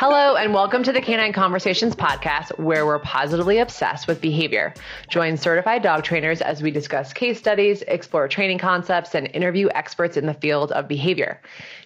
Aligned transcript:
Hello, 0.00 0.36
and 0.36 0.54
welcome 0.54 0.84
to 0.84 0.92
the 0.92 1.00
Canine 1.00 1.32
Conversations 1.32 1.96
podcast, 1.96 2.56
where 2.56 2.86
we're 2.86 3.00
positively 3.00 3.58
obsessed 3.58 4.06
with 4.06 4.20
behavior. 4.20 4.72
Join 5.08 5.36
certified 5.36 5.82
dog 5.82 6.04
trainers 6.04 6.40
as 6.40 6.62
we 6.62 6.70
discuss 6.70 7.12
case 7.12 7.36
studies, 7.36 7.82
explore 7.82 8.28
training 8.28 8.58
concepts, 8.58 9.16
and 9.16 9.28
interview 9.34 9.68
experts 9.74 10.16
in 10.16 10.26
the 10.26 10.34
field 10.34 10.70
of 10.70 10.86
behavior. 10.86 11.40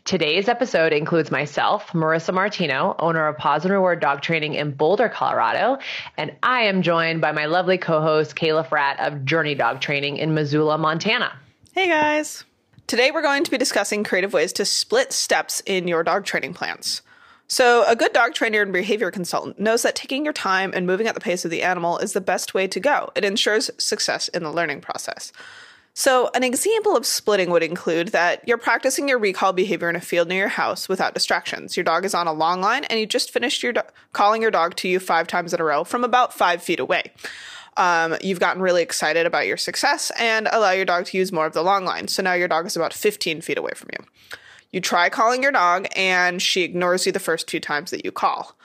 Today's 0.04 0.46
episode 0.46 0.92
includes 0.92 1.30
myself, 1.30 1.86
Marissa 1.92 2.34
Martino, 2.34 2.96
owner 2.98 3.26
of 3.28 3.38
Paws 3.38 3.64
and 3.64 3.72
Reward 3.72 4.00
Dog 4.00 4.20
Training 4.20 4.56
in 4.56 4.72
Boulder, 4.72 5.08
Colorado, 5.08 5.78
and 6.18 6.36
I 6.42 6.64
am 6.64 6.82
joined 6.82 7.22
by 7.22 7.32
my 7.32 7.46
lovely 7.46 7.78
co 7.78 8.02
host, 8.02 8.36
Kayla 8.36 8.68
Fratt 8.68 9.00
of 9.00 9.24
Journey 9.24 9.54
Dog 9.54 9.80
Training 9.80 10.18
in 10.18 10.34
Missoula, 10.34 10.76
Montana. 10.76 11.32
Hey 11.72 11.88
guys. 11.88 12.44
Today 12.86 13.10
we're 13.10 13.22
going 13.22 13.44
to 13.44 13.50
be 13.50 13.56
discussing 13.56 14.04
creative 14.04 14.34
ways 14.34 14.52
to 14.52 14.66
split 14.66 15.14
steps 15.14 15.62
in 15.64 15.88
your 15.88 16.02
dog 16.02 16.26
training 16.26 16.52
plans. 16.52 17.00
So, 17.52 17.84
a 17.86 17.94
good 17.94 18.14
dog 18.14 18.32
trainer 18.32 18.62
and 18.62 18.72
behavior 18.72 19.10
consultant 19.10 19.60
knows 19.60 19.82
that 19.82 19.94
taking 19.94 20.24
your 20.24 20.32
time 20.32 20.72
and 20.74 20.86
moving 20.86 21.06
at 21.06 21.12
the 21.12 21.20
pace 21.20 21.44
of 21.44 21.50
the 21.50 21.62
animal 21.62 21.98
is 21.98 22.14
the 22.14 22.20
best 22.22 22.54
way 22.54 22.66
to 22.66 22.80
go. 22.80 23.10
It 23.14 23.26
ensures 23.26 23.70
success 23.76 24.28
in 24.28 24.42
the 24.42 24.50
learning 24.50 24.80
process. 24.80 25.34
So, 25.92 26.30
an 26.34 26.44
example 26.44 26.96
of 26.96 27.04
splitting 27.04 27.50
would 27.50 27.62
include 27.62 28.08
that 28.08 28.40
you're 28.48 28.56
practicing 28.56 29.06
your 29.06 29.18
recall 29.18 29.52
behavior 29.52 29.90
in 29.90 29.96
a 29.96 30.00
field 30.00 30.28
near 30.28 30.38
your 30.38 30.48
house 30.48 30.88
without 30.88 31.12
distractions. 31.12 31.76
Your 31.76 31.84
dog 31.84 32.06
is 32.06 32.14
on 32.14 32.26
a 32.26 32.32
long 32.32 32.62
line 32.62 32.84
and 32.84 32.98
you 32.98 33.04
just 33.04 33.30
finished 33.30 33.62
your 33.62 33.74
do- 33.74 33.82
calling 34.14 34.40
your 34.40 34.50
dog 34.50 34.74
to 34.76 34.88
you 34.88 34.98
five 34.98 35.26
times 35.26 35.52
in 35.52 35.60
a 35.60 35.64
row 35.64 35.84
from 35.84 36.04
about 36.04 36.32
five 36.32 36.62
feet 36.62 36.80
away. 36.80 37.12
Um, 37.76 38.16
you've 38.22 38.40
gotten 38.40 38.62
really 38.62 38.80
excited 38.80 39.26
about 39.26 39.46
your 39.46 39.58
success 39.58 40.10
and 40.18 40.48
allow 40.50 40.70
your 40.70 40.86
dog 40.86 41.04
to 41.04 41.18
use 41.18 41.30
more 41.30 41.44
of 41.44 41.52
the 41.52 41.62
long 41.62 41.84
line. 41.84 42.08
So 42.08 42.22
now 42.22 42.32
your 42.32 42.48
dog 42.48 42.64
is 42.64 42.76
about 42.76 42.94
15 42.94 43.42
feet 43.42 43.58
away 43.58 43.72
from 43.76 43.90
you. 43.92 44.38
You 44.72 44.80
try 44.80 45.10
calling 45.10 45.42
your 45.42 45.52
dog, 45.52 45.86
and 45.94 46.40
she 46.40 46.62
ignores 46.62 47.04
you 47.04 47.12
the 47.12 47.20
first 47.20 47.46
two 47.46 47.60
times 47.60 47.90
that 47.90 48.04
you 48.04 48.10
call. 48.10 48.56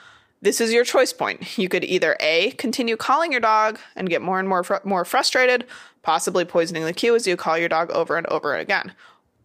This 0.41 0.61
is 0.61 0.71
your 0.71 0.85
choice 0.85 1.11
point. 1.11 1.57
You 1.57 1.67
could 1.67 1.83
either 1.83 2.15
A, 2.19 2.51
continue 2.51 2.95
calling 2.95 3.31
your 3.31 3.41
dog 3.41 3.79
and 3.95 4.09
get 4.09 4.21
more 4.21 4.39
and 4.39 4.47
more 4.47 4.63
fr- 4.63 4.75
more 4.83 5.03
frustrated, 5.03 5.65
possibly 6.03 6.45
poisoning 6.45 6.85
the 6.85 6.93
cue 6.93 7.15
as 7.15 7.27
you 7.27 7.35
call 7.35 7.57
your 7.57 7.69
dog 7.69 7.91
over 7.91 8.15
and 8.15 8.25
over 8.27 8.55
again. 8.55 8.93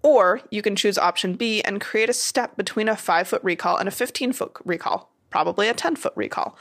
Or 0.02 0.40
you 0.50 0.62
can 0.62 0.76
choose 0.76 0.98
option 0.98 1.34
B 1.34 1.62
and 1.62 1.80
create 1.80 2.10
a 2.10 2.14
step 2.14 2.56
between 2.56 2.88
a 2.88 2.96
5 2.96 3.26
foot 3.26 3.42
recall 3.42 3.76
and 3.76 3.88
a 3.88 3.92
15 3.92 4.32
foot 4.32 4.52
recall, 4.64 5.10
probably 5.30 5.68
a 5.68 5.74
10 5.74 5.96
foot 5.96 6.12
recall. 6.14 6.56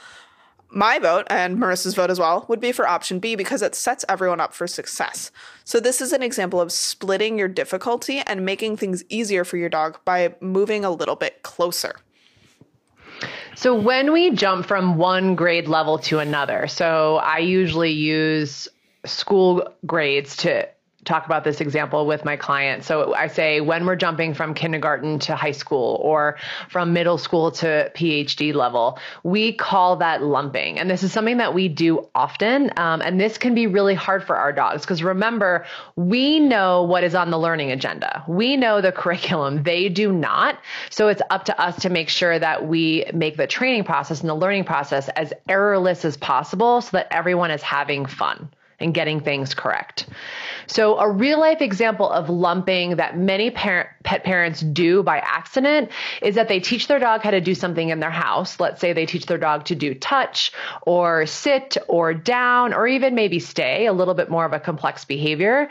My 0.74 0.98
vote, 0.98 1.26
and 1.28 1.58
Marissa's 1.58 1.94
vote 1.94 2.08
as 2.08 2.18
well, 2.18 2.46
would 2.48 2.58
be 2.58 2.72
for 2.72 2.88
option 2.88 3.18
B 3.18 3.36
because 3.36 3.60
it 3.60 3.74
sets 3.74 4.06
everyone 4.08 4.40
up 4.40 4.54
for 4.54 4.66
success. 4.66 5.30
So, 5.64 5.78
this 5.78 6.00
is 6.00 6.14
an 6.14 6.22
example 6.22 6.62
of 6.62 6.72
splitting 6.72 7.38
your 7.38 7.48
difficulty 7.48 8.20
and 8.20 8.46
making 8.46 8.78
things 8.78 9.04
easier 9.10 9.44
for 9.44 9.58
your 9.58 9.68
dog 9.68 10.00
by 10.06 10.34
moving 10.40 10.82
a 10.82 10.90
little 10.90 11.14
bit 11.14 11.42
closer. 11.42 11.96
So, 13.54 13.74
when 13.78 14.12
we 14.12 14.30
jump 14.30 14.64
from 14.64 14.96
one 14.96 15.34
grade 15.34 15.68
level 15.68 15.98
to 15.98 16.20
another, 16.20 16.66
so 16.68 17.16
I 17.16 17.38
usually 17.38 17.92
use 17.92 18.66
school 19.04 19.74
grades 19.84 20.38
to 20.38 20.66
talk 21.04 21.26
about 21.26 21.42
this 21.42 21.60
example 21.60 22.06
with 22.06 22.24
my 22.24 22.36
client. 22.36 22.84
So 22.84 23.14
I 23.14 23.26
say 23.26 23.60
when 23.60 23.86
we're 23.86 23.96
jumping 23.96 24.34
from 24.34 24.54
kindergarten 24.54 25.18
to 25.20 25.34
high 25.34 25.52
school 25.52 25.98
or 26.00 26.36
from 26.68 26.92
middle 26.92 27.18
school 27.18 27.50
to 27.52 27.90
PhD 27.94 28.54
level, 28.54 28.98
we 29.24 29.52
call 29.52 29.96
that 29.96 30.22
lumping. 30.22 30.78
And 30.78 30.88
this 30.88 31.02
is 31.02 31.12
something 31.12 31.38
that 31.38 31.54
we 31.54 31.68
do 31.68 32.08
often. 32.14 32.70
Um, 32.76 33.02
and 33.02 33.20
this 33.20 33.36
can 33.36 33.54
be 33.54 33.66
really 33.66 33.94
hard 33.94 34.24
for 34.24 34.36
our 34.36 34.52
dogs 34.52 34.82
because 34.82 35.02
remember, 35.02 35.66
we 35.96 36.38
know 36.38 36.84
what 36.84 37.02
is 37.02 37.14
on 37.16 37.30
the 37.30 37.38
learning 37.38 37.72
agenda. 37.72 38.24
We 38.28 38.56
know 38.56 38.80
the 38.80 38.92
curriculum. 39.02 39.64
They 39.64 39.88
do 39.88 40.12
not. 40.12 40.58
So 40.90 41.08
it's 41.08 41.22
up 41.30 41.46
to 41.46 41.60
us 41.60 41.80
to 41.82 41.90
make 41.90 42.08
sure 42.08 42.38
that 42.38 42.66
we 42.66 43.06
make 43.12 43.36
the 43.36 43.48
training 43.48 43.84
process 43.84 44.20
and 44.20 44.28
the 44.28 44.34
learning 44.34 44.64
process 44.64 45.08
as 45.10 45.32
errorless 45.48 46.04
as 46.04 46.16
possible 46.16 46.80
so 46.80 46.98
that 46.98 47.08
everyone 47.10 47.50
is 47.50 47.62
having 47.62 48.06
fun 48.06 48.48
and 48.82 48.92
getting 48.92 49.20
things 49.20 49.54
correct. 49.54 50.06
So, 50.66 50.98
a 50.98 51.10
real 51.10 51.40
life 51.40 51.60
example 51.60 52.08
of 52.08 52.28
lumping 52.28 52.96
that 52.96 53.16
many 53.16 53.50
parent, 53.50 53.88
pet 54.04 54.24
parents 54.24 54.60
do 54.60 55.02
by 55.02 55.18
accident 55.18 55.90
is 56.20 56.36
that 56.36 56.48
they 56.48 56.60
teach 56.60 56.88
their 56.88 56.98
dog 56.98 57.22
how 57.22 57.30
to 57.30 57.40
do 57.40 57.54
something 57.54 57.88
in 57.88 58.00
their 58.00 58.10
house. 58.10 58.60
Let's 58.60 58.80
say 58.80 58.92
they 58.92 59.06
teach 59.06 59.26
their 59.26 59.38
dog 59.38 59.66
to 59.66 59.74
do 59.74 59.94
touch 59.94 60.52
or 60.82 61.26
sit 61.26 61.76
or 61.88 62.14
down 62.14 62.74
or 62.74 62.86
even 62.86 63.14
maybe 63.14 63.38
stay, 63.38 63.86
a 63.86 63.92
little 63.92 64.14
bit 64.14 64.30
more 64.30 64.44
of 64.44 64.52
a 64.52 64.60
complex 64.60 65.04
behavior. 65.04 65.68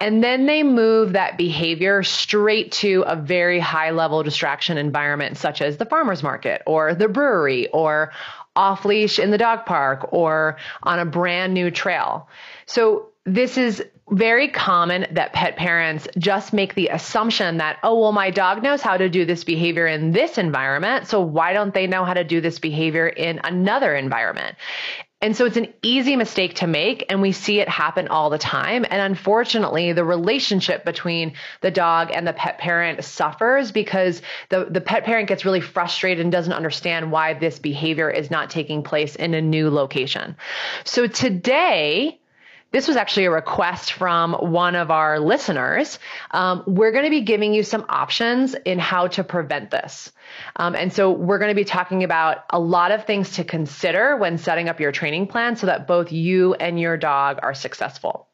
And 0.00 0.22
then 0.22 0.46
they 0.46 0.62
move 0.62 1.12
that 1.12 1.36
behavior 1.36 2.02
straight 2.02 2.72
to 2.72 3.04
a 3.06 3.16
very 3.16 3.60
high 3.60 3.90
level 3.90 4.22
distraction 4.22 4.78
environment, 4.78 5.36
such 5.36 5.62
as 5.62 5.76
the 5.76 5.86
farmer's 5.86 6.22
market 6.22 6.62
or 6.66 6.94
the 6.94 7.08
brewery 7.08 7.68
or 7.68 8.12
off 8.60 8.84
leash 8.84 9.18
in 9.18 9.30
the 9.30 9.38
dog 9.38 9.64
park 9.64 10.12
or 10.12 10.58
on 10.82 10.98
a 10.98 11.06
brand 11.06 11.54
new 11.54 11.70
trail. 11.70 12.28
So 12.66 13.06
this 13.24 13.56
is 13.56 13.82
very 14.10 14.48
common 14.48 15.06
that 15.12 15.32
pet 15.32 15.56
parents 15.56 16.06
just 16.18 16.52
make 16.52 16.74
the 16.74 16.88
assumption 16.88 17.56
that, 17.56 17.78
oh, 17.82 17.98
well, 17.98 18.12
my 18.12 18.30
dog 18.30 18.62
knows 18.62 18.82
how 18.82 18.98
to 18.98 19.08
do 19.08 19.24
this 19.24 19.44
behavior 19.44 19.86
in 19.86 20.12
this 20.12 20.36
environment. 20.36 21.06
So 21.06 21.22
why 21.22 21.54
don't 21.54 21.72
they 21.72 21.86
know 21.86 22.04
how 22.04 22.12
to 22.12 22.24
do 22.24 22.42
this 22.42 22.58
behavior 22.58 23.08
in 23.08 23.40
another 23.44 23.94
environment? 23.94 24.56
And 25.22 25.36
so 25.36 25.44
it's 25.44 25.58
an 25.58 25.72
easy 25.82 26.16
mistake 26.16 26.54
to 26.56 26.66
make, 26.66 27.04
and 27.08 27.20
we 27.20 27.32
see 27.32 27.60
it 27.60 27.68
happen 27.68 28.08
all 28.08 28.30
the 28.30 28.38
time. 28.38 28.86
And 28.88 29.02
unfortunately, 29.02 29.92
the 29.92 30.04
relationship 30.04 30.84
between 30.84 31.34
the 31.60 31.70
dog 31.70 32.10
and 32.12 32.26
the 32.26 32.32
pet 32.32 32.58
parent 32.58 33.04
suffers 33.04 33.72
because 33.72 34.22
the, 34.48 34.66
the 34.70 34.80
pet 34.80 35.04
parent 35.04 35.28
gets 35.28 35.44
really 35.44 35.60
frustrated 35.60 36.24
and 36.24 36.32
doesn't 36.32 36.52
understand 36.52 37.12
why 37.12 37.34
this 37.34 37.58
behavior 37.58 38.08
is 38.10 38.30
not 38.30 38.50
taking 38.50 38.82
place 38.82 39.16
in 39.16 39.34
a 39.34 39.42
new 39.42 39.68
location. 39.68 40.36
So 40.84 41.06
today, 41.06 42.19
this 42.72 42.86
was 42.86 42.96
actually 42.96 43.24
a 43.24 43.30
request 43.30 43.92
from 43.92 44.32
one 44.32 44.76
of 44.76 44.90
our 44.90 45.18
listeners. 45.18 45.98
Um, 46.30 46.62
we're 46.66 46.92
going 46.92 47.04
to 47.04 47.10
be 47.10 47.22
giving 47.22 47.52
you 47.52 47.62
some 47.62 47.84
options 47.88 48.54
in 48.54 48.78
how 48.78 49.08
to 49.08 49.24
prevent 49.24 49.70
this. 49.70 50.12
Um, 50.56 50.74
and 50.74 50.92
so 50.92 51.10
we're 51.10 51.38
going 51.38 51.50
to 51.50 51.54
be 51.54 51.64
talking 51.64 52.04
about 52.04 52.44
a 52.50 52.60
lot 52.60 52.92
of 52.92 53.06
things 53.06 53.32
to 53.32 53.44
consider 53.44 54.16
when 54.16 54.38
setting 54.38 54.68
up 54.68 54.78
your 54.78 54.92
training 54.92 55.26
plan 55.26 55.56
so 55.56 55.66
that 55.66 55.86
both 55.86 56.12
you 56.12 56.54
and 56.54 56.78
your 56.78 56.96
dog 56.96 57.40
are 57.42 57.54
successful. 57.54 58.28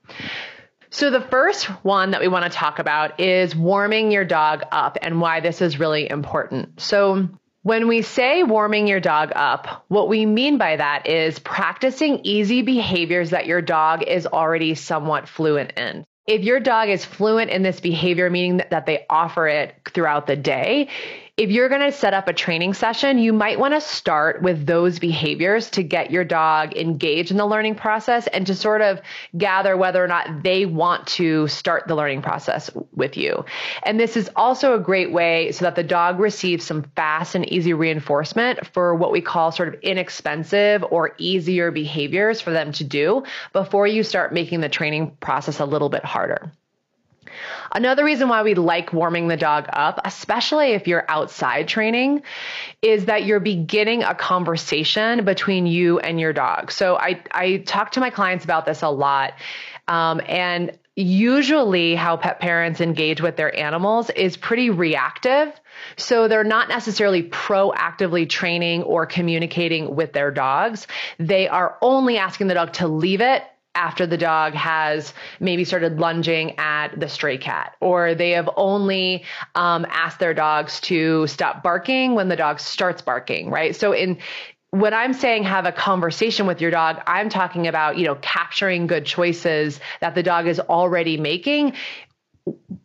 So, 0.91 1.11
the 1.11 1.21
first 1.21 1.65
one 1.85 2.13
that 2.13 2.21
we 2.21 2.29
want 2.29 2.51
to 2.51 2.57
talk 2.57 2.79
about 2.79 3.19
is 3.21 3.57
warming 3.57 4.13
your 4.13 4.25
dog 4.25 4.63
up 4.71 4.97
and 5.03 5.21
why 5.21 5.41
this 5.41 5.61
is 5.61 5.81
really 5.81 6.09
important. 6.09 6.81
So, 6.81 7.29
when 7.67 7.89
we 7.89 8.01
say 8.03 8.45
warming 8.45 8.87
your 8.87 9.01
dog 9.01 9.33
up, 9.35 9.85
what 9.89 10.09
we 10.09 10.25
mean 10.25 10.57
by 10.57 10.77
that 10.77 11.09
is 11.09 11.41
practicing 11.41 12.21
easy 12.23 12.63
behaviors 12.63 13.31
that 13.31 13.47
your 13.47 13.61
dog 13.61 14.05
is 14.05 14.25
already 14.25 14.77
somewhat 14.77 15.29
fluent 15.29 15.73
in. 15.77 16.05
If 16.29 16.45
your 16.45 16.61
dog 16.61 16.91
is 16.91 17.05
fluent 17.05 17.51
in 17.51 17.65
this 17.65 17.81
behavior, 17.81 18.31
meaning 18.31 18.63
that 18.71 18.87
they 18.87 19.05
offer 19.11 19.49
it 19.49 19.75
throughout 19.93 20.29
the 20.29 20.37
day, 20.37 20.91
if 21.37 21.51
you're 21.51 21.69
going 21.69 21.83
to 21.83 21.93
set 21.93 22.15
up 22.15 22.29
a 22.29 22.33
training 22.33 22.73
session, 22.73 23.19
you 23.19 23.31
might 23.31 23.59
want 23.59 23.75
to 23.75 23.81
start 23.81 24.41
with 24.41 24.65
those 24.65 24.99
behaviors 24.99 25.69
to 25.69 25.83
get 25.83 26.11
your 26.11 26.25
dog 26.25 26.75
engaged 26.75 27.31
in 27.31 27.37
the 27.37 27.45
learning 27.45 27.75
process 27.75 28.27
and 28.29 28.47
to 28.47 28.55
sort 28.55 28.81
of 28.81 29.03
gather 29.37 29.77
whether 29.77 30.03
or 30.03 30.09
not 30.09 30.43
they 30.43 30.65
want 30.65 31.07
to 31.07 31.47
start 31.49 31.87
the 31.89 31.95
learning 31.95 32.23
process 32.23 32.71
with 32.95 33.19
you. 33.19 33.45
And 33.83 34.01
this 34.01 34.17
is 34.17 34.31
also 34.35 34.75
a 34.75 34.81
great 34.81 35.13
way 35.13 35.53
so 35.53 35.67
that 35.67 35.77
the 35.77 35.83
dog 35.83 36.19
receives 36.21 36.65
some 36.65 36.85
fast 36.97 37.35
and 37.35 37.47
easy 37.53 37.75
reinforcement 37.75 38.67
for 38.69 38.95
what 38.95 39.13
we 39.13 39.21
call 39.21 39.53
sort 39.53 39.69
of 39.69 39.75
inexpensive 39.83 40.83
or 40.91 41.15
easier 41.19 41.71
behaviors 41.71 42.41
for 42.41 42.51
them 42.51 42.73
to 42.73 42.85
do 42.85 43.25
before 43.53 43.87
you 43.87 44.03
start 44.03 44.33
making 44.33 44.61
the 44.61 44.71
training 44.71 45.15
process 45.21 45.61
a 45.61 45.67
little 45.67 45.91
bit 45.91 46.05
harder. 46.05 46.51
Another 47.73 48.05
reason 48.05 48.29
why 48.29 48.43
we 48.43 48.55
like 48.55 48.93
warming 48.93 49.29
the 49.29 49.37
dog 49.37 49.67
up, 49.73 50.01
especially 50.05 50.73
if 50.73 50.87
you're 50.87 51.05
outside 51.09 51.69
training, 51.69 52.23
is 52.83 53.07
that 53.07 53.25
you're 53.25 53.41
beginning 53.41 54.03
a 54.03 54.15
conversation 54.15 55.25
between 55.25 55.67
you 55.67 55.99
and 55.99 56.21
your 56.21 56.33
dog. 56.33 56.71
So 56.71 56.97
I, 56.97 57.23
I 57.33 57.59
talk 57.59 57.93
to 57.93 58.01
my 58.01 58.11
clients 58.11 58.45
about 58.45 58.67
this 58.67 58.83
a 58.83 58.89
lot. 58.89 59.35
Um, 59.89 60.21
and 60.27 60.77
usually 60.97 61.95
how 61.95 62.17
pet 62.17 62.41
parents 62.41 62.81
engage 62.81 63.21
with 63.21 63.37
their 63.37 63.55
animals 63.55 64.09
is 64.11 64.37
pretty 64.37 64.71
reactive. 64.71 65.53
So 65.97 66.27
they're 66.27 66.43
not 66.43 66.69
necessarily 66.69 67.23
proactively 67.23 68.29
training 68.29 68.83
or 68.83 69.05
communicating 69.05 69.95
with 69.95 70.15
their 70.15 70.31
dogs. 70.31 70.87
They 71.19 71.49
are 71.49 71.77
only 71.83 72.17
asking 72.17 72.47
the 72.47 72.55
dog 72.55 72.73
to 72.75 72.89
leave 72.89 73.21
it 73.21 73.43
after 73.77 74.07
the 74.07 74.17
dog 74.17 74.55
has 74.55 75.13
maybe 75.39 75.65
started 75.65 76.01
lunging 76.01 76.59
at 76.59 76.99
the 76.99 77.09
stray 77.09 77.39
cat, 77.39 77.77
or 77.81 78.15
they 78.15 78.31
have 78.31 78.51
only 78.57 79.25
um, 79.55 79.87
asked 79.91 80.19
their 80.19 80.35
dogs 80.35 80.81
to 80.81 81.27
stop 81.27 81.63
barking 81.63 82.15
when 82.15 82.29
the 82.29 82.37
dog 82.37 82.59
starts 82.59 83.03
barking, 83.03 83.51
right? 83.51 83.77
So 83.77 83.93
in 83.93 84.19
when 84.71 84.93
I'm 84.93 85.15
saying 85.15 85.45
have 85.45 85.65
a 85.65 85.73
conversation 85.73 86.47
with 86.47 86.61
your 86.61 86.71
dog, 86.71 87.01
I'm 87.07 87.29
talking 87.29 87.67
about, 87.67 87.97
you 87.99 88.05
know, 88.05 88.17
capturing 88.17 88.87
good 88.87 89.07
choices 89.07 89.81
that 90.01 90.15
the 90.15 90.23
dog 90.23 90.47
is 90.47 90.61
already 90.61 91.17
making 91.17 91.73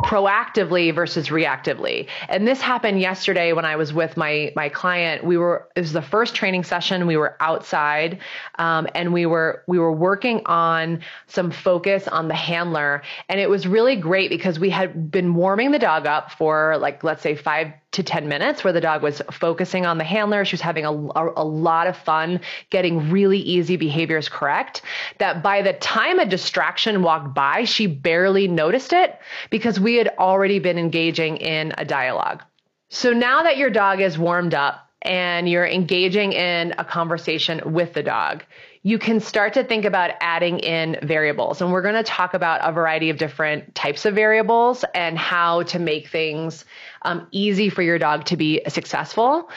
proactively 0.04 0.94
versus 0.94 1.30
reactively. 1.30 2.08
And 2.28 2.48
this 2.48 2.60
happened 2.60 3.00
yesterday 3.00 3.54
when 3.54 3.66
I 3.66 3.76
was 3.76 3.94
with 3.94 4.18
my 4.18 4.52
my 4.56 4.70
client. 4.70 5.24
We 5.24 5.38
were 5.38 5.68
it 5.76 5.82
was 5.82 5.94
the 5.94 6.02
first 6.02 6.34
training 6.34 6.64
session. 6.64 7.06
We 7.06 7.18
were 7.18 7.38
outside, 7.40 8.20
um, 8.58 8.88
and 8.96 9.14
we 9.14 9.26
were 9.26 9.64
we 9.68 9.78
were 9.78 9.92
working 9.92 10.42
on 10.48 11.02
some 11.28 11.52
focus 11.52 12.08
on 12.08 12.28
the 12.28 12.36
handler, 12.36 13.04
and 13.30 13.40
it 13.40 13.50
was 13.50 13.68
really 13.68 13.96
great 13.96 14.30
because 14.30 14.60
we 14.60 14.72
had 14.72 15.12
been 15.12 15.36
warming 15.36 15.72
the 15.72 15.80
dog 15.80 16.08
up 16.08 16.32
for 16.32 16.78
like 16.78 17.04
let's 17.04 17.22
say 17.22 17.36
five 17.36 17.72
to 17.92 18.04
10 18.04 18.28
minutes 18.28 18.64
where 18.64 18.72
the 18.72 18.82
dog 18.82 19.04
was 19.04 19.22
focusing 19.32 19.86
on 19.86 19.98
the 19.98 20.04
handler. 20.04 20.46
She 20.46 20.54
was 20.54 20.62
having 20.62 20.86
a, 20.86 20.92
a, 20.92 21.34
a, 21.38 21.44
lot 21.44 21.88
of 21.88 21.98
fun 21.98 22.40
getting 22.70 23.10
really 23.10 23.40
easy 23.40 23.76
behaviors 23.76 24.30
correct. 24.30 24.82
That 25.18 25.44
by 25.44 25.62
the 25.62 25.74
time 25.74 26.20
a 26.20 26.26
distraction 26.26 27.04
walked 27.04 27.34
by, 27.34 27.66
she 27.66 27.88
barely 27.88 28.48
noticed 28.48 28.94
it 28.94 29.20
because 29.50 29.80
we 29.80 29.96
had 29.96 30.10
already 30.18 30.60
been 30.60 30.78
engaging 30.78 31.38
in 31.38 31.74
a 31.78 31.86
dialogue. 31.86 32.44
So 32.90 33.14
now 33.14 33.44
that 33.44 33.58
your 33.58 33.70
dog 33.70 34.00
is 34.02 34.18
warmed 34.18 34.54
up 34.54 34.88
and 35.02 35.50
you're 35.50 35.66
engaging 35.66 36.34
in 36.34 36.74
a 36.78 36.86
conversation 36.86 37.74
with 37.74 37.94
the 37.94 38.04
dog, 38.04 38.44
you 38.84 38.98
can 38.98 39.20
start 39.20 39.54
to 39.54 39.64
think 39.64 39.86
about 39.86 40.12
adding 40.22 40.60
in 40.60 40.98
variables. 41.04 41.62
And 41.62 41.72
we're 41.72 41.84
going 41.84 41.96
to 41.96 42.04
talk 42.04 42.34
about 42.34 42.62
a 42.64 42.72
variety 42.72 43.10
of 43.10 43.18
different 43.18 43.76
types 43.76 44.06
of 44.06 44.16
variables 44.16 44.84
and 44.96 45.18
how 45.18 45.64
to 45.64 45.80
make 45.80 46.10
things 46.10 46.66
um, 47.04 47.28
easy 47.32 47.70
for 47.70 47.82
your 47.82 48.00
dog 48.00 48.26
to 48.26 48.38
be 48.38 48.62
successful. 48.68 49.50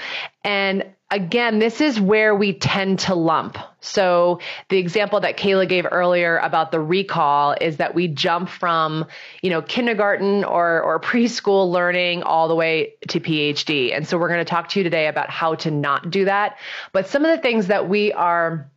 And 0.43 0.85
again, 1.11 1.59
this 1.59 1.81
is 1.81 2.01
where 2.01 2.35
we 2.35 2.53
tend 2.53 2.99
to 3.01 3.15
lump. 3.15 3.57
So 3.81 4.41
the 4.69 4.79
example 4.79 5.21
that 5.21 5.37
Kayla 5.37 5.69
gave 5.69 5.87
earlier 5.91 6.39
about 6.39 6.73
the 6.73 6.81
recall 6.81 7.55
is 7.61 7.77
that 7.77 7.95
we 7.95 8.09
jump 8.09 8.49
from, 8.49 9.07
you 9.43 9.51
know, 9.51 9.63
kindergarten 9.63 10.43
or, 10.43 10.83
or 10.83 10.99
preschool 10.99 11.71
learning 11.71 12.23
all 12.23 12.49
the 12.49 12.55
way 12.55 12.95
to 13.09 13.21
PhD. 13.21 13.95
And 13.95 14.09
so 14.09 14.19
we're 14.19 14.29
going 14.29 14.45
to 14.45 14.51
talk 14.51 14.71
to 14.71 14.81
you 14.81 14.85
today 14.85 15.07
about 15.07 15.31
how 15.31 15.55
to 15.57 15.71
not 15.71 16.11
do 16.11 16.25
that. 16.25 16.59
But 16.93 17.09
some 17.09 17.25
of 17.25 17.37
the 17.37 17.41
things 17.41 17.69
that 17.69 17.89
we 17.89 18.13
are 18.13 18.71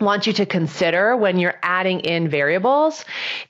want 0.00 0.26
you 0.26 0.32
to 0.32 0.46
consider 0.46 1.16
when 1.16 1.38
you're 1.38 1.58
adding 1.62 2.00
in 2.00 2.28
variables 2.28 3.04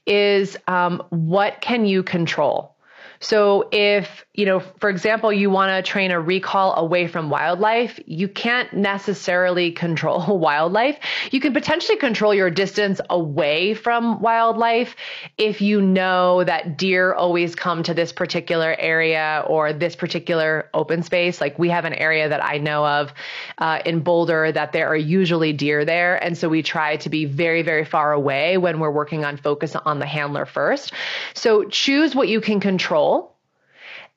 is 0.07 0.57
um, 0.67 1.03
what 1.11 1.61
can 1.61 1.87
you 1.87 2.03
control? 2.03 2.75
So 3.21 3.69
if, 3.73 4.25
you 4.39 4.47
know, 4.47 4.61
for 4.61 4.89
example, 4.89 5.33
you 5.33 5.51
want 5.51 5.85
to 5.85 5.91
train 5.91 6.13
a 6.13 6.21
recall 6.21 6.73
away 6.77 7.09
from 7.09 7.29
wildlife, 7.29 7.99
you 8.07 8.29
can't 8.29 8.73
necessarily 8.73 9.73
control 9.73 10.39
wildlife. 10.39 10.97
You 11.33 11.41
can 11.41 11.53
potentially 11.53 11.99
control 11.99 12.33
your 12.33 12.49
distance 12.49 13.01
away 13.11 13.75
from 13.75 14.21
wildlife 14.21 14.95
if 15.39 15.61
you 15.61 15.83
know 15.83 16.45
that 16.45 16.79
deer 16.79 17.13
always 17.13 17.57
come 17.57 17.83
to 17.83 17.95
this 17.95 18.13
particular 18.13 18.77
area 18.79 19.43
or 19.45 19.73
this 19.73 19.97
particular 19.97 20.71
open 20.73 21.03
space. 21.03 21.41
Like 21.41 21.59
we 21.59 21.71
have 21.71 21.85
an 21.85 21.95
area 21.95 22.29
that 22.29 22.45
I 22.45 22.59
know 22.59 22.87
of 22.87 23.13
uh, 23.59 23.81
in 23.85 24.05
Boulder 24.05 24.53
that 24.53 24.71
there 24.71 24.87
are 24.87 24.97
usually 24.97 25.53
deer 25.53 25.85
there. 25.85 26.15
And 26.15 26.39
so 26.39 26.49
we 26.49 26.63
try 26.63 26.99
to 26.99 27.11
be 27.11 27.25
very, 27.25 27.63
very 27.63 27.85
far 27.85 28.13
away 28.13 28.57
when 28.57 28.79
we're 28.79 28.93
working 28.93 29.25
on 29.25 29.37
focus 29.37 29.75
on 29.75 29.99
the 29.99 30.07
handler 30.07 30.47
first. 30.47 30.93
So 31.35 31.65
choose 31.65 32.15
what 32.15 32.29
you 32.29 32.41
can 32.41 32.61
control 32.61 33.35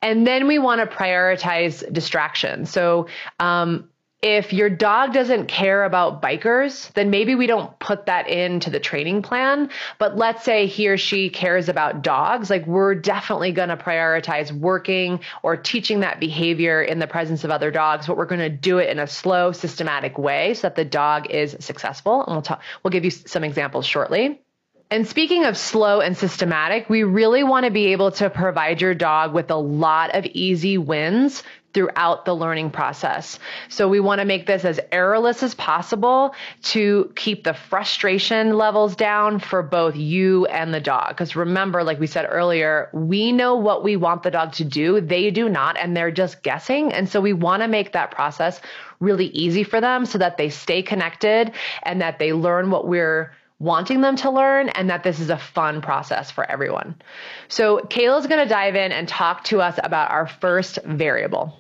and 0.02 0.26
then 0.26 0.48
we 0.48 0.60
want 0.60 0.82
to 0.82 0.96
prioritize 0.96 1.92
distraction. 1.92 2.66
So, 2.66 3.08
um, 3.40 3.88
if 4.22 4.54
your 4.54 4.70
dog 4.70 5.14
doesn't 5.14 5.48
care 5.48 5.84
about 5.84 6.22
bikers, 6.22 6.94
then 6.94 7.10
maybe 7.10 7.34
we 7.34 7.48
don't 7.48 7.78
put 7.80 8.06
that 8.06 8.28
into 8.28 8.70
the 8.70 8.80
training 8.80 9.24
plan. 9.24 9.72
But 9.98 10.16
let's 10.16 10.44
say 10.44 10.68
he 10.68 10.90
or 10.90 10.98
she 10.98 11.32
cares 11.32 11.70
about 11.70 12.04
dogs, 12.04 12.50
like 12.50 12.68
we're 12.68 12.94
definitely 12.94 13.52
going 13.52 13.70
to 13.70 13.78
prioritize 13.78 14.52
working 14.52 15.22
or 15.42 15.58
teaching 15.58 16.02
that 16.02 16.20
behavior 16.20 16.84
in 16.84 17.00
the 17.00 17.08
presence 17.08 17.44
of 17.44 17.50
other 17.50 17.72
dogs, 17.72 18.06
but 18.06 18.16
we're 18.16 18.26
going 18.26 18.42
to 18.42 18.50
do 18.50 18.78
it 18.78 18.90
in 18.90 19.00
a 19.00 19.08
slow, 19.08 19.52
systematic 19.52 20.20
way 20.20 20.54
so 20.54 20.68
that 20.68 20.76
the 20.76 20.86
dog 20.86 21.32
is 21.32 21.58
successful. 21.60 22.24
And 22.24 22.36
we'll 22.36 22.42
talk, 22.44 22.62
we'll 22.84 22.92
give 22.92 23.06
you 23.06 23.12
some 23.12 23.44
examples 23.44 23.88
shortly. 23.88 24.40
And 24.92 25.08
speaking 25.08 25.46
of 25.46 25.56
slow 25.56 26.02
and 26.02 26.18
systematic, 26.18 26.90
we 26.90 27.04
really 27.04 27.46
want 27.46 27.66
to 27.66 27.72
be 27.72 27.94
able 27.94 28.12
to 28.12 28.30
provide 28.30 28.82
your 28.82 28.94
dog 28.94 29.34
with 29.34 29.50
a 29.50 29.56
lot 29.56 30.14
of 30.14 30.26
easy 30.26 30.78
wins 30.78 31.44
throughout 31.74 32.26
the 32.26 32.36
learning 32.36 32.72
process. 32.72 33.40
So 33.70 33.88
we 33.88 34.02
want 34.02 34.20
to 34.20 34.26
make 34.26 34.46
this 34.46 34.66
as 34.66 34.82
errorless 34.92 35.44
as 35.44 35.56
possible 35.56 36.36
to 36.64 37.10
keep 37.16 37.46
the 37.46 37.54
frustration 37.54 38.58
levels 38.58 38.98
down 38.98 39.40
for 39.40 39.64
both 39.64 39.96
you 39.96 40.46
and 40.48 40.74
the 40.74 40.82
dog. 40.82 41.08
Because 41.12 41.38
remember, 41.38 41.86
like 41.86 41.98
we 41.98 42.08
said 42.08 42.28
earlier, 42.30 42.90
we 42.92 43.32
know 43.32 43.56
what 43.56 43.86
we 43.86 43.96
want 43.96 44.24
the 44.24 44.32
dog 44.32 44.52
to 44.56 44.66
do. 44.66 45.00
They 45.00 45.32
do 45.32 45.48
not, 45.48 45.78
and 45.78 45.96
they're 45.96 46.12
just 46.12 46.44
guessing. 46.44 46.92
And 46.92 47.08
so 47.08 47.22
we 47.22 47.32
want 47.32 47.62
to 47.62 47.70
make 47.70 47.94
that 47.94 48.12
process 48.12 48.60
really 49.00 49.28
easy 49.28 49.64
for 49.64 49.80
them 49.80 50.06
so 50.06 50.18
that 50.18 50.36
they 50.36 50.50
stay 50.50 50.82
connected 50.82 51.54
and 51.84 52.02
that 52.02 52.20
they 52.20 52.34
learn 52.34 52.72
what 52.72 52.86
we're 52.86 53.32
wanting 53.62 54.02
them 54.02 54.16
to 54.16 54.32
learn 54.32 54.70
and 54.70 54.90
that 54.90 55.04
this 55.04 55.20
is 55.20 55.30
a 55.30 55.38
fun 55.38 55.82
process 55.82 56.32
for 56.32 56.50
everyone. 56.50 56.96
So, 57.48 57.78
Kayla's 57.90 58.26
going 58.26 58.44
to 58.44 58.50
dive 58.50 58.76
in 58.76 58.92
and 58.92 59.08
talk 59.08 59.44
to 59.46 59.62
us 59.62 59.80
about 59.84 60.10
our 60.10 60.28
first 60.28 60.80
variable. 60.84 61.54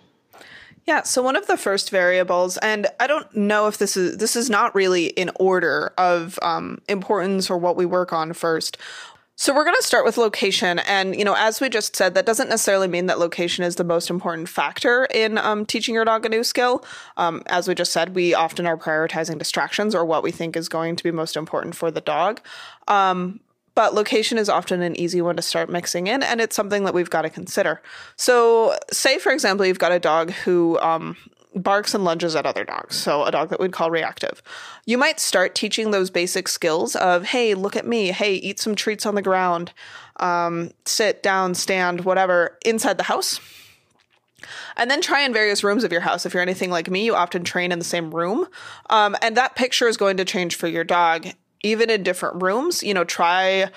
Yeah, 0.87 1.03
so 1.03 1.21
one 1.21 1.35
of 1.35 1.45
the 1.45 1.57
first 1.57 1.91
variables, 1.91 2.57
and 2.57 2.87
I 2.99 3.05
don't 3.05 3.33
know 3.35 3.67
if 3.67 3.77
this 3.77 3.95
is 3.95 4.17
this 4.17 4.35
is 4.35 4.49
not 4.49 4.73
really 4.73 5.07
in 5.07 5.29
order 5.39 5.93
of 5.99 6.39
um, 6.41 6.81
importance 6.89 7.51
or 7.51 7.57
what 7.59 7.75
we 7.75 7.85
work 7.85 8.11
on 8.11 8.33
first. 8.33 8.77
So 9.35 9.55
we're 9.55 9.63
going 9.63 9.77
to 9.79 9.83
start 9.83 10.05
with 10.05 10.17
location, 10.17 10.79
and 10.79 11.15
you 11.15 11.25
know, 11.25 11.35
as 11.35 11.59
we 11.59 11.69
just 11.69 11.95
said, 11.95 12.13
that 12.13 12.25
doesn't 12.27 12.49
necessarily 12.49 12.87
mean 12.87 13.07
that 13.07 13.17
location 13.17 13.63
is 13.63 13.75
the 13.75 13.83
most 13.83 14.09
important 14.09 14.49
factor 14.49 15.05
in 15.05 15.37
um, 15.39 15.65
teaching 15.65 15.95
your 15.95 16.05
dog 16.05 16.25
a 16.25 16.29
new 16.29 16.43
skill. 16.43 16.85
Um, 17.17 17.41
as 17.47 17.67
we 17.67 17.73
just 17.73 17.91
said, 17.91 18.13
we 18.13 18.35
often 18.35 18.67
are 18.67 18.77
prioritizing 18.77 19.39
distractions 19.39 19.95
or 19.95 20.05
what 20.05 20.21
we 20.21 20.31
think 20.31 20.55
is 20.55 20.69
going 20.69 20.95
to 20.95 21.03
be 21.03 21.11
most 21.11 21.35
important 21.35 21.75
for 21.75 21.89
the 21.89 22.01
dog. 22.01 22.39
Um, 22.87 23.39
but 23.73 23.95
location 23.95 24.37
is 24.37 24.49
often 24.49 24.81
an 24.81 24.95
easy 24.99 25.21
one 25.21 25.37
to 25.37 25.41
start 25.41 25.69
mixing 25.69 26.07
in, 26.07 26.21
and 26.21 26.41
it's 26.41 26.55
something 26.55 26.83
that 26.83 26.93
we've 26.93 27.09
got 27.09 27.21
to 27.23 27.29
consider. 27.29 27.81
So, 28.17 28.77
say 28.91 29.17
for 29.17 29.31
example, 29.31 29.65
you've 29.65 29.79
got 29.79 29.91
a 29.91 29.99
dog 29.99 30.31
who 30.31 30.77
um, 30.79 31.15
barks 31.53 31.93
and 31.93 32.03
lunges 32.03 32.35
at 32.35 32.45
other 32.45 32.63
dogs, 32.63 32.95
so 32.95 33.23
a 33.25 33.31
dog 33.31 33.49
that 33.49 33.59
we'd 33.59 33.73
call 33.73 33.91
reactive. 33.91 34.41
You 34.85 34.97
might 34.97 35.19
start 35.19 35.53
teaching 35.55 35.91
those 35.91 36.09
basic 36.09 36.47
skills 36.47 36.95
of, 36.95 37.25
hey, 37.25 37.53
look 37.53 37.75
at 37.75 37.85
me, 37.85 38.07
hey, 38.11 38.35
eat 38.35 38.59
some 38.59 38.75
treats 38.75 39.05
on 39.05 39.15
the 39.15 39.21
ground, 39.21 39.73
um, 40.17 40.71
sit 40.85 41.21
down, 41.21 41.55
stand, 41.55 42.05
whatever, 42.05 42.57
inside 42.65 42.97
the 42.97 43.03
house. 43.03 43.39
And 44.75 44.89
then 44.89 45.01
try 45.01 45.21
in 45.21 45.33
various 45.33 45.63
rooms 45.63 45.83
of 45.83 45.91
your 45.91 46.01
house. 46.01 46.25
If 46.25 46.33
you're 46.33 46.41
anything 46.41 46.71
like 46.71 46.89
me, 46.89 47.05
you 47.05 47.15
often 47.15 47.43
train 47.43 47.71
in 47.71 47.79
the 47.79 47.85
same 47.85 48.13
room. 48.13 48.47
Um, 48.89 49.15
and 49.21 49.37
that 49.37 49.55
picture 49.55 49.87
is 49.87 49.97
going 49.97 50.17
to 50.17 50.25
change 50.25 50.55
for 50.55 50.67
your 50.67 50.83
dog, 50.83 51.27
even 51.63 51.89
in 51.89 52.01
different 52.01 52.41
rooms. 52.41 52.81
You 52.81 52.93
know, 52.93 53.03
try 53.03 53.69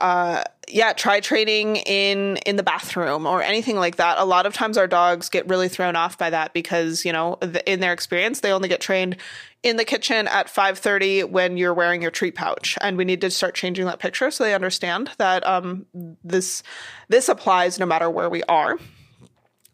uh, 0.00 0.44
yeah, 0.68 0.92
try 0.92 1.20
training 1.20 1.76
in 1.76 2.36
in 2.38 2.56
the 2.56 2.62
bathroom 2.62 3.26
or 3.26 3.42
anything 3.42 3.76
like 3.76 3.96
that. 3.96 4.18
A 4.18 4.24
lot 4.24 4.46
of 4.46 4.54
times 4.54 4.78
our 4.78 4.86
dogs 4.86 5.28
get 5.28 5.48
really 5.48 5.68
thrown 5.68 5.96
off 5.96 6.16
by 6.18 6.30
that 6.30 6.52
because, 6.52 7.04
you 7.04 7.12
know, 7.12 7.34
in 7.66 7.80
their 7.80 7.92
experience, 7.92 8.40
they 8.40 8.52
only 8.52 8.68
get 8.68 8.80
trained 8.80 9.16
in 9.62 9.76
the 9.76 9.84
kitchen 9.84 10.28
at 10.28 10.48
5:30 10.48 11.24
when 11.24 11.56
you're 11.56 11.74
wearing 11.74 12.02
your 12.02 12.10
treat 12.10 12.34
pouch. 12.34 12.78
And 12.80 12.96
we 12.96 13.04
need 13.04 13.20
to 13.22 13.30
start 13.30 13.54
changing 13.54 13.86
that 13.86 13.98
picture 13.98 14.30
so 14.30 14.44
they 14.44 14.54
understand 14.54 15.10
that 15.18 15.46
um, 15.46 15.86
this 16.24 16.62
this 17.08 17.28
applies 17.28 17.78
no 17.78 17.86
matter 17.86 18.08
where 18.08 18.30
we 18.30 18.42
are. 18.44 18.78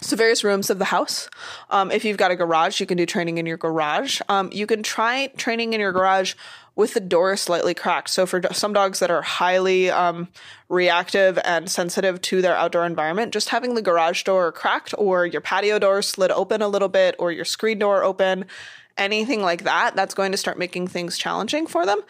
So 0.01 0.15
various 0.15 0.45
rooms 0.45 0.71
of 0.71 0.79
the 0.79 0.85
house. 0.85 1.29
Um, 1.71 1.91
if 1.91 2.05
you've 2.05 2.17
got 2.17 2.31
a 2.31 2.37
garage, 2.37 2.79
you 2.79 2.87
can 2.87 2.97
do 2.97 3.05
training 3.05 3.39
in 3.39 3.47
your 3.47 3.57
garage. 3.57 4.21
Um, 4.29 4.49
you 4.53 4.65
can 4.65 4.85
try 4.85 5.27
training 5.37 5.73
in 5.73 5.81
your 5.81 5.91
garage 5.91 6.35
with 6.79 6.95
the 6.95 7.01
door 7.01 7.37
slightly 7.37 7.75
cracked. 7.75 8.09
So 8.09 8.25
for 8.25 8.41
some 8.53 8.73
dogs 8.73 9.01
that 9.01 9.11
are 9.11 9.21
highly 9.21 9.91
um, 9.91 10.29
reactive 10.69 11.37
and 11.45 11.69
sensitive 11.69 12.23
to 12.23 12.41
their 12.41 12.57
outdoor 12.57 12.87
environment, 12.87 13.33
just 13.33 13.49
having 13.49 13.75
the 13.75 13.83
garage 13.83 14.23
door 14.23 14.53
cracked 14.53 14.95
or 14.97 15.27
your 15.27 15.41
patio 15.41 15.81
door 15.81 16.03
slid 16.03 16.31
open 16.31 16.63
a 16.63 16.69
little 16.69 16.89
bit 16.89 17.17
or 17.19 17.33
your 17.33 17.45
screen 17.45 17.81
door 17.81 18.05
open, 18.05 18.45
anything 18.97 19.43
like 19.43 19.65
that, 19.65 19.97
that's 19.97 20.15
going 20.15 20.31
to 20.31 20.39
start 20.39 20.57
making 20.57 20.87
things 20.87 21.19
challenging 21.19 21.67
for 21.67 21.85
them. 21.85 22.01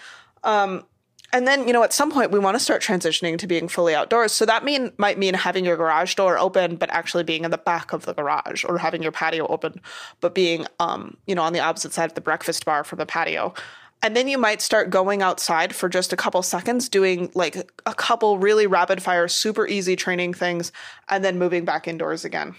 Um, 0.45 0.85
and 1.33 1.47
then, 1.47 1.67
you 1.67 1.73
know, 1.73 1.83
at 1.83 1.95
some 1.95 2.11
point 2.11 2.31
we 2.31 2.39
want 2.39 2.55
to 2.55 2.63
start 2.63 2.83
transitioning 2.83 3.39
to 3.39 3.47
being 3.47 3.69
fully 3.69 3.95
outdoors. 3.95 4.33
So 4.33 4.45
that 4.45 4.65
mean 4.65 4.93
might 4.99 5.17
mean 5.17 5.33
having 5.33 5.65
your 5.65 5.79
garage 5.79 6.15
door 6.15 6.39
open, 6.39 6.77
but 6.77 6.91
actually 6.91 7.25
being 7.25 7.45
in 7.45 7.51
the 7.51 7.57
back 7.57 7.95
of 7.95 8.05
the 8.05 8.13
garage, 8.13 8.67
or 8.67 8.77
having 8.77 9.03
your 9.03 9.13
patio 9.13 9.47
open, 9.47 9.81
but 10.21 10.35
being, 10.35 10.67
um, 10.79 11.17
you 11.27 11.35
know, 11.35 11.43
on 11.43 11.55
the 11.55 11.61
opposite 11.61 11.95
side 11.95 12.11
of 12.11 12.15
the 12.15 12.21
breakfast 12.21 12.67
bar 12.67 12.85
from 12.85 12.99
the 12.99 13.07
patio. 13.07 13.55
And 14.03 14.17
then 14.17 14.29
you 14.29 14.39
might 14.39 14.63
start 14.63 14.91
going 14.91 15.23
outside 15.23 15.75
for 15.75 15.89
just 15.89 16.13
a 16.13 16.17
couple 16.17 16.43
seconds, 16.43 16.89
doing 16.89 17.31
like 17.35 17.57
a 17.85 17.95
couple 17.95 18.39
really 18.39 18.67
rapid 18.67 19.03
fire, 19.03 19.27
super 19.27 19.67
easy 19.67 19.97
training 19.97 20.35
things, 20.35 20.71
and 21.09 21.25
then 21.25 21.39
moving 21.39 21.65
back 21.65 21.89
indoors 21.89 22.25
again. 22.25 22.55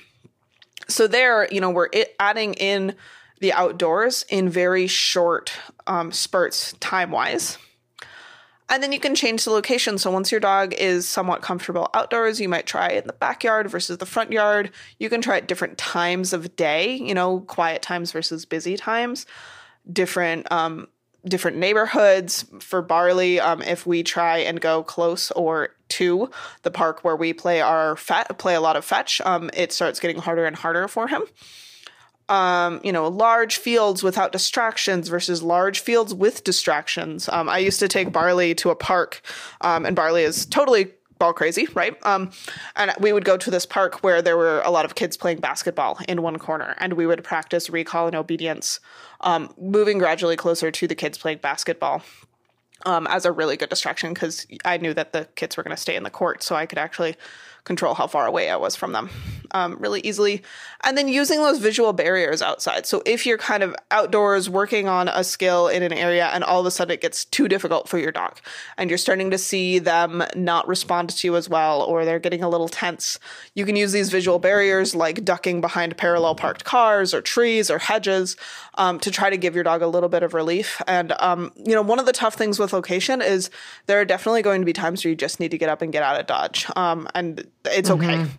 So, 0.87 1.07
there, 1.07 1.47
you 1.51 1.61
know, 1.61 1.69
we're 1.69 1.89
adding 2.19 2.55
in 2.55 2.95
the 3.39 3.53
outdoors 3.53 4.25
in 4.29 4.49
very 4.49 4.87
short 4.87 5.53
um, 5.87 6.11
spurts 6.11 6.73
time 6.79 7.11
wise. 7.11 7.57
And 8.71 8.83
then 8.83 8.91
you 8.91 8.99
can 8.99 9.15
change 9.15 9.45
the 9.45 9.51
location. 9.51 9.97
So 9.97 10.11
once 10.11 10.31
your 10.31 10.39
dog 10.39 10.73
is 10.73 11.07
somewhat 11.07 11.41
comfortable 11.41 11.89
outdoors, 11.95 12.39
you 12.39 12.47
might 12.47 12.67
try 12.67 12.89
it 12.89 13.01
in 13.01 13.07
the 13.07 13.13
backyard 13.13 13.69
versus 13.69 13.97
the 13.97 14.05
front 14.05 14.31
yard. 14.31 14.71
You 14.99 15.09
can 15.09 15.21
try 15.21 15.37
at 15.37 15.47
different 15.47 15.79
times 15.79 16.33
of 16.33 16.55
day, 16.55 16.93
you 16.93 17.15
know, 17.15 17.39
quiet 17.41 17.81
times 17.81 18.11
versus 18.11 18.45
busy 18.45 18.77
times, 18.77 19.25
different 19.91 20.51
um, 20.51 20.87
different 21.25 21.57
neighborhoods 21.57 22.45
for 22.59 22.81
Barley. 22.81 23.39
Um, 23.39 23.61
if 23.61 23.85
we 23.85 24.03
try 24.03 24.39
and 24.39 24.59
go 24.59 24.83
close 24.83 25.31
or 25.31 25.69
to 25.89 26.29
the 26.63 26.71
park 26.71 27.03
where 27.03 27.15
we 27.15 27.33
play 27.33 27.61
our 27.61 27.95
fet- 27.95 28.37
play 28.37 28.55
a 28.55 28.61
lot 28.61 28.75
of 28.75 28.85
fetch, 28.85 29.21
um, 29.21 29.49
it 29.53 29.71
starts 29.71 29.99
getting 29.99 30.17
harder 30.17 30.45
and 30.45 30.55
harder 30.55 30.87
for 30.87 31.07
him 31.07 31.23
um, 32.29 32.79
you 32.83 32.91
know, 32.91 33.07
large 33.07 33.57
fields 33.57 34.03
without 34.03 34.31
distractions 34.31 35.09
versus 35.09 35.41
large 35.41 35.79
fields 35.79 36.13
with 36.13 36.43
distractions. 36.43 37.27
Um, 37.27 37.49
I 37.49 37.57
used 37.57 37.79
to 37.79 37.87
take 37.87 38.13
Barley 38.13 38.53
to 38.55 38.69
a 38.69 38.75
park, 38.75 39.21
um, 39.61 39.85
and 39.85 39.95
Barley 39.95 40.23
is 40.23 40.45
totally 40.45 40.91
ball 41.19 41.33
crazy, 41.33 41.67
right? 41.73 41.95
Um, 42.05 42.31
and 42.75 42.93
we 42.99 43.13
would 43.13 43.25
go 43.25 43.37
to 43.37 43.51
this 43.51 43.65
park 43.65 44.03
where 44.03 44.21
there 44.21 44.37
were 44.37 44.61
a 44.61 44.71
lot 44.71 44.85
of 44.85 44.95
kids 44.95 45.17
playing 45.17 45.39
basketball 45.39 45.99
in 46.07 46.21
one 46.21 46.39
corner, 46.39 46.75
and 46.79 46.93
we 46.93 47.05
would 47.05 47.23
practice 47.23 47.69
recall 47.69 48.07
and 48.07 48.15
obedience, 48.15 48.79
um, 49.21 49.53
moving 49.59 49.99
gradually 49.99 50.37
closer 50.37 50.71
to 50.71 50.87
the 50.87 50.95
kids 50.95 51.17
playing 51.17 51.39
basketball. 51.39 52.01
Um, 52.85 53.07
as 53.07 53.25
a 53.25 53.33
really 53.33 53.57
good 53.57 53.67
distraction 53.67 54.13
because 54.13 54.47
I 54.63 54.77
knew 54.77 54.93
that 54.93 55.11
the 55.11 55.27
kids 55.35 55.57
were 55.57 55.63
going 55.63 55.75
to 55.75 55.81
stay 55.81 55.97
in 55.97 56.03
the 56.03 56.09
court, 56.09 56.41
so 56.41 56.55
I 56.55 56.65
could 56.65 56.77
actually 56.77 57.17
control 57.69 57.93
how 57.93 58.07
far 58.07 58.25
away 58.25 58.49
I 58.49 58.55
was 58.55 58.75
from 58.75 58.93
them 58.93 59.11
um, 59.51 59.77
really 59.79 60.01
easily. 60.01 60.41
And 60.83 60.97
then 60.97 61.07
using 61.07 61.39
those 61.39 61.59
visual 61.59 61.93
barriers 61.93 62.41
outside. 62.41 62.87
So 62.87 63.03
if 63.05 63.27
you're 63.27 63.37
kind 63.37 63.61
of 63.61 63.75
outdoors 63.91 64.49
working 64.49 64.87
on 64.87 65.07
a 65.07 65.23
skill 65.23 65.67
in 65.67 65.83
an 65.83 65.93
area 65.93 66.27
and 66.27 66.43
all 66.43 66.59
of 66.59 66.65
a 66.65 66.71
sudden 66.71 66.93
it 66.93 67.01
gets 67.01 67.25
too 67.25 67.47
difficult 67.47 67.87
for 67.87 67.99
your 67.99 68.11
dog 68.11 68.39
and 68.75 68.89
you're 68.89 68.97
starting 68.97 69.29
to 69.29 69.37
see 69.37 69.77
them 69.77 70.23
not 70.35 70.67
respond 70.67 71.09
to 71.09 71.27
you 71.27 71.35
as 71.35 71.47
well 71.47 71.83
or 71.83 72.05
they're 72.05 72.17
getting 72.17 72.41
a 72.41 72.49
little 72.49 72.69
tense, 72.69 73.19
you 73.53 73.65
can 73.65 73.75
use 73.75 73.91
these 73.91 74.09
visual 74.09 74.39
barriers 74.39 74.95
like 74.95 75.23
ducking 75.23 75.61
behind 75.61 75.95
parallel 75.95 76.33
parked 76.33 76.63
cars 76.63 77.13
or 77.13 77.21
trees 77.21 77.69
or 77.69 77.77
hedges 77.77 78.35
um, 78.79 78.99
to 78.99 79.11
try 79.11 79.29
to 79.29 79.37
give 79.37 79.53
your 79.53 79.63
dog 79.63 79.81
a 79.81 79.87
little 79.87 80.09
bit 80.09 80.23
of 80.23 80.33
relief. 80.33 80.81
And, 80.87 81.13
um, 81.19 81.51
you 81.55 81.75
know, 81.75 81.81
one 81.81 81.99
of 81.99 82.05
the 82.05 82.13
tough 82.13 82.35
things 82.35 82.57
with 82.57 82.71
location 82.71 83.21
is 83.21 83.49
there 83.85 83.99
are 83.99 84.05
definitely 84.05 84.41
going 84.41 84.61
to 84.61 84.65
be 84.65 84.73
times 84.73 85.03
where 85.03 85.09
you 85.09 85.15
just 85.15 85.39
need 85.39 85.51
to 85.51 85.57
get 85.57 85.69
up 85.69 85.81
and 85.81 85.91
get 85.91 86.01
out 86.01 86.19
of 86.19 86.25
Dodge. 86.25 86.65
Um, 86.77 87.07
and 87.13 87.45
it's 87.65 87.89
okay. 87.89 88.05
Mm-hmm. 88.05 88.31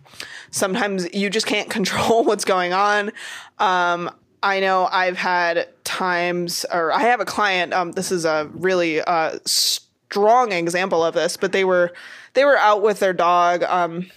Sometimes 0.51 1.13
you 1.13 1.29
just 1.29 1.45
can't 1.45 1.69
control 1.69 2.23
what's 2.25 2.45
going 2.45 2.73
on. 2.73 3.11
Um, 3.59 4.09
I 4.43 4.59
know 4.59 4.87
I've 4.91 5.17
had 5.17 5.67
times, 5.83 6.65
or 6.71 6.91
I 6.91 7.01
have 7.01 7.19
a 7.19 7.25
client. 7.25 7.73
Um, 7.73 7.91
this 7.91 8.11
is 8.11 8.25
a 8.25 8.49
really 8.53 9.01
uh, 9.01 9.37
strong 9.45 10.51
example 10.51 11.03
of 11.03 11.13
this, 11.13 11.37
but 11.37 11.51
they 11.51 11.63
were 11.63 11.93
they 12.33 12.43
were 12.43 12.57
out 12.57 12.81
with 12.81 12.99
their 12.99 13.13
dog. 13.13 13.63
Um, 13.63 14.07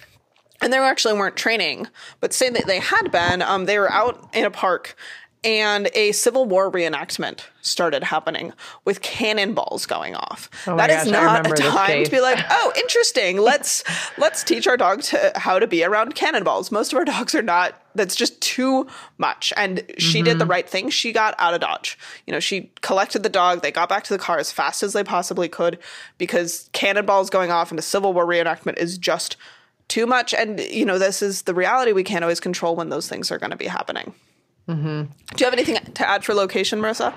and 0.61 0.71
they 0.71 0.77
actually 0.77 1.13
weren't 1.19 1.35
training, 1.35 1.87
but 2.21 2.33
say 2.33 2.49
that 2.49 2.65
they 2.65 2.79
had 2.79 3.11
been. 3.11 3.41
Um, 3.41 3.65
they 3.65 3.77
were 3.77 3.91
out 3.91 4.29
in 4.33 4.45
a 4.45 4.49
park 4.51 4.95
and 5.45 5.89
a 5.93 6.11
Civil 6.11 6.45
War 6.45 6.71
reenactment 6.71 7.41
started 7.61 8.03
happening 8.03 8.51
with 8.83 9.01
cannonballs 9.01 9.85
going 9.85 10.15
off. 10.15 10.49
Oh 10.67 10.75
that 10.75 10.89
gosh, 10.89 11.05
is 11.05 11.11
not 11.11 11.45
a 11.45 11.53
time 11.55 12.03
to 12.03 12.11
be 12.11 12.19
like, 12.19 12.43
"Oh, 12.49 12.73
interesting. 12.75 13.37
Let's 13.37 13.83
let's 14.17 14.43
teach 14.43 14.67
our 14.67 14.75
dog 14.75 15.03
to 15.03 15.31
how 15.35 15.59
to 15.59 15.67
be 15.67 15.83
around 15.83 16.15
cannonballs." 16.15 16.71
Most 16.71 16.91
of 16.91 16.97
our 16.97 17.05
dogs 17.05 17.35
are 17.35 17.41
not 17.41 17.81
that's 17.95 18.15
just 18.15 18.41
too 18.41 18.87
much. 19.17 19.53
And 19.55 19.83
she 19.97 20.19
mm-hmm. 20.19 20.25
did 20.25 20.39
the 20.39 20.43
mm-hmm. 20.43 20.51
right 20.51 20.69
thing. 20.69 20.89
She 20.89 21.13
got 21.13 21.33
out 21.37 21.53
of 21.53 21.61
Dodge. 21.61 21.97
You 22.25 22.33
know, 22.33 22.39
she 22.39 22.71
collected 22.81 23.23
the 23.23 23.29
dog. 23.29 23.61
They 23.61 23.71
got 23.71 23.87
back 23.87 24.03
to 24.05 24.13
the 24.13 24.19
car 24.19 24.37
as 24.37 24.51
fast 24.51 24.83
as 24.83 24.93
they 24.93 25.03
possibly 25.03 25.47
could 25.47 25.79
because 26.17 26.69
cannonballs 26.73 27.29
going 27.29 27.51
off 27.51 27.71
in 27.71 27.79
a 27.79 27.81
Civil 27.81 28.13
War 28.13 28.25
reenactment 28.25 28.77
is 28.77 28.97
just 28.97 29.37
too 29.87 30.05
much. 30.05 30.33
And, 30.33 30.59
you 30.59 30.85
know, 30.85 30.99
this 30.99 31.21
is 31.21 31.43
the 31.43 31.53
reality 31.53 31.93
we 31.93 32.03
can't 32.03 32.23
always 32.23 32.39
control 32.39 32.75
when 32.75 32.89
those 32.89 33.07
things 33.07 33.31
are 33.31 33.37
going 33.37 33.51
to 33.51 33.57
be 33.57 33.67
happening. 33.67 34.13
Mm-hmm. 34.67 35.03
Do 35.03 35.09
you 35.37 35.45
have 35.45 35.53
anything 35.53 35.77
to 35.93 36.09
add 36.09 36.23
for 36.23 36.33
location, 36.33 36.79
Marissa? 36.79 37.13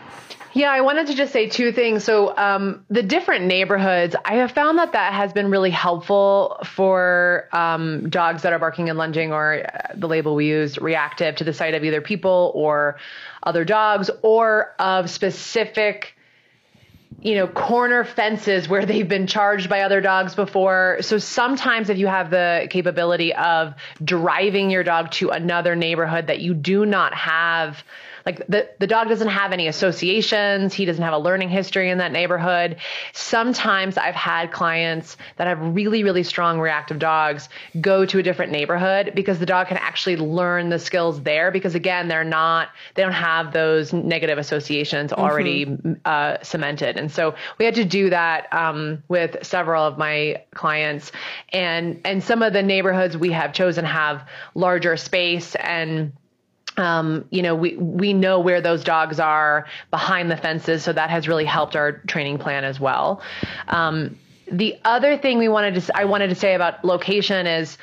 Yeah, 0.55 0.71
I 0.71 0.81
wanted 0.81 1.07
to 1.09 1.15
just 1.15 1.33
say 1.33 1.49
two 1.49 1.73
things. 1.73 2.05
So, 2.05 2.37
um, 2.37 2.85
the 2.89 3.03
different 3.03 3.45
neighborhoods, 3.45 4.17
I 4.25 4.37
have 4.37 4.53
found 4.53 4.79
that 4.79 4.93
that 4.93 5.13
has 5.13 5.33
been 5.33 5.51
really 5.51 5.71
helpful 5.71 6.59
for 6.65 7.49
um, 7.53 8.09
dogs 8.11 8.43
that 8.43 8.53
are 8.53 8.59
barking 8.59 8.89
and 8.89 8.99
lunging, 8.99 9.33
or 9.33 9.65
uh, 9.65 9.95
the 9.95 10.09
label 10.09 10.35
we 10.35 10.47
use, 10.49 10.79
reactive 10.79 11.37
to 11.37 11.45
the 11.45 11.53
sight 11.53 11.75
of 11.75 11.85
either 11.85 12.01
people 12.01 12.53
or 12.55 12.97
other 13.43 13.65
dogs, 13.65 14.11
or 14.23 14.75
of 14.79 15.11
specific 15.11 16.18
you 17.21 17.35
know, 17.35 17.49
corner 17.49 18.05
fences 18.05 18.69
where 18.69 18.87
they've 18.87 19.09
been 19.09 19.27
charged 19.27 19.69
by 19.69 19.83
other 19.83 20.01
dogs 20.01 20.35
before. 20.35 20.99
So 21.01 21.19
sometimes 21.19 21.91
if 21.91 21.99
you 21.99 22.07
have 22.07 22.31
the 22.31 22.69
capability 22.71 23.35
of 23.35 23.75
driving 24.03 24.71
your 24.71 24.85
dog 24.85 25.11
to 25.13 25.31
another 25.31 25.75
neighborhood 25.75 26.29
that 26.29 26.41
you 26.41 26.55
do 26.55 26.87
not 26.87 27.15
have 27.15 27.83
like 28.29 28.47
the, 28.47 28.69
the 28.79 28.87
dog 28.87 29.09
doesn't 29.09 29.29
have 29.29 29.53
any 29.53 29.69
associations. 29.69 30.75
He 30.75 30.85
doesn't 30.85 31.03
have 31.03 31.15
a 31.15 31.19
learning 31.19 31.49
history 31.49 31.89
in 31.89 31.97
that 31.97 32.13
neighborhood. 32.13 32.77
Sometimes 33.15 33.97
I've 33.97 34.15
had 34.15 34.53
clients 34.53 35.17
that 35.37 35.47
have 35.47 35.59
really, 35.75 36.05
really 36.05 36.23
strong 36.23 36.61
reactive 36.61 36.99
dogs 36.99 37.49
go 37.81 38.05
to 38.05 38.19
a 38.19 38.23
different 38.23 38.53
neighborhood 38.53 39.13
because 39.15 39.39
the 39.39 39.47
dog 39.47 39.69
can 39.69 39.79
actually 39.79 40.19
learn 40.19 40.69
the 40.69 40.79
skills 40.79 41.23
there 41.23 41.51
because 41.51 41.75
again, 41.75 42.09
they're 42.09 42.23
not, 42.23 42.69
they 42.97 43.03
don't 43.03 43.13
have 43.13 43.55
those 43.55 43.95
negative 43.95 44.37
associations 44.37 45.11
mm-hmm. 45.11 45.23
already 45.23 45.65
mm-hmm. 45.65 45.95
uh, 46.05 46.37
cemented. 46.43 46.99
And 46.99 47.11
so 47.11 47.35
we 47.57 47.65
had 47.65 47.77
to 47.77 47.85
do 47.87 48.11
that 48.11 48.53
um, 48.53 49.03
with 49.09 49.39
several 49.43 49.83
of 49.83 49.97
my 49.97 50.43
clients 50.55 51.13
and, 51.55 51.99
and 52.05 52.23
some 52.23 52.43
of 52.43 52.53
the 52.53 52.63
neighborhoods 52.63 53.17
we 53.17 53.33
have 53.33 53.55
chosen 53.55 53.87
have 53.87 54.29
larger 54.55 54.99
space 54.99 55.55
and 55.55 56.13
um, 56.79 57.25
you 57.31 57.43
know, 57.43 57.55
we 57.55 57.77
we 57.77 58.13
know 58.13 58.41
where 58.41 58.61
those 58.61 58.85
dogs 58.85 59.19
are 59.21 59.67
behind 59.91 60.31
the 60.31 60.37
fences, 60.37 60.85
so 60.85 60.93
that 60.93 61.11
has 61.11 61.29
really 61.29 61.45
helped 61.45 61.77
our 61.77 61.93
training 61.93 62.39
plan 62.39 62.65
as 62.65 62.79
well. 62.79 63.21
Um, 63.67 64.17
the 64.51 64.77
other 64.85 65.19
thing 65.19 65.39
we 65.39 65.49
wanted 65.49 65.83
to 65.83 65.97
I 65.97 66.05
wanted 66.05 66.29
to 66.29 66.35
say 66.35 66.55
about 66.55 66.85
location 66.85 67.47
is 67.47 67.77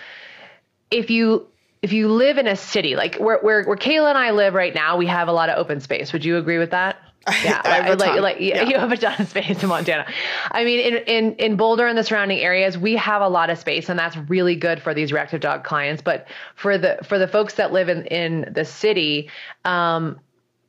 if 0.89 1.09
you 1.09 1.47
if 1.81 1.93
you 1.93 2.07
live 2.07 2.37
in 2.37 2.47
a 2.47 2.55
city 2.55 2.95
like 2.95 3.17
where 3.17 3.39
where 3.39 3.63
where 3.63 3.77
Kayla 3.77 4.09
and 4.09 4.17
I 4.17 4.31
live 4.31 4.53
right 4.53 4.73
now, 4.73 4.97
we 4.97 5.07
have 5.07 5.27
a 5.27 5.33
lot 5.33 5.49
of 5.49 5.57
open 5.57 5.81
space. 5.81 6.13
Would 6.13 6.25
you 6.25 6.37
agree 6.37 6.57
with 6.57 6.71
that? 6.71 6.97
Yeah, 7.43 7.61
I, 7.63 7.93
like 7.93 8.21
like 8.21 8.37
yeah. 8.39 8.63
you 8.63 8.77
have 8.77 8.91
a 8.91 8.97
ton 8.97 9.19
of 9.19 9.27
space 9.27 9.61
in 9.63 9.69
Montana. 9.69 10.05
I 10.51 10.63
mean, 10.63 10.79
in 10.79 11.03
in 11.07 11.35
in 11.35 11.55
Boulder 11.55 11.87
and 11.87 11.97
the 11.97 12.03
surrounding 12.03 12.39
areas, 12.39 12.77
we 12.77 12.95
have 12.97 13.21
a 13.23 13.27
lot 13.27 13.49
of 13.49 13.57
space, 13.57 13.89
and 13.89 13.97
that's 13.97 14.15
really 14.15 14.55
good 14.55 14.79
for 14.79 14.93
these 14.93 15.11
reactive 15.11 15.41
dog 15.41 15.63
clients. 15.63 16.03
But 16.03 16.27
for 16.55 16.77
the 16.77 16.99
for 17.03 17.17
the 17.17 17.27
folks 17.27 17.55
that 17.55 17.73
live 17.73 17.89
in 17.89 18.05
in 18.05 18.51
the 18.53 18.63
city, 18.63 19.29
um, 19.63 20.19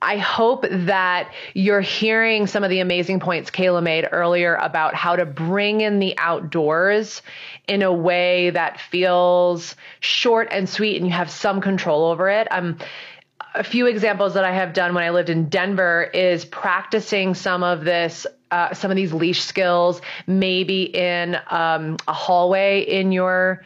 I 0.02 0.18
hope 0.18 0.66
that 0.70 1.32
you're 1.54 1.80
hearing 1.80 2.46
some 2.46 2.62
of 2.64 2.70
the 2.70 2.80
amazing 2.80 3.20
points 3.20 3.50
Kayla 3.50 3.82
made 3.82 4.08
earlier 4.12 4.54
about 4.56 4.94
how 4.94 5.16
to 5.16 5.24
bring 5.24 5.80
in 5.80 5.98
the 5.98 6.16
outdoors 6.18 7.22
in 7.66 7.82
a 7.82 7.92
way 7.92 8.50
that 8.50 8.80
feels 8.80 9.74
short 10.00 10.48
and 10.50 10.68
sweet 10.68 10.96
and 10.96 11.06
you 11.06 11.12
have 11.12 11.30
some 11.30 11.60
control 11.60 12.06
over 12.06 12.28
it. 12.28 12.46
Um, 12.50 12.78
a 13.56 13.64
few 13.64 13.86
examples 13.86 14.34
that 14.34 14.44
I 14.44 14.52
have 14.52 14.72
done 14.72 14.94
when 14.94 15.02
I 15.02 15.10
lived 15.10 15.30
in 15.30 15.48
Denver 15.48 16.04
is 16.04 16.44
practicing 16.44 17.34
some 17.34 17.62
of 17.62 17.84
this 17.84 18.26
uh, 18.50 18.72
some 18.74 18.92
of 18.92 18.96
these 18.96 19.12
leash 19.12 19.42
skills, 19.42 20.00
maybe 20.28 20.84
in 20.84 21.36
um, 21.50 21.96
a 22.06 22.12
hallway 22.12 22.82
in 22.82 23.10
your 23.10 23.64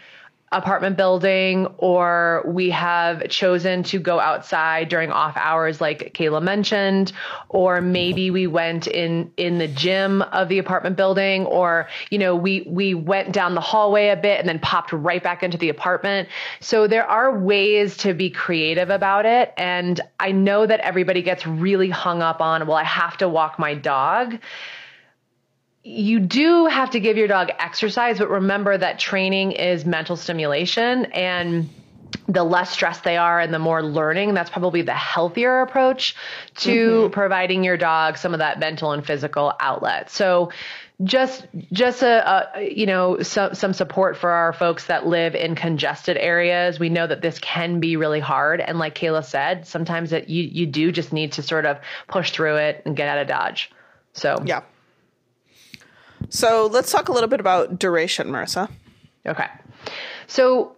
apartment 0.52 0.96
building 0.96 1.66
or 1.78 2.42
we 2.44 2.70
have 2.70 3.28
chosen 3.28 3.84
to 3.84 4.00
go 4.00 4.18
outside 4.18 4.88
during 4.88 5.12
off 5.12 5.36
hours 5.36 5.80
like 5.80 6.12
Kayla 6.12 6.42
mentioned 6.42 7.12
or 7.48 7.80
maybe 7.80 8.32
we 8.32 8.48
went 8.48 8.88
in 8.88 9.30
in 9.36 9.58
the 9.58 9.68
gym 9.68 10.22
of 10.22 10.48
the 10.48 10.58
apartment 10.58 10.96
building 10.96 11.46
or 11.46 11.88
you 12.10 12.18
know 12.18 12.34
we 12.34 12.62
we 12.62 12.94
went 12.94 13.30
down 13.30 13.54
the 13.54 13.60
hallway 13.60 14.08
a 14.08 14.16
bit 14.16 14.40
and 14.40 14.48
then 14.48 14.58
popped 14.58 14.92
right 14.92 15.22
back 15.22 15.44
into 15.44 15.56
the 15.56 15.68
apartment. 15.68 16.28
So 16.58 16.88
there 16.88 17.06
are 17.06 17.38
ways 17.38 17.96
to 17.98 18.12
be 18.12 18.28
creative 18.28 18.90
about 18.90 19.26
it 19.26 19.54
and 19.56 20.00
I 20.18 20.32
know 20.32 20.66
that 20.66 20.80
everybody 20.80 21.22
gets 21.22 21.46
really 21.46 21.90
hung 21.90 22.22
up 22.22 22.40
on 22.40 22.66
well 22.66 22.76
I 22.76 22.84
have 22.84 23.16
to 23.18 23.28
walk 23.28 23.60
my 23.60 23.74
dog 23.74 24.36
you 25.90 26.20
do 26.20 26.66
have 26.66 26.90
to 26.90 27.00
give 27.00 27.16
your 27.16 27.28
dog 27.28 27.50
exercise, 27.58 28.18
but 28.18 28.30
remember 28.30 28.76
that 28.76 28.98
training 28.98 29.52
is 29.52 29.84
mental 29.84 30.16
stimulation 30.16 31.06
and 31.06 31.68
the 32.28 32.44
less 32.44 32.70
stressed 32.70 33.04
they 33.04 33.16
are 33.16 33.40
and 33.40 33.52
the 33.52 33.58
more 33.58 33.82
learning, 33.82 34.34
that's 34.34 34.50
probably 34.50 34.82
the 34.82 34.94
healthier 34.94 35.60
approach 35.62 36.14
to 36.56 36.70
mm-hmm. 36.70 37.12
providing 37.12 37.64
your 37.64 37.76
dog 37.76 38.18
some 38.18 38.32
of 38.32 38.38
that 38.38 38.58
mental 38.60 38.92
and 38.92 39.04
physical 39.04 39.52
outlet. 39.58 40.10
So 40.10 40.50
just 41.02 41.46
just 41.72 42.02
a, 42.02 42.58
a, 42.58 42.70
you 42.70 42.84
know 42.84 43.22
some 43.22 43.54
some 43.54 43.72
support 43.72 44.18
for 44.18 44.30
our 44.30 44.52
folks 44.52 44.86
that 44.86 45.06
live 45.06 45.34
in 45.34 45.54
congested 45.54 46.18
areas. 46.18 46.78
We 46.78 46.90
know 46.90 47.06
that 47.06 47.22
this 47.22 47.38
can 47.38 47.80
be 47.80 47.96
really 47.96 48.20
hard, 48.20 48.60
and 48.60 48.78
like 48.78 48.94
Kayla 48.94 49.24
said, 49.24 49.66
sometimes 49.66 50.10
that 50.10 50.28
you 50.28 50.42
you 50.42 50.66
do 50.66 50.92
just 50.92 51.12
need 51.12 51.32
to 51.32 51.42
sort 51.42 51.64
of 51.64 51.78
push 52.06 52.32
through 52.32 52.56
it 52.56 52.82
and 52.84 52.94
get 52.94 53.08
out 53.08 53.18
of 53.18 53.28
dodge. 53.28 53.70
So 54.12 54.36
yeah, 54.44 54.62
So 56.28 56.68
let's 56.70 56.92
talk 56.92 57.08
a 57.08 57.12
little 57.12 57.28
bit 57.28 57.40
about 57.40 57.78
duration, 57.78 58.28
Marissa. 58.28 58.70
Okay. 59.26 59.46
So 60.26 60.76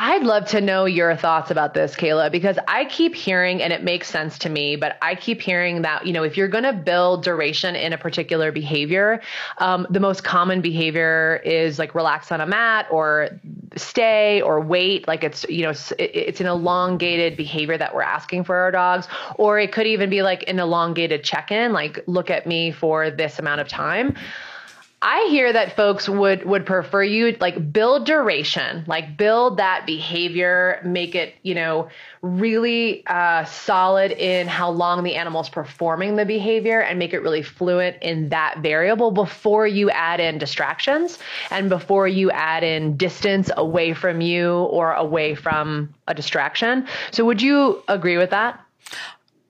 I'd 0.00 0.22
love 0.22 0.46
to 0.50 0.60
know 0.60 0.84
your 0.84 1.16
thoughts 1.16 1.50
about 1.50 1.74
this, 1.74 1.96
Kayla, 1.96 2.30
because 2.30 2.56
I 2.68 2.84
keep 2.84 3.16
hearing, 3.16 3.60
and 3.60 3.72
it 3.72 3.82
makes 3.82 4.08
sense 4.08 4.38
to 4.40 4.48
me, 4.48 4.76
but 4.76 4.96
I 5.02 5.16
keep 5.16 5.40
hearing 5.40 5.82
that, 5.82 6.06
you 6.06 6.12
know, 6.12 6.22
if 6.22 6.36
you're 6.36 6.46
going 6.46 6.62
to 6.62 6.72
build 6.72 7.24
duration 7.24 7.74
in 7.74 7.92
a 7.92 7.98
particular 7.98 8.52
behavior, 8.52 9.20
um, 9.58 9.88
the 9.90 9.98
most 9.98 10.22
common 10.22 10.60
behavior 10.60 11.42
is 11.44 11.80
like 11.80 11.96
relax 11.96 12.30
on 12.30 12.40
a 12.40 12.46
mat 12.46 12.86
or 12.92 13.30
stay 13.74 14.40
or 14.40 14.60
wait. 14.60 15.08
Like 15.08 15.24
it's, 15.24 15.44
you 15.48 15.62
know, 15.62 15.72
it's 15.98 16.40
an 16.40 16.46
elongated 16.46 17.36
behavior 17.36 17.76
that 17.76 17.92
we're 17.92 18.02
asking 18.02 18.44
for 18.44 18.54
our 18.54 18.70
dogs. 18.70 19.08
Or 19.34 19.58
it 19.58 19.72
could 19.72 19.88
even 19.88 20.10
be 20.10 20.22
like 20.22 20.48
an 20.48 20.60
elongated 20.60 21.24
check 21.24 21.50
in, 21.50 21.72
like 21.72 22.04
look 22.06 22.30
at 22.30 22.46
me 22.46 22.70
for 22.70 23.10
this 23.10 23.40
amount 23.40 23.62
of 23.62 23.66
time. 23.66 24.16
I 25.00 25.28
hear 25.30 25.52
that 25.52 25.76
folks 25.76 26.08
would 26.08 26.44
would 26.44 26.66
prefer 26.66 27.04
you 27.04 27.36
like 27.38 27.72
build 27.72 28.04
duration, 28.04 28.82
like 28.88 29.16
build 29.16 29.58
that 29.58 29.86
behavior, 29.86 30.80
make 30.84 31.14
it, 31.14 31.34
you 31.42 31.54
know, 31.54 31.88
really 32.20 33.06
uh, 33.06 33.44
solid 33.44 34.10
in 34.10 34.48
how 34.48 34.70
long 34.70 35.04
the 35.04 35.14
animal's 35.14 35.48
performing 35.48 36.16
the 36.16 36.24
behavior 36.24 36.80
and 36.80 36.98
make 36.98 37.12
it 37.12 37.20
really 37.20 37.42
fluent 37.42 37.96
in 38.02 38.30
that 38.30 38.58
variable 38.58 39.12
before 39.12 39.68
you 39.68 39.88
add 39.90 40.18
in 40.18 40.36
distractions 40.36 41.16
and 41.52 41.68
before 41.68 42.08
you 42.08 42.32
add 42.32 42.64
in 42.64 42.96
distance 42.96 43.50
away 43.56 43.94
from 43.94 44.20
you 44.20 44.52
or 44.64 44.94
away 44.94 45.36
from 45.36 45.94
a 46.08 46.14
distraction. 46.14 46.88
So 47.12 47.24
would 47.24 47.40
you 47.40 47.84
agree 47.86 48.16
with 48.16 48.30
that? 48.30 48.60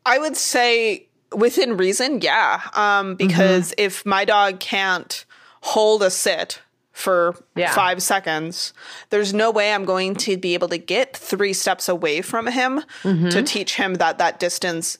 I 0.05 0.19
would 0.19 0.37
say 0.37 1.07
within 1.35 1.79
reason, 1.79 2.21
yeah. 2.21 2.61
Um, 2.75 3.15
because 3.15 3.71
mm-hmm. 3.71 3.87
if 3.87 4.05
my 4.05 4.27
dog 4.27 4.61
can't 4.61 5.25
hold 5.63 6.03
a 6.03 6.11
sit 6.11 6.61
for 6.93 7.37
yeah. 7.55 7.73
five 7.75 8.03
seconds, 8.03 8.73
there's 9.11 9.33
no 9.33 9.53
way 9.53 9.73
I'm 9.73 9.85
going 9.85 10.17
to 10.17 10.37
be 10.37 10.55
able 10.55 10.69
to 10.69 10.79
get 10.79 11.17
three 11.17 11.53
steps 11.53 11.89
away 11.89 12.23
from 12.23 12.49
him 12.49 12.83
mm-hmm. 13.03 13.29
to 13.29 13.43
teach 13.43 13.77
him 13.77 13.95
that 13.95 14.19
that 14.19 14.41
distance 14.41 14.99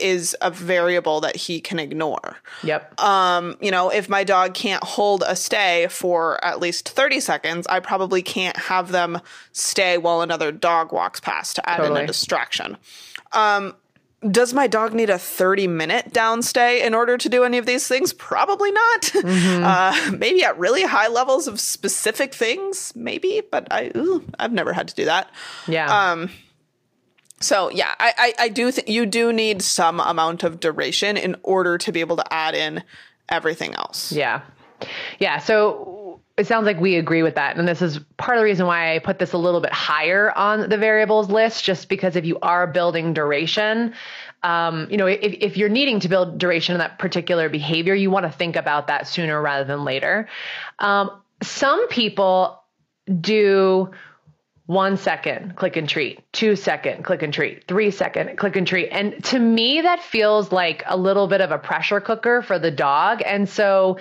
is 0.00 0.36
a 0.40 0.50
variable 0.50 1.20
that 1.20 1.36
he 1.36 1.60
can 1.60 1.78
ignore. 1.78 2.36
Yep. 2.62 3.00
Um, 3.00 3.56
you 3.60 3.70
know, 3.70 3.90
if 3.90 4.08
my 4.08 4.24
dog 4.24 4.54
can't 4.54 4.82
hold 4.82 5.22
a 5.26 5.36
stay 5.36 5.86
for 5.90 6.42
at 6.44 6.60
least 6.60 6.88
30 6.88 7.20
seconds, 7.20 7.66
I 7.68 7.80
probably 7.80 8.22
can't 8.22 8.56
have 8.56 8.92
them 8.92 9.20
stay 9.52 9.98
while 9.98 10.22
another 10.22 10.52
dog 10.52 10.92
walks 10.92 11.20
past 11.20 11.56
to 11.56 11.68
add 11.68 11.78
totally. 11.78 12.00
in 12.00 12.04
a 12.04 12.06
distraction. 12.06 12.76
Um, 13.32 13.76
does 14.28 14.52
my 14.52 14.66
dog 14.66 14.92
need 14.92 15.08
a 15.08 15.18
30 15.18 15.66
minute 15.66 16.12
downstay 16.12 16.84
in 16.84 16.94
order 16.94 17.16
to 17.16 17.28
do 17.28 17.44
any 17.44 17.58
of 17.58 17.66
these 17.66 17.88
things? 17.88 18.12
Probably 18.12 18.70
not. 18.72 19.12
Mm-hmm. 19.30 19.64
Uh, 19.64 20.16
maybe 20.16 20.42
at 20.42 20.58
really 20.58 20.82
high 20.82 21.06
levels 21.06 21.46
of 21.46 21.60
specific 21.60 22.34
things, 22.34 22.92
maybe, 22.96 23.42
but 23.48 23.68
I, 23.70 23.92
ooh, 23.96 24.24
I've 24.38 24.52
never 24.52 24.72
had 24.72 24.88
to 24.88 24.94
do 24.94 25.04
that. 25.04 25.30
Yeah. 25.68 25.86
Um, 25.86 26.30
so 27.38 27.70
yeah, 27.70 27.94
I, 28.00 28.12
I, 28.18 28.44
I 28.44 28.48
do 28.48 28.72
think 28.72 28.88
you 28.88 29.06
do 29.06 29.32
need 29.32 29.62
some 29.62 30.00
amount 30.00 30.42
of 30.42 30.58
duration 30.58 31.16
in 31.16 31.36
order 31.42 31.78
to 31.78 31.92
be 31.92 32.00
able 32.00 32.16
to 32.16 32.32
add 32.32 32.54
in 32.54 32.82
everything 33.28 33.74
else. 33.74 34.10
Yeah. 34.10 34.40
Yeah. 35.18 35.38
So 35.38 36.20
it 36.40 36.46
sounds 36.46 36.64
like 36.64 36.80
we 36.80 36.96
agree 36.96 37.22
with 37.22 37.34
that. 37.34 37.56
And 37.56 37.68
this 37.68 37.82
is 37.82 38.00
part 38.16 38.38
of 38.38 38.40
the 38.40 38.46
reason 38.46 38.66
why 38.66 38.94
I 38.94 38.98
put 38.98 39.18
this 39.18 39.34
a 39.34 39.38
little 39.38 39.60
bit 39.60 39.72
higher 39.72 40.32
on 40.36 40.70
the 40.70 40.78
variables 40.78 41.30
list, 41.30 41.62
just 41.62 41.88
because 41.90 42.16
if 42.16 42.24
you 42.24 42.38
are 42.40 42.66
building 42.66 43.12
duration, 43.12 43.92
um, 44.42 44.88
you 44.90 44.96
know, 44.96 45.06
if, 45.06 45.20
if 45.20 45.56
you're 45.58 45.68
needing 45.68 46.00
to 46.00 46.08
build 46.08 46.38
duration 46.38 46.74
in 46.74 46.78
that 46.78 46.98
particular 46.98 47.50
behavior, 47.50 47.94
you 47.94 48.10
want 48.10 48.24
to 48.24 48.32
think 48.32 48.56
about 48.56 48.86
that 48.86 49.06
sooner 49.06 49.40
rather 49.40 49.64
than 49.64 49.84
later. 49.84 50.28
Um, 50.78 51.10
some 51.42 51.88
people 51.88 52.62
do 53.20 53.90
one 54.64 54.96
second, 54.96 55.56
click 55.56 55.76
and 55.76 55.88
treat, 55.88 56.20
two 56.32 56.56
second, 56.56 57.04
click 57.04 57.22
and 57.22 57.34
treat, 57.34 57.66
three 57.66 57.90
second, 57.90 58.38
click 58.38 58.56
and 58.56 58.66
treat. 58.66 58.88
And 58.88 59.22
to 59.24 59.38
me, 59.38 59.82
that 59.82 60.00
feels 60.00 60.52
like 60.52 60.84
a 60.86 60.96
little 60.96 61.26
bit 61.26 61.42
of 61.42 61.50
a 61.50 61.58
pressure 61.58 62.00
cooker 62.00 62.40
for 62.40 62.58
the 62.58 62.70
dog. 62.70 63.20
And 63.26 63.48
so, 63.48 63.98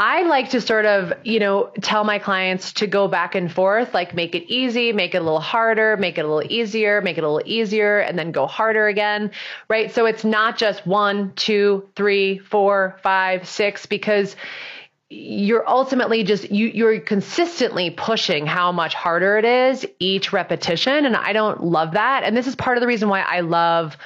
I 0.00 0.22
like 0.22 0.50
to 0.50 0.60
sort 0.60 0.84
of, 0.84 1.12
you 1.24 1.40
know, 1.40 1.72
tell 1.82 2.04
my 2.04 2.20
clients 2.20 2.72
to 2.74 2.86
go 2.86 3.08
back 3.08 3.34
and 3.34 3.52
forth, 3.52 3.94
like 3.94 4.14
make 4.14 4.36
it 4.36 4.44
easy, 4.44 4.92
make 4.92 5.12
it 5.12 5.18
a 5.18 5.24
little 5.24 5.40
harder, 5.40 5.96
make 5.96 6.18
it 6.18 6.24
a 6.24 6.28
little 6.28 6.48
easier, 6.50 7.00
make 7.02 7.18
it 7.18 7.24
a 7.24 7.28
little 7.28 7.42
easier, 7.44 7.98
and 7.98 8.16
then 8.16 8.30
go 8.30 8.46
harder 8.46 8.86
again, 8.86 9.32
right? 9.68 9.92
So 9.92 10.06
it's 10.06 10.24
not 10.24 10.56
just 10.56 10.86
one, 10.86 11.32
two, 11.34 11.88
three, 11.96 12.38
four, 12.38 12.96
five, 13.02 13.48
six, 13.48 13.86
because 13.86 14.36
you're 15.10 15.68
ultimately 15.68 16.22
just 16.22 16.48
you 16.50 16.66
you're 16.66 17.00
consistently 17.00 17.90
pushing 17.90 18.46
how 18.46 18.70
much 18.70 18.94
harder 18.94 19.38
it 19.38 19.44
is 19.46 19.86
each 19.98 20.34
repetition 20.34 21.06
and 21.06 21.16
i 21.16 21.32
don't 21.32 21.64
love 21.64 21.92
that 21.92 22.24
and 22.24 22.36
this 22.36 22.46
is 22.46 22.54
part 22.54 22.76
of 22.76 22.82
the 22.82 22.86
reason 22.86 23.08
why 23.08 23.22
i 23.22 23.40
love 23.40 23.96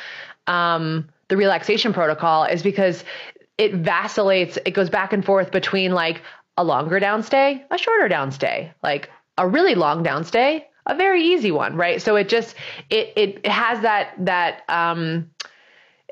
um, 0.46 1.08
the 1.26 1.36
relaxation 1.36 1.92
protocol 1.92 2.44
is 2.44 2.62
because 2.62 3.04
it 3.58 3.74
vacillates, 3.74 4.58
it 4.64 4.72
goes 4.72 4.90
back 4.90 5.12
and 5.12 5.24
forth 5.24 5.50
between 5.50 5.92
like 5.92 6.22
a 6.56 6.64
longer 6.64 7.00
downstay, 7.00 7.62
a 7.70 7.78
shorter 7.78 8.08
downstay, 8.08 8.72
like 8.82 9.10
a 9.38 9.48
really 9.48 9.74
long 9.74 10.04
downstay, 10.04 10.64
a 10.86 10.94
very 10.94 11.22
easy 11.22 11.50
one, 11.50 11.76
right? 11.76 12.02
So 12.02 12.16
it 12.16 12.28
just 12.28 12.54
it 12.90 13.12
it 13.16 13.46
has 13.46 13.80
that 13.82 14.14
that 14.24 14.62
um 14.68 15.30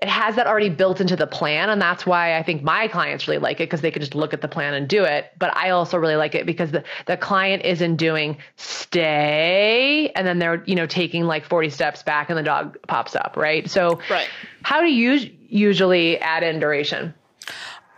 it 0.01 0.09
has 0.09 0.37
that 0.37 0.47
already 0.47 0.71
built 0.71 1.01
into 1.01 1.15
the 1.15 1.27
plan 1.27 1.69
and 1.69 1.81
that's 1.81 2.07
why 2.07 2.37
i 2.39 2.43
think 2.43 2.63
my 2.63 2.89
clients 2.89 3.29
really 3.29 3.39
like 3.39 3.61
it 3.61 3.65
because 3.65 3.83
they 3.83 3.91
can 3.91 4.01
just 4.01 4.15
look 4.15 4.33
at 4.33 4.41
the 4.41 4.49
plan 4.49 4.73
and 4.75 4.89
do 4.89 5.05
it 5.05 5.31
but 5.39 5.55
i 5.57 5.71
also 5.71 5.99
really 5.99 6.17
like 6.17 6.35
it 6.35 6.47
because 6.47 6.71
the, 6.71 6.83
the 7.07 7.17
client 7.17 7.65
isn't 7.65 7.97
doing 7.97 8.39
stay 8.57 10.11
and 10.15 10.27
then 10.27 10.39
they're 10.39 10.65
you 10.65 10.75
know 10.75 10.87
taking 10.87 11.25
like 11.25 11.45
40 11.45 11.71
steps 11.71 12.03
back 12.03 12.31
and 12.31 12.39
the 12.39 12.43
dog 12.43 12.79
pops 12.87 13.15
up 13.15 13.37
right 13.37 13.69
so 13.69 14.01
right. 14.09 14.29
how 14.63 14.81
do 14.81 14.87
you 14.87 15.31
usually 15.49 16.19
add 16.19 16.43
in 16.43 16.61
duration 16.61 17.15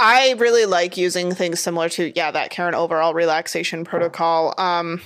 I 0.03 0.33
really 0.33 0.67
like 0.67 0.97
using 0.97 1.33
things 1.33 1.61
similar 1.61 1.89
to 1.91 2.13
yeah 2.17 2.33
that 2.33 2.51
Karen 2.51 2.75
Overall 2.75 3.15
relaxation 3.15 3.85
protocol. 3.85 4.53
Um, 4.59 5.01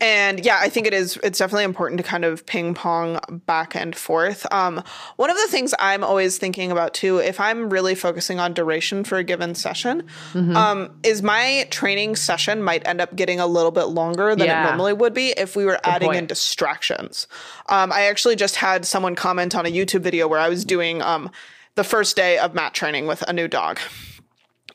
and 0.00 0.42
yeah, 0.44 0.58
I 0.60 0.70
think 0.70 0.86
it 0.86 0.94
is. 0.94 1.18
It's 1.22 1.38
definitely 1.38 1.64
important 1.64 1.98
to 1.98 2.04
kind 2.04 2.24
of 2.24 2.46
ping 2.46 2.72
pong 2.72 3.18
back 3.46 3.74
and 3.74 3.94
forth. 3.94 4.50
Um, 4.50 4.82
one 5.16 5.28
of 5.28 5.36
the 5.36 5.48
things 5.48 5.74
I'm 5.78 6.02
always 6.02 6.38
thinking 6.38 6.72
about 6.72 6.94
too, 6.94 7.18
if 7.18 7.38
I'm 7.38 7.68
really 7.68 7.94
focusing 7.94 8.40
on 8.40 8.54
duration 8.54 9.04
for 9.04 9.18
a 9.18 9.24
given 9.24 9.54
session, 9.54 10.04
mm-hmm. 10.32 10.56
um, 10.56 10.90
is 11.02 11.22
my 11.22 11.66
training 11.70 12.16
session 12.16 12.62
might 12.62 12.86
end 12.86 13.02
up 13.02 13.16
getting 13.16 13.38
a 13.38 13.46
little 13.46 13.70
bit 13.70 13.84
longer 13.84 14.34
than 14.34 14.46
yeah. 14.46 14.64
it 14.64 14.68
normally 14.68 14.94
would 14.94 15.12
be 15.12 15.34
if 15.36 15.56
we 15.56 15.66
were 15.66 15.72
Good 15.72 15.90
adding 15.90 16.08
point. 16.08 16.18
in 16.18 16.26
distractions. 16.26 17.26
Um, 17.68 17.92
I 17.92 18.02
actually 18.02 18.36
just 18.36 18.56
had 18.56 18.86
someone 18.86 19.14
comment 19.14 19.54
on 19.54 19.66
a 19.66 19.70
YouTube 19.70 20.00
video 20.00 20.26
where 20.26 20.40
I 20.40 20.48
was 20.48 20.64
doing 20.64 21.02
um, 21.02 21.30
the 21.74 21.84
first 21.84 22.16
day 22.16 22.38
of 22.38 22.54
mat 22.54 22.72
training 22.72 23.06
with 23.06 23.22
a 23.28 23.32
new 23.32 23.46
dog. 23.48 23.78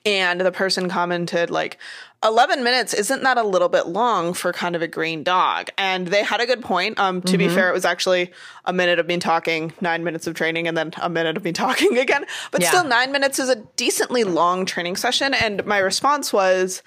And 0.06 0.42
the 0.42 0.52
person 0.52 0.90
commented, 0.90 1.50
like, 1.50 1.78
11 2.24 2.64
minutes, 2.64 2.94
isn't 2.94 3.24
that 3.24 3.38
a 3.38 3.44
little 3.44 3.70
bit 3.70 3.88
long 3.88 4.34
for 4.34 4.54
kind 4.54 4.76
of 4.76 4.84
a 4.84 4.88
green 4.88 5.24
dog? 5.24 5.70
And 5.78 6.08
they 6.08 6.24
had 6.24 6.40
a 6.40 6.46
good 6.46 6.62
point. 6.62 7.00
Um, 7.00 7.22
to 7.22 7.30
mm-hmm. 7.30 7.38
be 7.38 7.50
fair, 7.50 7.70
it 7.70 7.74
was 7.74 7.86
actually 7.86 8.32
a 8.66 8.74
minute 8.74 9.00
of 9.00 9.08
me 9.08 9.18
talking, 9.18 9.74
nine 9.82 10.04
minutes 10.04 10.28
of 10.28 10.36
training, 10.36 10.68
and 10.68 10.78
then 10.78 10.94
a 11.02 11.10
minute 11.10 11.36
of 11.36 11.44
me 11.44 11.52
talking 11.54 11.98
again. 11.98 12.26
But 12.52 12.62
yeah. 12.62 12.70
still, 12.70 12.84
nine 12.84 13.12
minutes 13.12 13.40
is 13.40 13.50
a 13.50 13.56
decently 13.76 14.24
long 14.24 14.66
training 14.68 14.98
session. 14.98 15.34
And 15.34 15.66
my 15.66 15.80
response 15.80 16.32
was 16.32 16.84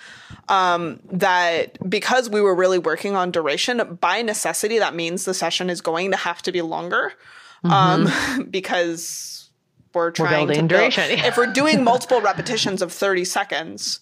um, 0.49 1.01
that 1.11 1.79
because 1.91 2.31
we 2.31 2.41
were 2.41 2.55
really 2.55 2.79
working 2.79 3.17
on 3.17 3.33
duration, 3.33 3.99
by 4.01 4.23
necessity, 4.23 4.79
that 4.79 4.95
means 4.95 5.25
the 5.25 5.35
session 5.35 5.69
is 5.69 5.81
going 5.81 6.13
to 6.13 6.17
have 6.17 6.43
to 6.43 6.53
be 6.53 6.63
longer. 6.63 7.13
Mm-hmm. 7.65 7.73
Um, 8.41 8.47
because 8.51 9.44
we're 9.95 10.11
trying 10.11 10.49
we're 10.49 10.55
to 10.55 10.63
duration. 10.63 11.09
Build, 11.09 11.21
if 11.21 11.37
we're 11.37 11.53
doing 11.53 11.85
multiple 11.85 12.21
repetitions 12.21 12.83
of 12.83 12.93
30 12.93 13.25
seconds, 13.25 14.01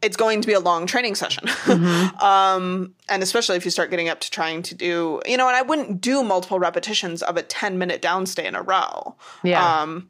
it's 0.00 0.16
going 0.16 0.40
to 0.40 0.46
be 0.46 0.54
a 0.54 0.60
long 0.60 0.86
training 0.86 1.14
session. 1.14 1.48
Mm-hmm. 1.68 2.24
um, 2.24 2.94
and 3.08 3.22
especially 3.22 3.56
if 3.56 3.64
you 3.64 3.70
start 3.70 3.90
getting 3.90 4.08
up 4.08 4.20
to 4.20 4.30
trying 4.30 4.62
to 4.62 4.74
do, 4.74 5.20
you 5.26 5.36
know, 5.36 5.48
and 5.48 5.56
I 5.56 5.62
wouldn't 5.62 6.00
do 6.00 6.22
multiple 6.24 6.58
repetitions 6.58 7.22
of 7.22 7.36
a 7.36 7.42
10 7.42 7.78
minute 7.78 8.00
downstay 8.00 8.44
in 8.44 8.54
a 8.54 8.62
row. 8.62 9.14
Yeah. 9.42 9.82
Um, 9.82 10.08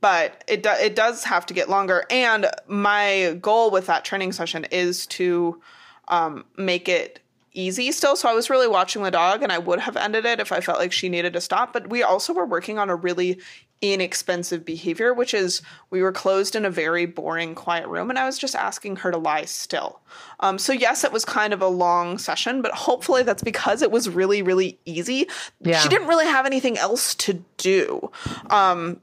but 0.00 0.42
it, 0.48 0.62
do, 0.62 0.70
it 0.70 0.96
does 0.96 1.24
have 1.24 1.44
to 1.46 1.54
get 1.54 1.68
longer. 1.68 2.04
And 2.10 2.46
my 2.66 3.38
goal 3.40 3.70
with 3.70 3.86
that 3.86 4.04
training 4.04 4.32
session 4.32 4.64
is 4.70 5.06
to 5.08 5.60
um, 6.08 6.44
make 6.56 6.88
it 6.88 7.20
easy 7.52 7.92
still. 7.92 8.16
So 8.16 8.28
I 8.28 8.32
was 8.32 8.50
really 8.50 8.68
watching 8.68 9.02
the 9.02 9.10
dog 9.10 9.42
and 9.42 9.52
I 9.52 9.58
would 9.58 9.80
have 9.80 9.96
ended 9.96 10.24
it 10.24 10.40
if 10.40 10.50
I 10.52 10.60
felt 10.60 10.78
like 10.78 10.92
she 10.92 11.08
needed 11.08 11.32
to 11.34 11.40
stop. 11.40 11.72
But 11.72 11.88
we 11.88 12.02
also 12.02 12.32
were 12.32 12.46
working 12.46 12.78
on 12.78 12.90
a 12.90 12.96
really 12.96 13.40
inexpensive 13.80 14.64
behavior, 14.64 15.12
which 15.12 15.34
is 15.34 15.60
we 15.90 16.02
were 16.02 16.12
closed 16.12 16.56
in 16.56 16.64
a 16.64 16.70
very 16.70 17.06
boring, 17.06 17.54
quiet 17.54 17.86
room, 17.88 18.10
and 18.10 18.18
I 18.18 18.24
was 18.24 18.38
just 18.38 18.54
asking 18.54 18.96
her 18.96 19.10
to 19.10 19.18
lie 19.18 19.44
still. 19.44 20.00
Um, 20.40 20.58
so, 20.58 20.72
yes, 20.72 21.04
it 21.04 21.12
was 21.12 21.24
kind 21.24 21.52
of 21.52 21.60
a 21.60 21.68
long 21.68 22.18
session, 22.18 22.62
but 22.62 22.72
hopefully 22.72 23.22
that's 23.22 23.42
because 23.42 23.82
it 23.82 23.90
was 23.90 24.08
really, 24.08 24.42
really 24.42 24.78
easy. 24.84 25.28
Yeah. 25.60 25.78
She 25.78 25.88
didn't 25.88 26.08
really 26.08 26.26
have 26.26 26.46
anything 26.46 26.78
else 26.78 27.14
to 27.16 27.44
do. 27.56 28.10
Um, 28.50 29.00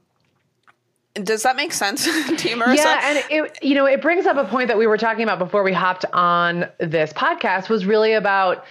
Does 1.14 1.42
that 1.42 1.56
make 1.56 1.72
sense 1.72 2.04
to 2.38 2.48
you, 2.48 2.56
Marissa? 2.56 2.76
Yeah, 2.76 3.00
and 3.04 3.24
it 3.30 3.58
you 3.62 3.74
know, 3.74 3.86
it 3.86 4.00
brings 4.00 4.26
up 4.26 4.36
a 4.36 4.44
point 4.44 4.68
that 4.68 4.78
we 4.78 4.86
were 4.86 4.98
talking 4.98 5.22
about 5.22 5.38
before 5.38 5.62
we 5.62 5.72
hopped 5.72 6.04
on 6.12 6.66
this 6.78 7.12
podcast 7.12 7.68
was 7.68 7.84
really 7.84 8.14
about 8.14 8.64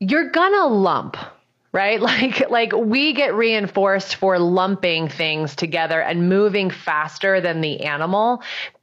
you're 0.00 0.30
gonna 0.30 0.66
lump, 0.66 1.16
right? 1.72 2.00
Like 2.10 2.50
like 2.50 2.72
we 2.72 3.12
get 3.12 3.34
reinforced 3.34 4.16
for 4.16 4.38
lumping 4.38 5.08
things 5.08 5.54
together 5.54 6.00
and 6.00 6.28
moving 6.28 6.70
faster 6.70 7.40
than 7.40 7.60
the 7.60 7.82
animal 7.82 8.42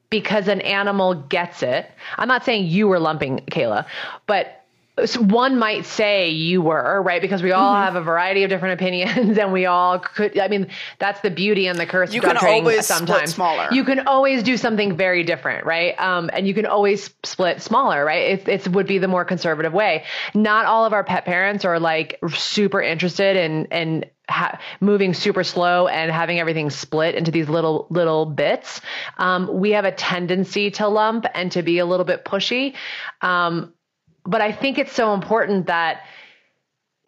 because 0.10 0.47
an 0.47 0.62
animal 0.62 1.15
gets 1.15 1.63
it. 1.63 1.89
I'm 2.17 2.28
not 2.28 2.45
saying 2.45 2.67
you 2.67 2.88
were 2.88 3.00
lumping, 3.00 3.39
Kayla, 3.52 3.86
but 4.26 4.63
one 5.19 5.60
might 5.60 5.86
say 5.86 6.29
you 6.29 6.62
were 6.62 7.01
right? 7.01 7.21
Because 7.21 7.43
we 7.43 7.51
all 7.51 7.73
mm-hmm. 7.73 7.83
have 7.83 7.95
a 7.95 8.01
variety 8.01 8.43
of 8.43 8.49
different 8.49 8.73
opinions 8.81 9.38
and 9.38 9.51
we 9.51 9.65
all 9.65 9.99
could 9.99 10.38
i 10.39 10.47
mean 10.47 10.67
that's 10.99 11.21
the 11.21 11.29
beauty 11.29 11.67
and 11.67 11.77
the 11.77 11.86
curse 11.86 12.13
you 12.13 12.21
of 12.21 12.25
can 12.25 12.38
always 12.38 12.86
sometimes. 12.86 13.33
smaller. 13.33 13.67
You 13.71 13.83
can 13.83 14.07
always 14.07 14.43
do 14.43 14.57
something 14.57 14.97
very 14.97 15.23
different 15.23 15.65
right? 15.65 15.99
Um, 15.99 16.29
and 16.33 16.47
you 16.47 16.53
can 16.53 16.65
always 16.65 17.10
split 17.23 17.62
smaller 17.62 18.03
right? 18.03 18.39
It, 18.39 18.47
it 18.47 18.67
would 18.69 18.88
be 18.88 18.97
the 18.97 19.07
more 19.07 19.25
conservative 19.25 19.73
way. 19.73 20.03
Not 20.33 20.65
all 20.65 20.86
of 20.86 20.93
our 20.93 21.03
pet 21.03 21.25
parents 21.25 21.65
are 21.65 21.79
like 21.79 22.19
super 22.33 22.81
interested 22.81 23.36
in 23.36 23.65
in 23.65 24.05
Ha- 24.29 24.60
moving 24.81 25.13
super 25.13 25.41
slow 25.45 25.88
and 25.88 26.12
having 26.12 26.38
everything 26.38 26.69
split 26.69 27.15
into 27.15 27.31
these 27.31 27.47
little 27.47 27.88
little 27.89 28.25
bits. 28.25 28.81
Um, 29.17 29.62
we 29.62 29.71
have 29.71 29.86
a 29.86 29.91
tendency 29.93 30.69
to 30.71 30.89
lump 30.89 31.25
and 31.33 31.49
to 31.53 31.63
be 31.63 31.79
a 31.79 31.86
little 31.86 32.03
bit 32.03 32.25
pushy. 32.25 32.73
Um, 33.21 33.73
but 34.27 34.41
I 34.41 34.51
think 34.51 34.77
it's 34.77 34.93
so 34.93 35.13
important 35.13 35.67
that 35.67 36.01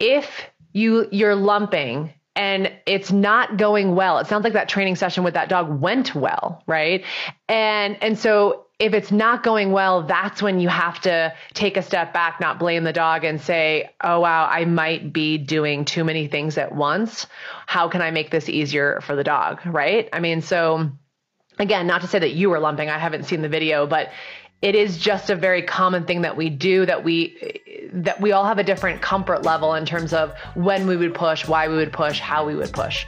if 0.00 0.26
you 0.72 1.06
you're 1.12 1.36
lumping 1.36 2.14
and 2.34 2.72
it's 2.86 3.12
not 3.12 3.56
going 3.56 3.94
well 3.94 4.18
it 4.18 4.26
sounds 4.26 4.44
like 4.44 4.54
that 4.54 4.68
training 4.68 4.96
session 4.96 5.22
with 5.22 5.34
that 5.34 5.48
dog 5.48 5.80
went 5.80 6.14
well 6.14 6.62
right? 6.66 7.04
And 7.48 8.02
and 8.02 8.18
so 8.18 8.66
if 8.78 8.94
it's 8.94 9.12
not 9.12 9.42
going 9.42 9.72
well 9.72 10.02
that's 10.04 10.42
when 10.42 10.58
you 10.58 10.68
have 10.68 10.98
to 11.02 11.34
take 11.52 11.76
a 11.76 11.82
step 11.82 12.14
back 12.14 12.40
not 12.40 12.58
blame 12.58 12.82
the 12.82 12.94
dog 12.94 13.24
and 13.24 13.40
say 13.40 13.90
oh 14.02 14.20
wow 14.20 14.48
i 14.50 14.64
might 14.64 15.12
be 15.12 15.36
doing 15.36 15.84
too 15.84 16.02
many 16.02 16.26
things 16.26 16.56
at 16.56 16.74
once. 16.74 17.26
How 17.66 17.88
can 17.88 18.00
i 18.00 18.10
make 18.10 18.30
this 18.30 18.48
easier 18.48 19.00
for 19.02 19.14
the 19.14 19.24
dog? 19.24 19.60
Right? 19.66 20.08
I 20.12 20.20
mean 20.20 20.40
so 20.40 20.90
again 21.58 21.86
not 21.86 22.00
to 22.00 22.06
say 22.06 22.18
that 22.18 22.32
you 22.32 22.48
were 22.48 22.58
lumping 22.58 22.88
i 22.88 22.98
haven't 22.98 23.24
seen 23.24 23.42
the 23.42 23.48
video 23.48 23.86
but 23.86 24.08
it 24.62 24.74
is 24.74 24.98
just 24.98 25.30
a 25.30 25.36
very 25.36 25.62
common 25.62 26.04
thing 26.04 26.20
that 26.22 26.36
we 26.36 26.50
do 26.50 26.84
that 26.84 27.02
we 27.02 27.90
that 27.92 28.20
we 28.20 28.32
all 28.32 28.44
have 28.44 28.58
a 28.58 28.64
different 28.64 29.00
comfort 29.00 29.42
level 29.42 29.74
in 29.74 29.86
terms 29.86 30.12
of 30.12 30.34
when 30.54 30.86
we 30.86 30.96
would 30.96 31.14
push, 31.14 31.48
why 31.48 31.66
we 31.66 31.74
would 31.76 31.92
push, 31.92 32.20
how 32.20 32.46
we 32.46 32.54
would 32.54 32.72
push. 32.72 33.06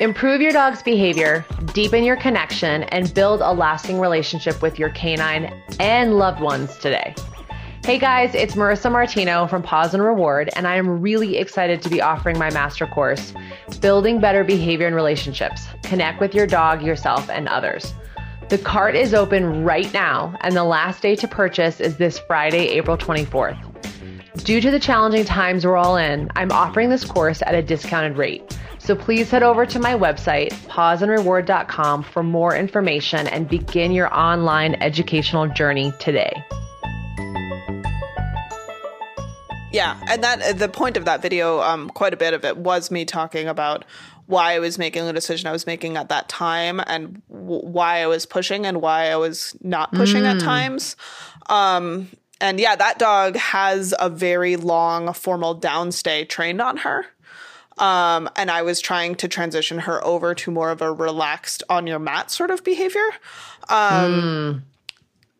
Improve 0.00 0.40
your 0.40 0.52
dog's 0.52 0.82
behavior, 0.82 1.44
deepen 1.74 2.04
your 2.04 2.16
connection, 2.16 2.84
and 2.84 3.12
build 3.12 3.40
a 3.42 3.52
lasting 3.52 4.00
relationship 4.00 4.62
with 4.62 4.78
your 4.78 4.88
canine 4.90 5.52
and 5.78 6.16
loved 6.16 6.40
ones 6.40 6.76
today. 6.78 7.14
Hey 7.82 7.98
guys, 7.98 8.34
it's 8.34 8.56
Marissa 8.56 8.92
Martino 8.92 9.46
from 9.46 9.62
Paws 9.62 9.94
and 9.94 10.02
Reward, 10.02 10.50
and 10.54 10.68
I 10.68 10.76
am 10.76 11.00
really 11.00 11.38
excited 11.38 11.80
to 11.80 11.88
be 11.88 12.02
offering 12.02 12.38
my 12.38 12.50
master 12.50 12.86
course, 12.86 13.32
Building 13.80 14.20
Better 14.20 14.44
Behavior 14.44 14.86
and 14.86 14.94
Relationships 14.94 15.66
Connect 15.82 16.20
with 16.20 16.34
Your 16.34 16.46
Dog, 16.46 16.82
Yourself, 16.82 17.30
and 17.30 17.48
Others. 17.48 17.94
The 18.50 18.58
cart 18.58 18.94
is 18.96 19.14
open 19.14 19.64
right 19.64 19.90
now, 19.94 20.36
and 20.42 20.54
the 20.54 20.62
last 20.62 21.00
day 21.00 21.16
to 21.16 21.26
purchase 21.26 21.80
is 21.80 21.96
this 21.96 22.18
Friday, 22.18 22.68
April 22.68 22.98
24th. 22.98 23.58
Due 24.44 24.60
to 24.60 24.70
the 24.70 24.78
challenging 24.78 25.24
times 25.24 25.64
we're 25.64 25.78
all 25.78 25.96
in, 25.96 26.30
I'm 26.36 26.52
offering 26.52 26.90
this 26.90 27.06
course 27.06 27.40
at 27.42 27.54
a 27.54 27.62
discounted 27.62 28.18
rate. 28.18 28.58
So 28.78 28.94
please 28.94 29.30
head 29.30 29.42
over 29.42 29.64
to 29.64 29.78
my 29.80 29.94
website, 29.94 30.52
pawsandreward.com, 30.68 32.02
for 32.02 32.22
more 32.22 32.54
information 32.54 33.26
and 33.28 33.48
begin 33.48 33.90
your 33.90 34.14
online 34.14 34.74
educational 34.82 35.48
journey 35.48 35.94
today. 35.98 36.44
Yeah, 39.72 40.00
and 40.08 40.22
that 40.24 40.58
the 40.58 40.68
point 40.68 40.96
of 40.96 41.04
that 41.04 41.22
video, 41.22 41.60
um, 41.60 41.90
quite 41.90 42.12
a 42.12 42.16
bit 42.16 42.34
of 42.34 42.44
it 42.44 42.56
was 42.56 42.90
me 42.90 43.04
talking 43.04 43.46
about 43.46 43.84
why 44.26 44.54
I 44.54 44.58
was 44.58 44.78
making 44.78 45.06
the 45.06 45.12
decision 45.12 45.48
I 45.48 45.52
was 45.52 45.66
making 45.66 45.96
at 45.96 46.08
that 46.08 46.28
time, 46.28 46.80
and 46.86 47.22
w- 47.28 47.66
why 47.66 48.02
I 48.02 48.06
was 48.06 48.26
pushing 48.26 48.66
and 48.66 48.80
why 48.80 49.10
I 49.10 49.16
was 49.16 49.56
not 49.60 49.92
pushing 49.92 50.22
mm. 50.22 50.34
at 50.34 50.40
times. 50.40 50.96
Um, 51.48 52.08
and 52.40 52.58
yeah, 52.58 52.74
that 52.76 52.98
dog 52.98 53.36
has 53.36 53.94
a 53.98 54.08
very 54.08 54.56
long 54.56 55.12
formal 55.12 55.58
downstay 55.58 56.28
trained 56.28 56.60
on 56.60 56.78
her. 56.78 57.06
Um, 57.78 58.28
and 58.36 58.50
I 58.50 58.62
was 58.62 58.80
trying 58.80 59.14
to 59.16 59.28
transition 59.28 59.80
her 59.80 60.04
over 60.04 60.34
to 60.34 60.50
more 60.50 60.70
of 60.70 60.82
a 60.82 60.92
relaxed 60.92 61.62
on 61.68 61.86
your 61.86 61.98
mat 61.98 62.30
sort 62.30 62.50
of 62.50 62.62
behavior. 62.62 63.08
Um, 63.68 64.12
mm. 64.12 64.62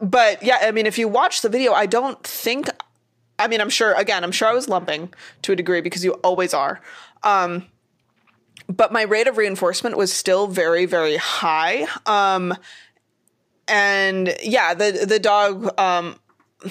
But 0.00 0.42
yeah, 0.42 0.58
I 0.62 0.70
mean, 0.70 0.86
if 0.86 0.98
you 0.98 1.06
watch 1.06 1.42
the 1.42 1.48
video, 1.48 1.72
I 1.72 1.86
don't 1.86 2.22
think 2.24 2.68
I 3.40 3.48
mean, 3.48 3.60
I'm 3.60 3.70
sure, 3.70 3.94
again, 3.94 4.22
I'm 4.22 4.32
sure 4.32 4.48
I 4.48 4.52
was 4.52 4.68
lumping 4.68 5.12
to 5.42 5.52
a 5.52 5.56
degree 5.56 5.80
because 5.80 6.04
you 6.04 6.12
always 6.22 6.52
are. 6.52 6.80
Um, 7.22 7.66
but 8.68 8.92
my 8.92 9.02
rate 9.02 9.26
of 9.26 9.38
reinforcement 9.38 9.96
was 9.96 10.12
still 10.12 10.46
very, 10.46 10.84
very 10.84 11.16
high. 11.16 11.86
Um, 12.04 12.54
and 13.66 14.36
yeah, 14.42 14.74
the, 14.74 15.06
the 15.08 15.18
dog, 15.18 15.78
um, 15.80 16.20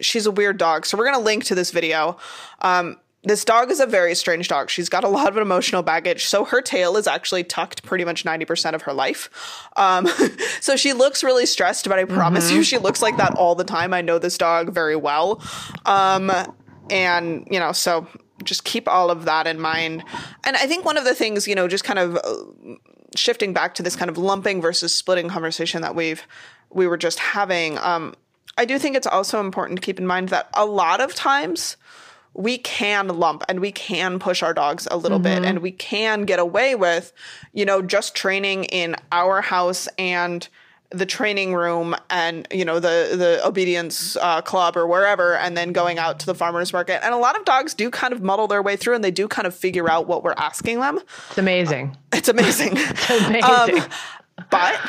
she's 0.00 0.26
a 0.26 0.30
weird 0.30 0.58
dog. 0.58 0.84
So 0.84 0.98
we're 0.98 1.06
going 1.06 1.16
to 1.16 1.24
link 1.24 1.44
to 1.44 1.54
this 1.54 1.70
video. 1.70 2.18
Um, 2.60 2.98
this 3.22 3.44
dog 3.44 3.70
is 3.70 3.80
a 3.80 3.86
very 3.86 4.14
strange 4.14 4.48
dog. 4.48 4.70
She's 4.70 4.88
got 4.88 5.04
a 5.04 5.08
lot 5.08 5.28
of 5.28 5.36
emotional 5.36 5.82
baggage. 5.82 6.24
So 6.24 6.44
her 6.46 6.62
tail 6.62 6.96
is 6.96 7.06
actually 7.06 7.44
tucked 7.44 7.82
pretty 7.82 8.04
much 8.04 8.24
90% 8.24 8.72
of 8.74 8.82
her 8.82 8.94
life. 8.94 9.68
Um, 9.76 10.06
so 10.60 10.74
she 10.74 10.94
looks 10.94 11.22
really 11.22 11.44
stressed, 11.44 11.86
but 11.88 11.98
I 11.98 12.04
promise 12.04 12.48
mm-hmm. 12.48 12.56
you, 12.56 12.62
she 12.62 12.78
looks 12.78 13.02
like 13.02 13.18
that 13.18 13.34
all 13.34 13.54
the 13.54 13.64
time. 13.64 13.92
I 13.92 14.00
know 14.00 14.18
this 14.18 14.38
dog 14.38 14.72
very 14.72 14.96
well. 14.96 15.42
Um, 15.84 16.32
and, 16.88 17.46
you 17.50 17.60
know, 17.60 17.72
so 17.72 18.06
just 18.42 18.64
keep 18.64 18.88
all 18.88 19.10
of 19.10 19.26
that 19.26 19.46
in 19.46 19.60
mind. 19.60 20.02
And 20.44 20.56
I 20.56 20.66
think 20.66 20.86
one 20.86 20.96
of 20.96 21.04
the 21.04 21.14
things, 21.14 21.46
you 21.46 21.54
know, 21.54 21.68
just 21.68 21.84
kind 21.84 21.98
of 21.98 22.16
uh, 22.16 22.74
shifting 23.14 23.52
back 23.52 23.74
to 23.74 23.82
this 23.82 23.96
kind 23.96 24.10
of 24.10 24.16
lumping 24.16 24.62
versus 24.62 24.94
splitting 24.94 25.28
conversation 25.28 25.82
that 25.82 25.94
we've, 25.94 26.26
we 26.70 26.86
were 26.86 26.96
just 26.96 27.18
having, 27.18 27.76
um, 27.78 28.14
I 28.56 28.64
do 28.64 28.78
think 28.78 28.96
it's 28.96 29.06
also 29.06 29.40
important 29.40 29.78
to 29.78 29.84
keep 29.84 29.98
in 29.98 30.06
mind 30.06 30.30
that 30.30 30.48
a 30.54 30.64
lot 30.64 31.02
of 31.02 31.14
times, 31.14 31.76
we 32.34 32.58
can 32.58 33.08
lump 33.08 33.44
and 33.48 33.60
we 33.60 33.72
can 33.72 34.18
push 34.18 34.42
our 34.42 34.54
dogs 34.54 34.86
a 34.90 34.96
little 34.96 35.18
mm-hmm. 35.18 35.42
bit 35.42 35.44
and 35.44 35.58
we 35.60 35.72
can 35.72 36.22
get 36.22 36.38
away 36.38 36.74
with, 36.74 37.12
you 37.52 37.64
know, 37.64 37.82
just 37.82 38.14
training 38.14 38.64
in 38.64 38.96
our 39.12 39.40
house 39.40 39.88
and 39.98 40.48
the 40.92 41.06
training 41.06 41.54
room 41.54 41.94
and 42.10 42.48
you 42.50 42.64
know 42.64 42.80
the 42.80 43.14
the 43.16 43.40
obedience 43.46 44.16
uh, 44.16 44.42
club 44.42 44.76
or 44.76 44.88
wherever 44.88 45.36
and 45.36 45.56
then 45.56 45.72
going 45.72 45.98
out 45.98 46.18
to 46.18 46.26
the 46.26 46.34
farmers 46.34 46.72
market. 46.72 47.04
And 47.04 47.14
a 47.14 47.18
lot 47.18 47.38
of 47.38 47.44
dogs 47.44 47.74
do 47.74 47.90
kind 47.90 48.12
of 48.12 48.22
muddle 48.22 48.48
their 48.48 48.62
way 48.62 48.76
through 48.76 48.96
and 48.96 49.04
they 49.04 49.12
do 49.12 49.28
kind 49.28 49.46
of 49.46 49.54
figure 49.54 49.88
out 49.88 50.08
what 50.08 50.24
we're 50.24 50.34
asking 50.36 50.80
them. 50.80 50.98
It's 51.28 51.38
amazing. 51.38 51.96
Uh, 52.12 52.16
it's 52.16 52.28
amazing. 52.28 52.72
It's 52.76 53.10
amazing. 53.10 53.44
Um, 53.44 53.88
but 54.50 54.80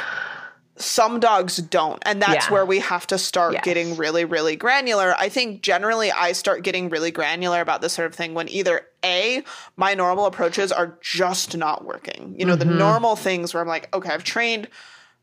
some 0.82 1.20
dogs 1.20 1.58
don't 1.58 2.02
and 2.06 2.22
that's 2.22 2.48
yeah. 2.48 2.52
where 2.52 2.66
we 2.66 2.80
have 2.80 3.06
to 3.08 3.18
start 3.18 3.54
yes. 3.54 3.64
getting 3.64 3.96
really 3.96 4.26
really 4.26 4.56
granular 4.56 5.16
i 5.18 5.30
think 5.30 5.62
generally 5.62 6.12
i 6.12 6.32
start 6.32 6.64
getting 6.64 6.90
really 6.90 7.12
granular 7.12 7.62
about 7.62 7.82
this 7.82 7.94
sort 7.94 8.06
of 8.06 8.16
thing 8.16 8.34
when 8.34 8.50
either 8.50 8.86
a 9.04 9.44
my 9.78 9.94
normal 9.94 10.26
approaches 10.26 10.72
are 10.72 10.98
just 11.02 11.56
not 11.56 11.86
working 11.86 12.36
you 12.38 12.46
know 12.46 12.56
mm-hmm. 12.56 12.70
the 12.70 12.76
normal 12.76 13.16
things 13.16 13.54
where 13.54 13.62
i'm 13.62 13.68
like 13.68 13.94
okay 13.96 14.12
i've 14.12 14.24
trained 14.24 14.68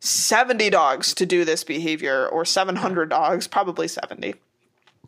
70 0.01 0.71
dogs 0.71 1.12
to 1.14 1.27
do 1.27 1.44
this 1.44 1.64
behavior 1.64 2.29
or 2.29 2.44
700 2.44 3.09
dogs 3.11 3.47
probably 3.47 3.88
70 3.88 4.35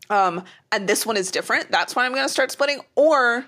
um, 0.09 0.43
and 0.73 0.89
this 0.89 1.07
one 1.07 1.17
is 1.17 1.31
different 1.31 1.71
that's 1.71 1.95
why 1.95 2.05
i'm 2.05 2.13
going 2.13 2.25
to 2.25 2.29
start 2.29 2.51
splitting 2.51 2.81
or 2.97 3.47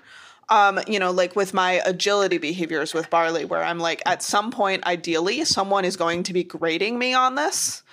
um, 0.49 0.79
you 0.87 0.99
know, 0.99 1.11
like 1.11 1.35
with 1.35 1.53
my 1.53 1.81
agility 1.85 2.37
behaviors 2.37 2.93
with 2.93 3.09
barley, 3.09 3.45
where 3.45 3.63
I'm 3.63 3.79
like, 3.79 4.01
at 4.05 4.21
some 4.21 4.51
point, 4.51 4.85
ideally, 4.85 5.45
someone 5.45 5.85
is 5.85 5.97
going 5.97 6.23
to 6.23 6.33
be 6.33 6.43
grading 6.43 6.97
me 6.99 7.13
on 7.13 7.35
this 7.35 7.83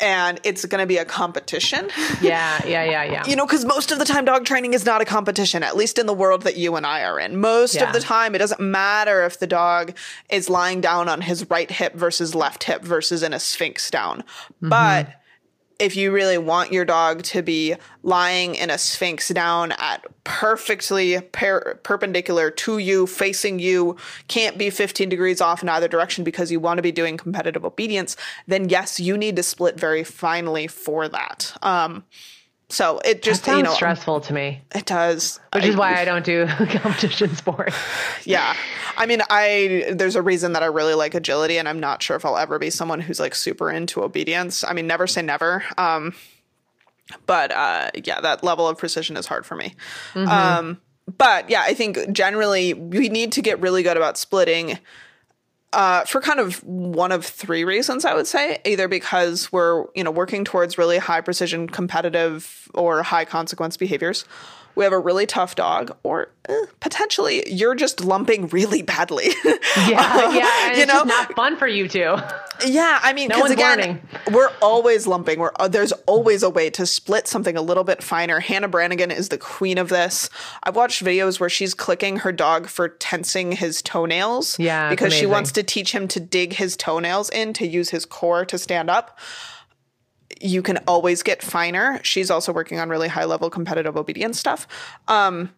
and 0.00 0.40
it's 0.44 0.64
going 0.64 0.80
to 0.80 0.86
be 0.86 0.96
a 0.96 1.04
competition. 1.04 1.88
Yeah, 2.20 2.60
yeah, 2.66 2.84
yeah, 2.84 3.04
yeah. 3.04 3.26
you 3.26 3.34
know, 3.34 3.46
because 3.46 3.64
most 3.64 3.92
of 3.92 3.98
the 3.98 4.04
time, 4.04 4.24
dog 4.26 4.44
training 4.44 4.74
is 4.74 4.84
not 4.84 5.00
a 5.00 5.04
competition, 5.06 5.62
at 5.62 5.74
least 5.74 5.98
in 5.98 6.06
the 6.06 6.12
world 6.12 6.42
that 6.42 6.56
you 6.56 6.76
and 6.76 6.84
I 6.84 7.02
are 7.04 7.18
in. 7.18 7.38
Most 7.38 7.76
yeah. 7.76 7.86
of 7.86 7.94
the 7.94 8.00
time, 8.00 8.34
it 8.34 8.38
doesn't 8.38 8.60
matter 8.60 9.24
if 9.24 9.38
the 9.38 9.46
dog 9.46 9.96
is 10.28 10.50
lying 10.50 10.82
down 10.82 11.08
on 11.08 11.22
his 11.22 11.48
right 11.48 11.70
hip 11.70 11.94
versus 11.94 12.34
left 12.34 12.64
hip 12.64 12.82
versus 12.82 13.22
in 13.22 13.32
a 13.32 13.40
sphinx 13.40 13.90
down. 13.90 14.18
Mm-hmm. 14.20 14.68
But 14.68 15.19
if 15.80 15.96
you 15.96 16.12
really 16.12 16.38
want 16.38 16.72
your 16.72 16.84
dog 16.84 17.22
to 17.22 17.42
be 17.42 17.74
lying 18.02 18.54
in 18.54 18.68
a 18.68 18.76
sphinx 18.76 19.30
down 19.30 19.72
at 19.72 20.04
perfectly 20.24 21.20
per- 21.32 21.80
perpendicular 21.82 22.50
to 22.50 22.78
you, 22.78 23.06
facing 23.06 23.58
you, 23.58 23.96
can't 24.28 24.58
be 24.58 24.68
15 24.68 25.08
degrees 25.08 25.40
off 25.40 25.62
in 25.62 25.68
either 25.70 25.88
direction 25.88 26.22
because 26.22 26.52
you 26.52 26.60
want 26.60 26.78
to 26.78 26.82
be 26.82 26.92
doing 26.92 27.16
competitive 27.16 27.64
obedience, 27.64 28.14
then 28.46 28.68
yes, 28.68 29.00
you 29.00 29.16
need 29.16 29.36
to 29.36 29.42
split 29.42 29.80
very 29.80 30.04
finely 30.04 30.66
for 30.66 31.08
that. 31.08 31.56
Um, 31.62 32.04
So 32.70 33.00
it 33.04 33.22
just 33.22 33.44
Sounds 33.44 33.56
you 33.58 33.62
know 33.64 33.74
stressful 33.74 34.20
to 34.22 34.32
me, 34.32 34.62
it 34.74 34.86
does. 34.86 35.40
which 35.52 35.64
is 35.64 35.76
why 35.76 35.94
I 35.94 36.04
don't 36.04 36.24
do 36.24 36.46
competition 36.68 37.34
sports. 37.34 37.76
Yeah. 38.24 38.54
I 38.96 39.06
mean, 39.06 39.22
I 39.28 39.92
there's 39.92 40.16
a 40.16 40.22
reason 40.22 40.52
that 40.52 40.62
I 40.62 40.66
really 40.66 40.94
like 40.94 41.14
agility 41.14 41.58
and 41.58 41.68
I'm 41.68 41.80
not 41.80 42.02
sure 42.02 42.16
if 42.16 42.24
I'll 42.24 42.38
ever 42.38 42.58
be 42.58 42.70
someone 42.70 43.00
who's 43.00 43.18
like 43.18 43.34
super 43.34 43.70
into 43.70 44.02
obedience. 44.02 44.62
I 44.64 44.72
mean, 44.72 44.86
never 44.86 45.06
say 45.06 45.22
never. 45.22 45.64
Um 45.76 46.14
but 47.26 47.50
uh 47.50 47.90
yeah, 48.04 48.20
that 48.20 48.44
level 48.44 48.68
of 48.68 48.78
precision 48.78 49.16
is 49.16 49.26
hard 49.26 49.44
for 49.44 49.56
me. 49.56 49.74
Um 50.14 50.80
but 51.18 51.50
yeah, 51.50 51.62
I 51.62 51.74
think 51.74 52.12
generally 52.12 52.72
we 52.72 53.08
need 53.08 53.32
to 53.32 53.42
get 53.42 53.60
really 53.60 53.82
good 53.82 53.96
about 53.96 54.16
splitting 54.16 54.78
uh, 55.72 56.04
for 56.04 56.20
kind 56.20 56.40
of 56.40 56.62
one 56.64 57.12
of 57.12 57.24
three 57.24 57.64
reasons, 57.64 58.04
I 58.04 58.14
would 58.14 58.26
say. 58.26 58.58
Either 58.64 58.88
because 58.88 59.52
we're, 59.52 59.86
you 59.94 60.02
know, 60.04 60.10
working 60.10 60.44
towards 60.44 60.78
really 60.78 60.98
high 60.98 61.20
precision, 61.20 61.68
competitive, 61.68 62.68
or 62.74 63.02
high 63.02 63.24
consequence 63.24 63.76
behaviors. 63.76 64.24
We 64.76 64.84
have 64.84 64.92
a 64.92 64.98
really 64.98 65.26
tough 65.26 65.56
dog, 65.56 65.96
or 66.04 66.30
eh, 66.48 66.54
potentially 66.78 67.42
you're 67.52 67.74
just 67.74 68.04
lumping 68.04 68.46
really 68.48 68.82
badly. 68.82 69.30
Yeah, 69.88 70.32
yeah, 70.32 70.68
and 70.68 70.76
You 70.76 70.82
it's 70.82 70.92
know? 70.92 71.04
just 71.04 71.06
not 71.06 71.34
fun 71.34 71.56
for 71.56 71.66
you 71.66 71.88
too. 71.88 72.16
Yeah, 72.66 72.98
I 73.02 73.12
mean, 73.12 73.28
because 73.28 73.42
one's 73.42 73.52
again, 73.52 73.78
learning. 73.78 74.08
we're 74.32 74.52
always 74.60 75.06
lumping. 75.06 75.38
We're 75.38 75.52
uh, 75.58 75.68
there's 75.68 75.92
always 76.06 76.42
a 76.42 76.50
way 76.50 76.70
to 76.70 76.86
split 76.86 77.26
something 77.26 77.56
a 77.56 77.62
little 77.62 77.84
bit 77.84 78.02
finer. 78.02 78.40
Hannah 78.40 78.68
Branigan 78.68 79.10
is 79.10 79.28
the 79.28 79.38
queen 79.38 79.78
of 79.78 79.88
this. 79.88 80.30
I've 80.62 80.76
watched 80.76 81.04
videos 81.04 81.40
where 81.40 81.48
she's 81.48 81.74
clicking 81.74 82.18
her 82.18 82.32
dog 82.32 82.66
for 82.66 82.88
tensing 82.88 83.52
his 83.52 83.82
toenails. 83.82 84.58
Yeah, 84.58 84.90
because 84.90 85.12
she 85.12 85.26
wants 85.26 85.52
to 85.52 85.62
teach 85.62 85.92
him 85.92 86.08
to 86.08 86.20
dig 86.20 86.54
his 86.54 86.76
toenails 86.76 87.30
in 87.30 87.52
to 87.54 87.66
use 87.66 87.90
his 87.90 88.04
core 88.04 88.44
to 88.46 88.58
stand 88.58 88.90
up. 88.90 89.18
You 90.40 90.62
can 90.62 90.78
always 90.86 91.22
get 91.22 91.42
finer. 91.42 92.00
She's 92.02 92.30
also 92.30 92.52
working 92.52 92.78
on 92.78 92.88
really 92.88 93.08
high 93.08 93.26
level 93.26 93.50
competitive 93.50 93.96
obedience 93.96 94.38
stuff. 94.38 94.66
Um, 95.06 95.50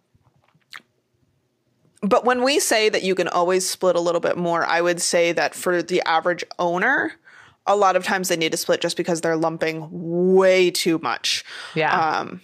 but 2.02 2.24
when 2.24 2.42
we 2.42 2.58
say 2.58 2.88
that 2.88 3.02
you 3.02 3.14
can 3.14 3.28
always 3.28 3.68
split 3.68 3.96
a 3.96 4.00
little 4.00 4.20
bit 4.20 4.36
more, 4.36 4.64
I 4.66 4.80
would 4.80 5.00
say 5.00 5.32
that 5.32 5.54
for 5.54 5.82
the 5.82 6.02
average 6.02 6.44
owner, 6.58 7.12
a 7.66 7.76
lot 7.76 7.94
of 7.96 8.04
times 8.04 8.28
they 8.28 8.36
need 8.36 8.50
to 8.52 8.58
split 8.58 8.80
just 8.80 8.96
because 8.96 9.20
they're 9.20 9.36
lumping 9.36 9.88
way 9.90 10.70
too 10.70 10.98
much. 10.98 11.44
Yeah. 11.74 11.96
Um, 12.20 12.40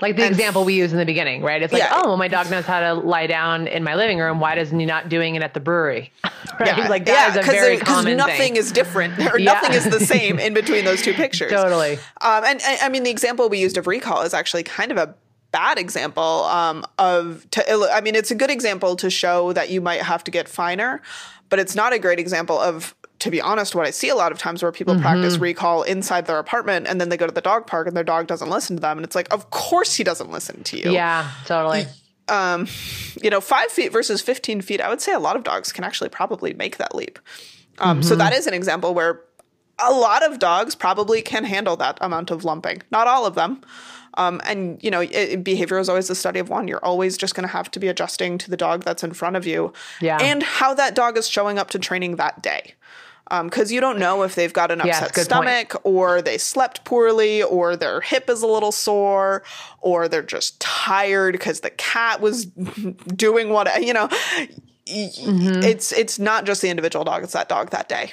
Like 0.00 0.16
the 0.16 0.26
example 0.26 0.64
we 0.64 0.74
used 0.74 0.92
in 0.92 0.98
the 0.98 1.04
beginning, 1.04 1.42
right? 1.42 1.62
It's 1.62 1.72
like, 1.72 1.82
Yeah. 1.82 1.92
oh, 1.96 2.08
well, 2.08 2.16
my 2.16 2.28
dog 2.28 2.50
knows 2.50 2.64
how 2.64 2.80
to 2.80 2.94
lie 2.94 3.26
down 3.26 3.66
in 3.66 3.84
my 3.84 3.94
living 3.94 4.18
room. 4.18 4.40
Why 4.40 4.54
doesn't 4.54 4.78
he 4.78 4.86
not 4.86 5.08
doing 5.08 5.34
it 5.34 5.42
at 5.42 5.52
the 5.54 5.60
brewery? 5.60 6.12
right? 6.60 6.88
like 6.88 7.04
that 7.06 7.36
is 7.36 7.36
a 7.36 7.50
very 7.50 7.78
common 7.78 8.16
nothing 8.16 8.36
thing. 8.38 8.56
is 8.56 8.72
different 8.72 9.18
or 9.32 9.38
Yeah. 9.38 9.52
nothing 9.52 9.72
is 9.74 9.84
the 9.84 10.00
same 10.14 10.38
in 10.38 10.54
between 10.54 10.84
those 10.84 11.02
two 11.02 11.12
pictures. 11.12 11.50
Totally. 11.52 11.94
Um, 12.20 12.44
and, 12.44 12.60
and 12.62 12.78
I 12.82 12.88
mean, 12.88 13.02
the 13.02 13.10
example 13.10 13.48
we 13.48 13.58
used 13.58 13.76
of 13.76 13.86
recall 13.86 14.22
is 14.22 14.32
actually 14.32 14.62
kind 14.62 14.90
of 14.92 14.96
a 14.98 15.14
bad 15.52 15.78
example 15.78 16.44
um, 16.44 16.84
of. 16.98 17.46
To, 17.52 17.90
I 17.92 18.00
mean, 18.00 18.14
it's 18.14 18.30
a 18.30 18.34
good 18.34 18.50
example 18.50 18.96
to 18.96 19.10
show 19.10 19.52
that 19.52 19.70
you 19.70 19.80
might 19.80 20.02
have 20.02 20.24
to 20.24 20.30
get 20.30 20.48
finer, 20.48 21.00
but 21.48 21.58
it's 21.58 21.74
not 21.74 21.92
a 21.92 21.98
great 21.98 22.18
example 22.18 22.58
of. 22.58 22.94
To 23.20 23.30
be 23.30 23.40
honest, 23.40 23.76
what 23.76 23.86
I 23.86 23.90
see 23.92 24.08
a 24.08 24.16
lot 24.16 24.32
of 24.32 24.38
times 24.38 24.64
where 24.64 24.72
people 24.72 24.98
practice 24.98 25.34
Mm-hmm. 25.34 25.42
recall 25.44 25.82
inside 25.84 26.26
their 26.26 26.40
apartment 26.40 26.88
and 26.88 27.00
then 27.00 27.08
they 27.08 27.16
go 27.16 27.24
to 27.24 27.32
the 27.32 27.40
dog 27.40 27.68
park 27.68 27.86
and 27.86 27.96
their 27.96 28.02
dog 28.02 28.26
doesn't 28.26 28.50
listen 28.50 28.74
to 28.74 28.80
them. 28.80 28.98
And 28.98 29.04
it's 29.04 29.14
like, 29.14 29.32
of 29.32 29.50
course 29.50 29.94
he 29.94 30.02
doesn't 30.02 30.32
listen 30.32 30.64
to 30.64 30.76
you. 30.76 30.90
Yeah, 30.90 31.30
totally. 31.46 31.86
Um, 32.26 32.66
You 33.22 33.30
know, 33.30 33.40
five 33.40 33.70
feet 33.70 33.92
versus 33.92 34.20
15 34.22 34.60
feet, 34.62 34.80
I 34.80 34.88
would 34.88 35.00
say 35.00 35.12
a 35.12 35.20
lot 35.20 35.36
of 35.36 35.44
dogs 35.44 35.70
can 35.70 35.84
actually 35.84 36.10
probably 36.10 36.52
make 36.54 36.78
that 36.78 36.96
leap. 36.96 37.20
Um, 37.78 38.02
So 38.02 38.16
that 38.16 38.32
is 38.32 38.48
an 38.48 38.54
example 38.54 38.92
where 38.92 39.20
a 39.78 39.92
lot 39.92 40.24
of 40.28 40.40
dogs 40.40 40.74
probably 40.74 41.22
can 41.22 41.44
handle 41.44 41.76
that 41.76 41.98
amount 42.00 42.32
of 42.32 42.44
lumping. 42.44 42.82
Not 42.90 43.06
all 43.06 43.24
of 43.24 43.36
them. 43.36 43.60
Um, 44.14 44.40
and 44.44 44.82
you 44.82 44.90
know, 44.90 45.00
it, 45.00 45.42
behavior 45.42 45.78
is 45.78 45.88
always 45.88 46.08
the 46.08 46.14
study 46.14 46.38
of 46.38 46.48
one. 46.50 46.68
You're 46.68 46.84
always 46.84 47.16
just 47.16 47.34
going 47.34 47.46
to 47.46 47.52
have 47.52 47.70
to 47.70 47.80
be 47.80 47.88
adjusting 47.88 48.38
to 48.38 48.50
the 48.50 48.56
dog 48.56 48.84
that's 48.84 49.02
in 49.02 49.12
front 49.12 49.36
of 49.36 49.46
you, 49.46 49.72
Yeah. 50.00 50.18
and 50.20 50.42
how 50.42 50.74
that 50.74 50.94
dog 50.94 51.16
is 51.16 51.28
showing 51.28 51.58
up 51.58 51.70
to 51.70 51.78
training 51.78 52.16
that 52.16 52.42
day. 52.42 52.74
Because 53.44 53.72
you 53.72 53.80
don't 53.80 53.98
know 53.98 54.24
if 54.24 54.34
they've 54.34 54.52
got 54.52 54.70
an 54.70 54.82
upset 54.82 55.14
good 55.14 55.20
point. 55.20 55.24
stomach, 55.24 55.76
or 55.84 56.20
they 56.20 56.36
slept 56.36 56.84
poorly, 56.84 57.42
or 57.42 57.76
their 57.76 58.02
hip 58.02 58.28
is 58.28 58.42
a 58.42 58.46
little 58.46 58.72
sore, 58.72 59.42
or 59.80 60.06
they're 60.06 60.22
just 60.22 60.60
tired 60.60 61.32
because 61.32 61.60
the 61.60 61.70
cat 61.70 62.20
was 62.20 62.44
doing 63.16 63.48
what 63.48 63.82
you 63.82 63.94
know. 63.94 64.08
Mm-hmm. 64.86 65.62
It's 65.62 65.92
it's 65.92 66.18
not 66.18 66.44
just 66.44 66.60
the 66.60 66.68
individual 66.68 67.06
dog; 67.06 67.22
it's 67.22 67.32
that 67.32 67.48
dog 67.48 67.70
that 67.70 67.88
day. 67.88 68.12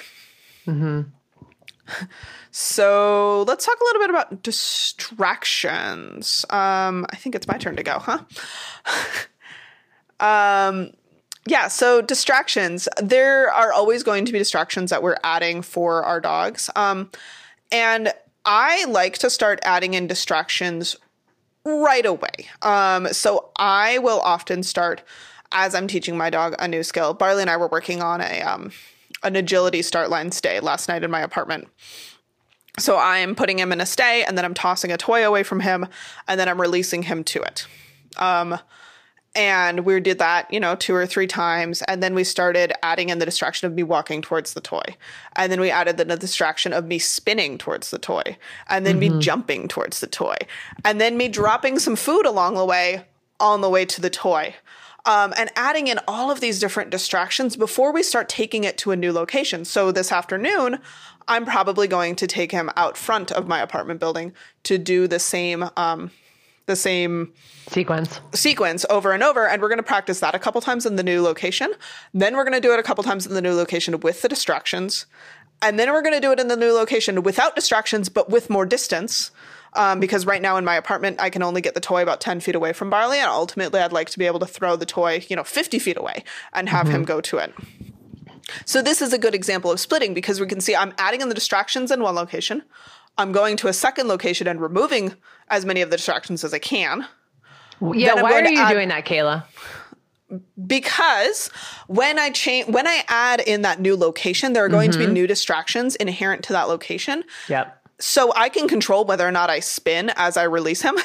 So 2.50 3.44
let's 3.46 3.64
talk 3.64 3.78
a 3.80 3.84
little 3.84 4.02
bit 4.02 4.10
about 4.10 4.42
distractions. 4.42 6.44
Um, 6.50 7.06
I 7.10 7.16
think 7.16 7.34
it's 7.34 7.46
my 7.46 7.58
turn 7.58 7.76
to 7.76 7.82
go, 7.82 7.98
huh? 7.98 8.18
um, 10.20 10.90
yeah, 11.46 11.68
so 11.68 12.02
distractions. 12.02 12.88
There 13.00 13.50
are 13.50 13.72
always 13.72 14.02
going 14.02 14.24
to 14.24 14.32
be 14.32 14.38
distractions 14.38 14.90
that 14.90 15.02
we're 15.02 15.16
adding 15.24 15.62
for 15.62 16.04
our 16.04 16.20
dogs. 16.20 16.70
Um, 16.76 17.10
and 17.72 18.12
I 18.44 18.84
like 18.86 19.18
to 19.18 19.30
start 19.30 19.60
adding 19.62 19.94
in 19.94 20.06
distractions 20.06 20.96
right 21.64 22.06
away. 22.06 22.48
Um, 22.62 23.08
so 23.12 23.50
I 23.56 23.98
will 23.98 24.20
often 24.20 24.62
start 24.62 25.02
as 25.52 25.74
I'm 25.74 25.88
teaching 25.88 26.16
my 26.16 26.30
dog 26.30 26.54
a 26.58 26.68
new 26.68 26.82
skill. 26.82 27.14
Barley 27.14 27.42
and 27.42 27.50
I 27.50 27.56
were 27.56 27.68
working 27.68 28.02
on 28.02 28.20
a 28.20 28.42
um, 28.42 28.72
an 29.22 29.36
agility 29.36 29.82
start 29.82 30.10
line 30.10 30.32
stay 30.32 30.60
last 30.60 30.88
night 30.88 31.04
in 31.04 31.10
my 31.10 31.20
apartment. 31.20 31.68
So 32.80 32.98
I'm 32.98 33.34
putting 33.34 33.58
him 33.58 33.72
in 33.72 33.80
a 33.80 33.86
stay, 33.86 34.24
and 34.24 34.36
then 34.36 34.44
I'm 34.44 34.54
tossing 34.54 34.90
a 34.90 34.96
toy 34.96 35.26
away 35.26 35.42
from 35.42 35.60
him, 35.60 35.86
and 36.26 36.40
then 36.40 36.48
I'm 36.48 36.60
releasing 36.60 37.04
him 37.04 37.22
to 37.24 37.42
it. 37.42 37.66
Um, 38.16 38.58
and 39.34 39.80
we 39.86 40.00
did 40.00 40.18
that, 40.18 40.52
you 40.52 40.58
know, 40.58 40.74
two 40.74 40.94
or 40.94 41.06
three 41.06 41.28
times. 41.28 41.82
And 41.82 42.02
then 42.02 42.14
we 42.14 42.24
started 42.24 42.72
adding 42.82 43.10
in 43.10 43.20
the 43.20 43.24
distraction 43.24 43.68
of 43.68 43.74
me 43.74 43.84
walking 43.84 44.22
towards 44.22 44.54
the 44.54 44.60
toy. 44.60 44.82
And 45.36 45.52
then 45.52 45.60
we 45.60 45.70
added 45.70 45.98
the 45.98 46.04
distraction 46.16 46.72
of 46.72 46.86
me 46.86 46.98
spinning 46.98 47.56
towards 47.56 47.90
the 47.90 47.98
toy. 47.98 48.36
And 48.68 48.84
then 48.84 48.98
me 48.98 49.20
jumping 49.20 49.68
towards 49.68 50.00
the 50.00 50.08
toy. 50.08 50.34
And 50.84 51.00
then 51.00 51.16
me 51.16 51.28
dropping 51.28 51.78
some 51.78 51.94
food 51.94 52.26
along 52.26 52.54
the 52.54 52.64
way 52.64 53.04
on 53.38 53.60
the 53.60 53.70
way 53.70 53.84
to 53.84 54.00
the 54.00 54.10
toy. 54.10 54.56
Um, 55.06 55.32
and 55.36 55.50
adding 55.56 55.86
in 55.86 55.98
all 56.06 56.30
of 56.30 56.40
these 56.40 56.58
different 56.58 56.90
distractions 56.90 57.56
before 57.56 57.92
we 57.92 58.02
start 58.02 58.28
taking 58.28 58.64
it 58.64 58.76
to 58.78 58.90
a 58.90 58.96
new 58.96 59.12
location. 59.12 59.64
So 59.64 59.92
this 59.92 60.12
afternoon, 60.12 60.78
I'm 61.28 61.44
probably 61.44 61.86
going 61.86 62.16
to 62.16 62.26
take 62.26 62.52
him 62.52 62.70
out 62.76 62.96
front 62.96 63.32
of 63.32 63.46
my 63.46 63.60
apartment 63.60 64.00
building 64.00 64.32
to 64.64 64.78
do 64.78 65.06
the 65.06 65.18
same, 65.18 65.64
um, 65.76 66.10
the 66.66 66.76
same 66.76 67.32
Sequence. 67.68 68.20
sequence 68.32 68.84
over 68.90 69.12
and 69.12 69.22
over 69.22 69.46
and 69.46 69.60
we're 69.62 69.68
going 69.68 69.78
to 69.78 69.82
practice 69.82 70.20
that 70.20 70.34
a 70.34 70.38
couple 70.38 70.60
times 70.60 70.86
in 70.86 70.96
the 70.96 71.02
new 71.02 71.22
location. 71.22 71.72
Then 72.14 72.36
we're 72.36 72.44
going 72.44 72.54
to 72.54 72.60
do 72.60 72.72
it 72.72 72.80
a 72.80 72.82
couple 72.82 73.04
times 73.04 73.26
in 73.26 73.34
the 73.34 73.42
new 73.42 73.54
location 73.54 73.98
with 74.00 74.22
the 74.22 74.28
distractions. 74.28 75.06
And 75.62 75.78
then 75.78 75.92
we're 75.92 76.02
going 76.02 76.14
to 76.14 76.20
do 76.20 76.32
it 76.32 76.40
in 76.40 76.48
the 76.48 76.56
new 76.56 76.72
location 76.72 77.22
without 77.22 77.54
distractions 77.54 78.08
but 78.08 78.30
with 78.30 78.50
more 78.50 78.66
distance. 78.66 79.30
Um, 79.74 80.00
because 80.00 80.26
right 80.26 80.42
now 80.42 80.56
in 80.56 80.64
my 80.64 80.74
apartment 80.74 81.20
i 81.20 81.30
can 81.30 81.44
only 81.44 81.60
get 81.60 81.74
the 81.74 81.80
toy 81.80 82.02
about 82.02 82.20
10 82.20 82.40
feet 82.40 82.56
away 82.56 82.72
from 82.72 82.90
barley 82.90 83.18
and 83.18 83.28
ultimately 83.28 83.78
i'd 83.78 83.92
like 83.92 84.10
to 84.10 84.18
be 84.18 84.26
able 84.26 84.40
to 84.40 84.46
throw 84.46 84.74
the 84.74 84.84
toy 84.84 85.24
you 85.28 85.36
know 85.36 85.44
50 85.44 85.78
feet 85.78 85.96
away 85.96 86.24
and 86.52 86.68
have 86.68 86.88
him 86.88 87.04
go 87.04 87.20
to 87.20 87.38
it 87.38 87.54
so 88.64 88.82
this 88.82 89.02
is 89.02 89.12
a 89.12 89.18
good 89.18 89.34
example 89.34 89.70
of 89.70 89.80
splitting 89.80 90.14
because 90.14 90.40
we 90.40 90.46
can 90.46 90.60
see 90.60 90.74
i'm 90.74 90.92
adding 90.98 91.20
in 91.20 91.28
the 91.28 91.34
distractions 91.34 91.90
in 91.90 92.02
one 92.02 92.14
location 92.14 92.62
i'm 93.18 93.32
going 93.32 93.56
to 93.56 93.68
a 93.68 93.72
second 93.72 94.08
location 94.08 94.46
and 94.46 94.60
removing 94.60 95.14
as 95.48 95.64
many 95.64 95.80
of 95.80 95.90
the 95.90 95.96
distractions 95.96 96.44
as 96.44 96.54
i 96.54 96.58
can 96.58 97.06
Yeah, 97.80 98.20
why 98.22 98.40
are 98.40 98.44
you 98.48 98.60
add- 98.60 98.72
doing 98.72 98.88
that, 98.88 99.04
Kayla? 99.06 99.44
because 100.66 101.50
when 101.86 102.18
I 102.18 102.30
change 102.30 102.68
when 102.68 102.86
I 102.86 103.02
add 103.08 103.40
in 103.40 103.62
that 103.62 103.80
new 103.80 103.96
location, 103.96 104.52
there 104.52 104.64
are 104.64 104.68
going 104.68 104.90
to 104.92 104.98
be 104.98 105.04
mm-hmm. 105.04 105.14
new 105.14 105.26
distractions 105.26 105.96
inherent 105.96 106.44
to 106.44 106.52
that 106.52 106.68
location. 106.68 107.24
Yep. 107.48 107.79
So 108.00 108.32
I 108.34 108.48
can 108.48 108.66
control 108.68 109.04
whether 109.04 109.26
or 109.26 109.30
not 109.30 109.50
I 109.50 109.60
spin 109.60 110.10
as 110.16 110.36
I 110.36 110.44
release 110.44 110.82
him. 110.82 110.96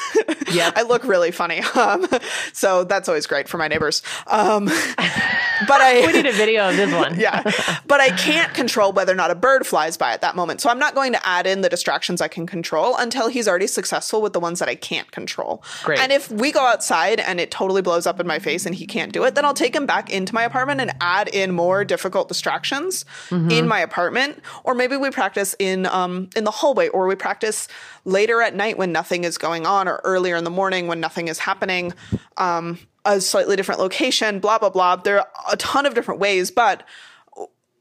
Yeah, 0.51 0.71
I 0.75 0.83
look 0.83 1.03
really 1.03 1.31
funny. 1.31 1.59
Um, 1.75 2.07
so 2.53 2.83
that's 2.83 3.07
always 3.07 3.27
great 3.27 3.47
for 3.47 3.57
my 3.57 3.67
neighbors. 3.67 4.01
Um, 4.27 4.65
but 4.65 5.81
I 5.81 6.03
We 6.05 6.13
need 6.13 6.25
a 6.25 6.31
video 6.31 6.69
of 6.69 6.77
this 6.77 6.93
one. 6.93 7.19
yeah. 7.19 7.43
But 7.87 8.01
I 8.01 8.09
can't 8.11 8.53
control 8.53 8.93
whether 8.93 9.11
or 9.11 9.15
not 9.15 9.31
a 9.31 9.35
bird 9.35 9.67
flies 9.67 9.97
by 9.97 10.11
at 10.11 10.21
that 10.21 10.35
moment. 10.35 10.61
So 10.61 10.69
I'm 10.69 10.79
not 10.79 10.95
going 10.95 11.13
to 11.13 11.27
add 11.27 11.47
in 11.47 11.61
the 11.61 11.69
distractions 11.69 12.21
I 12.21 12.27
can 12.27 12.47
control 12.47 12.95
until 12.97 13.27
he's 13.27 13.47
already 13.47 13.67
successful 13.67 14.21
with 14.21 14.33
the 14.33 14.39
ones 14.39 14.59
that 14.59 14.69
I 14.69 14.75
can't 14.75 15.11
control. 15.11 15.63
Great. 15.83 15.99
And 15.99 16.11
if 16.11 16.31
we 16.31 16.51
go 16.51 16.61
outside 16.61 17.19
and 17.19 17.39
it 17.39 17.51
totally 17.51 17.81
blows 17.81 18.07
up 18.07 18.19
in 18.19 18.27
my 18.27 18.39
face 18.39 18.65
and 18.65 18.73
he 18.73 18.85
can't 18.87 19.11
do 19.11 19.23
it, 19.25 19.35
then 19.35 19.45
I'll 19.45 19.53
take 19.53 19.75
him 19.75 19.85
back 19.85 20.09
into 20.09 20.33
my 20.33 20.43
apartment 20.43 20.81
and 20.81 20.93
add 21.01 21.27
in 21.27 21.51
more 21.51 21.83
difficult 21.83 22.27
distractions 22.27 23.05
in 23.31 23.67
my 23.67 23.79
apartment. 23.79 24.41
Or 24.63 24.73
maybe 24.73 24.97
we 24.97 25.09
practice 25.09 25.55
in 25.59 25.85
um 25.87 26.29
in 26.35 26.43
the 26.43 26.51
hallway 26.51 26.84
or 26.89 27.07
we 27.07 27.15
practice 27.15 27.67
later 28.03 28.41
at 28.41 28.55
night 28.55 28.77
when 28.77 28.91
nothing 28.91 29.23
is 29.23 29.37
going 29.37 29.65
on 29.65 29.87
or 29.87 30.01
earlier 30.03 30.35
in 30.35 30.43
the 30.43 30.49
morning 30.49 30.87
when 30.87 30.99
nothing 30.99 31.27
is 31.27 31.39
happening. 31.39 31.93
Um 32.37 32.79
a 33.05 33.21
slightly 33.21 33.55
different 33.55 33.79
location, 33.79 34.39
blah 34.39 34.57
blah 34.57 34.69
blah. 34.69 34.95
There 34.95 35.19
are 35.19 35.27
a 35.51 35.57
ton 35.57 35.85
of 35.85 35.93
different 35.93 36.19
ways, 36.19 36.51
but 36.51 36.83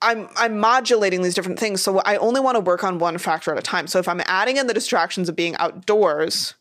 I'm 0.02 0.28
I'm 0.36 0.58
modulating 0.58 1.22
these 1.22 1.34
different 1.34 1.58
things. 1.58 1.82
So 1.82 1.98
I 2.00 2.16
only 2.16 2.40
want 2.40 2.56
to 2.56 2.60
work 2.60 2.84
on 2.84 2.98
one 2.98 3.18
factor 3.18 3.50
at 3.50 3.58
a 3.58 3.62
time. 3.62 3.86
So 3.86 3.98
if 3.98 4.06
I'm 4.06 4.20
adding 4.26 4.58
in 4.58 4.66
the 4.66 4.74
distractions 4.74 5.28
of 5.28 5.34
being 5.34 5.56
outdoors, 5.56 6.54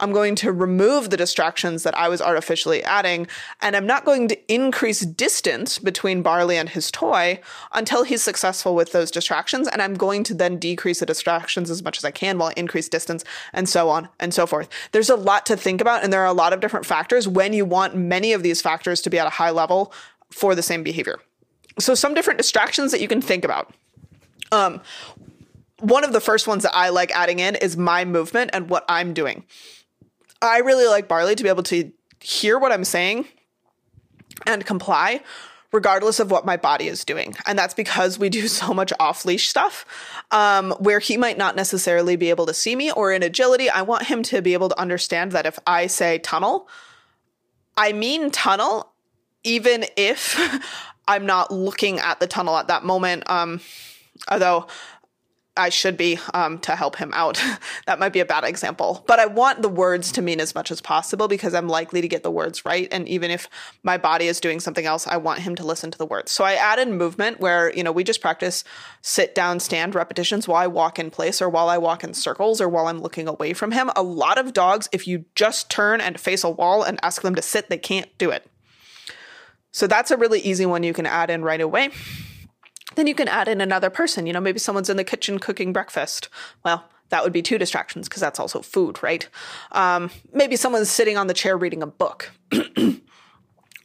I'm 0.00 0.12
going 0.12 0.34
to 0.36 0.52
remove 0.52 1.10
the 1.10 1.16
distractions 1.16 1.82
that 1.82 1.96
I 1.96 2.08
was 2.08 2.20
artificially 2.20 2.82
adding, 2.84 3.26
and 3.60 3.74
I'm 3.74 3.86
not 3.86 4.04
going 4.04 4.28
to 4.28 4.52
increase 4.52 5.00
distance 5.00 5.78
between 5.78 6.22
Barley 6.22 6.56
and 6.56 6.68
his 6.68 6.90
toy 6.90 7.40
until 7.72 8.04
he's 8.04 8.22
successful 8.22 8.74
with 8.74 8.92
those 8.92 9.10
distractions. 9.10 9.68
And 9.68 9.82
I'm 9.82 9.94
going 9.94 10.24
to 10.24 10.34
then 10.34 10.58
decrease 10.58 11.00
the 11.00 11.06
distractions 11.06 11.70
as 11.70 11.82
much 11.82 11.98
as 11.98 12.04
I 12.04 12.10
can 12.10 12.38
while 12.38 12.50
I 12.50 12.54
increase 12.56 12.88
distance 12.88 13.24
and 13.52 13.68
so 13.68 13.88
on 13.88 14.08
and 14.20 14.32
so 14.32 14.46
forth. 14.46 14.68
There's 14.92 15.10
a 15.10 15.16
lot 15.16 15.46
to 15.46 15.56
think 15.56 15.80
about, 15.80 16.04
and 16.04 16.12
there 16.12 16.22
are 16.22 16.26
a 16.26 16.32
lot 16.32 16.52
of 16.52 16.60
different 16.60 16.86
factors 16.86 17.26
when 17.26 17.52
you 17.52 17.64
want 17.64 17.96
many 17.96 18.32
of 18.32 18.42
these 18.42 18.62
factors 18.62 19.00
to 19.02 19.10
be 19.10 19.18
at 19.18 19.26
a 19.26 19.30
high 19.30 19.50
level 19.50 19.92
for 20.30 20.54
the 20.54 20.62
same 20.62 20.82
behavior. 20.82 21.18
So, 21.78 21.94
some 21.94 22.14
different 22.14 22.38
distractions 22.38 22.92
that 22.92 23.00
you 23.00 23.08
can 23.08 23.22
think 23.22 23.44
about. 23.44 23.72
Um, 24.50 24.80
one 25.80 26.04
of 26.04 26.12
the 26.12 26.20
first 26.20 26.46
ones 26.48 26.64
that 26.64 26.74
I 26.74 26.88
like 26.88 27.10
adding 27.12 27.38
in 27.38 27.54
is 27.54 27.76
my 27.76 28.04
movement 28.04 28.50
and 28.52 28.68
what 28.68 28.84
I'm 28.88 29.14
doing. 29.14 29.44
I 30.40 30.58
really 30.58 30.86
like 30.86 31.08
Barley 31.08 31.34
to 31.34 31.42
be 31.42 31.48
able 31.48 31.62
to 31.64 31.92
hear 32.20 32.58
what 32.58 32.72
I'm 32.72 32.84
saying 32.84 33.26
and 34.46 34.64
comply 34.64 35.22
regardless 35.72 36.18
of 36.18 36.30
what 36.30 36.46
my 36.46 36.56
body 36.56 36.88
is 36.88 37.04
doing. 37.04 37.34
And 37.46 37.58
that's 37.58 37.74
because 37.74 38.18
we 38.18 38.28
do 38.28 38.48
so 38.48 38.72
much 38.72 38.92
off 38.98 39.24
leash 39.24 39.48
stuff 39.48 39.84
um, 40.30 40.72
where 40.78 40.98
he 40.98 41.16
might 41.16 41.38
not 41.38 41.56
necessarily 41.56 42.16
be 42.16 42.30
able 42.30 42.46
to 42.46 42.54
see 42.54 42.76
me 42.76 42.90
or 42.90 43.12
in 43.12 43.22
agility. 43.22 43.68
I 43.68 43.82
want 43.82 44.06
him 44.06 44.22
to 44.24 44.42
be 44.42 44.54
able 44.54 44.68
to 44.70 44.80
understand 44.80 45.32
that 45.32 45.46
if 45.46 45.58
I 45.66 45.86
say 45.86 46.18
tunnel, 46.18 46.68
I 47.76 47.92
mean 47.92 48.30
tunnel, 48.30 48.92
even 49.44 49.84
if 49.96 50.38
I'm 51.08 51.26
not 51.26 51.50
looking 51.50 51.98
at 52.00 52.20
the 52.20 52.26
tunnel 52.26 52.56
at 52.56 52.68
that 52.68 52.84
moment. 52.84 53.28
Um, 53.30 53.60
although 54.30 54.66
I 55.58 55.68
should 55.70 55.96
be 55.96 56.18
um, 56.32 56.58
to 56.60 56.76
help 56.76 56.96
him 56.96 57.10
out. 57.14 57.42
that 57.86 57.98
might 57.98 58.12
be 58.12 58.20
a 58.20 58.24
bad 58.24 58.44
example, 58.44 59.04
but 59.06 59.18
I 59.18 59.26
want 59.26 59.60
the 59.60 59.68
words 59.68 60.12
to 60.12 60.22
mean 60.22 60.40
as 60.40 60.54
much 60.54 60.70
as 60.70 60.80
possible 60.80 61.28
because 61.28 61.52
I'm 61.52 61.68
likely 61.68 62.00
to 62.00 62.08
get 62.08 62.22
the 62.22 62.30
words 62.30 62.64
right. 62.64 62.88
And 62.92 63.08
even 63.08 63.30
if 63.30 63.48
my 63.82 63.98
body 63.98 64.28
is 64.28 64.40
doing 64.40 64.60
something 64.60 64.86
else, 64.86 65.06
I 65.06 65.16
want 65.16 65.40
him 65.40 65.56
to 65.56 65.66
listen 65.66 65.90
to 65.90 65.98
the 65.98 66.06
words. 66.06 66.30
So 66.30 66.44
I 66.44 66.54
added 66.54 66.88
movement 66.88 67.40
where, 67.40 67.74
you 67.74 67.82
know, 67.82 67.92
we 67.92 68.04
just 68.04 68.20
practice 68.20 68.62
sit 69.02 69.34
down, 69.34 69.58
stand 69.58 69.94
repetitions 69.94 70.46
while 70.46 70.62
I 70.62 70.68
walk 70.68 70.98
in 70.98 71.10
place 71.10 71.42
or 71.42 71.48
while 71.48 71.68
I 71.68 71.78
walk 71.78 72.04
in 72.04 72.14
circles 72.14 72.60
or 72.60 72.68
while 72.68 72.86
I'm 72.86 73.00
looking 73.00 73.26
away 73.26 73.52
from 73.52 73.72
him. 73.72 73.90
A 73.96 74.02
lot 74.02 74.38
of 74.38 74.52
dogs, 74.52 74.88
if 74.92 75.08
you 75.08 75.24
just 75.34 75.70
turn 75.70 76.00
and 76.00 76.20
face 76.20 76.44
a 76.44 76.50
wall 76.50 76.84
and 76.84 77.00
ask 77.02 77.22
them 77.22 77.34
to 77.34 77.42
sit, 77.42 77.68
they 77.68 77.78
can't 77.78 78.16
do 78.16 78.30
it. 78.30 78.46
So 79.72 79.86
that's 79.86 80.10
a 80.10 80.16
really 80.16 80.40
easy 80.40 80.66
one 80.66 80.82
you 80.82 80.92
can 80.92 81.06
add 81.06 81.30
in 81.30 81.42
right 81.42 81.60
away 81.60 81.90
then 82.98 83.06
you 83.06 83.14
can 83.14 83.28
add 83.28 83.46
in 83.46 83.60
another 83.60 83.90
person. 83.90 84.26
You 84.26 84.32
know, 84.32 84.40
maybe 84.40 84.58
someone's 84.58 84.90
in 84.90 84.96
the 84.96 85.04
kitchen 85.04 85.38
cooking 85.38 85.72
breakfast. 85.72 86.28
Well, 86.64 86.84
that 87.10 87.22
would 87.22 87.32
be 87.32 87.42
two 87.42 87.56
distractions 87.56 88.08
because 88.08 88.20
that's 88.20 88.40
also 88.40 88.60
food, 88.60 89.02
right? 89.02 89.28
Um, 89.72 90.10
maybe 90.32 90.56
someone's 90.56 90.90
sitting 90.90 91.16
on 91.16 91.28
the 91.28 91.34
chair 91.34 91.56
reading 91.56 91.82
a 91.82 91.86
book. 91.86 92.32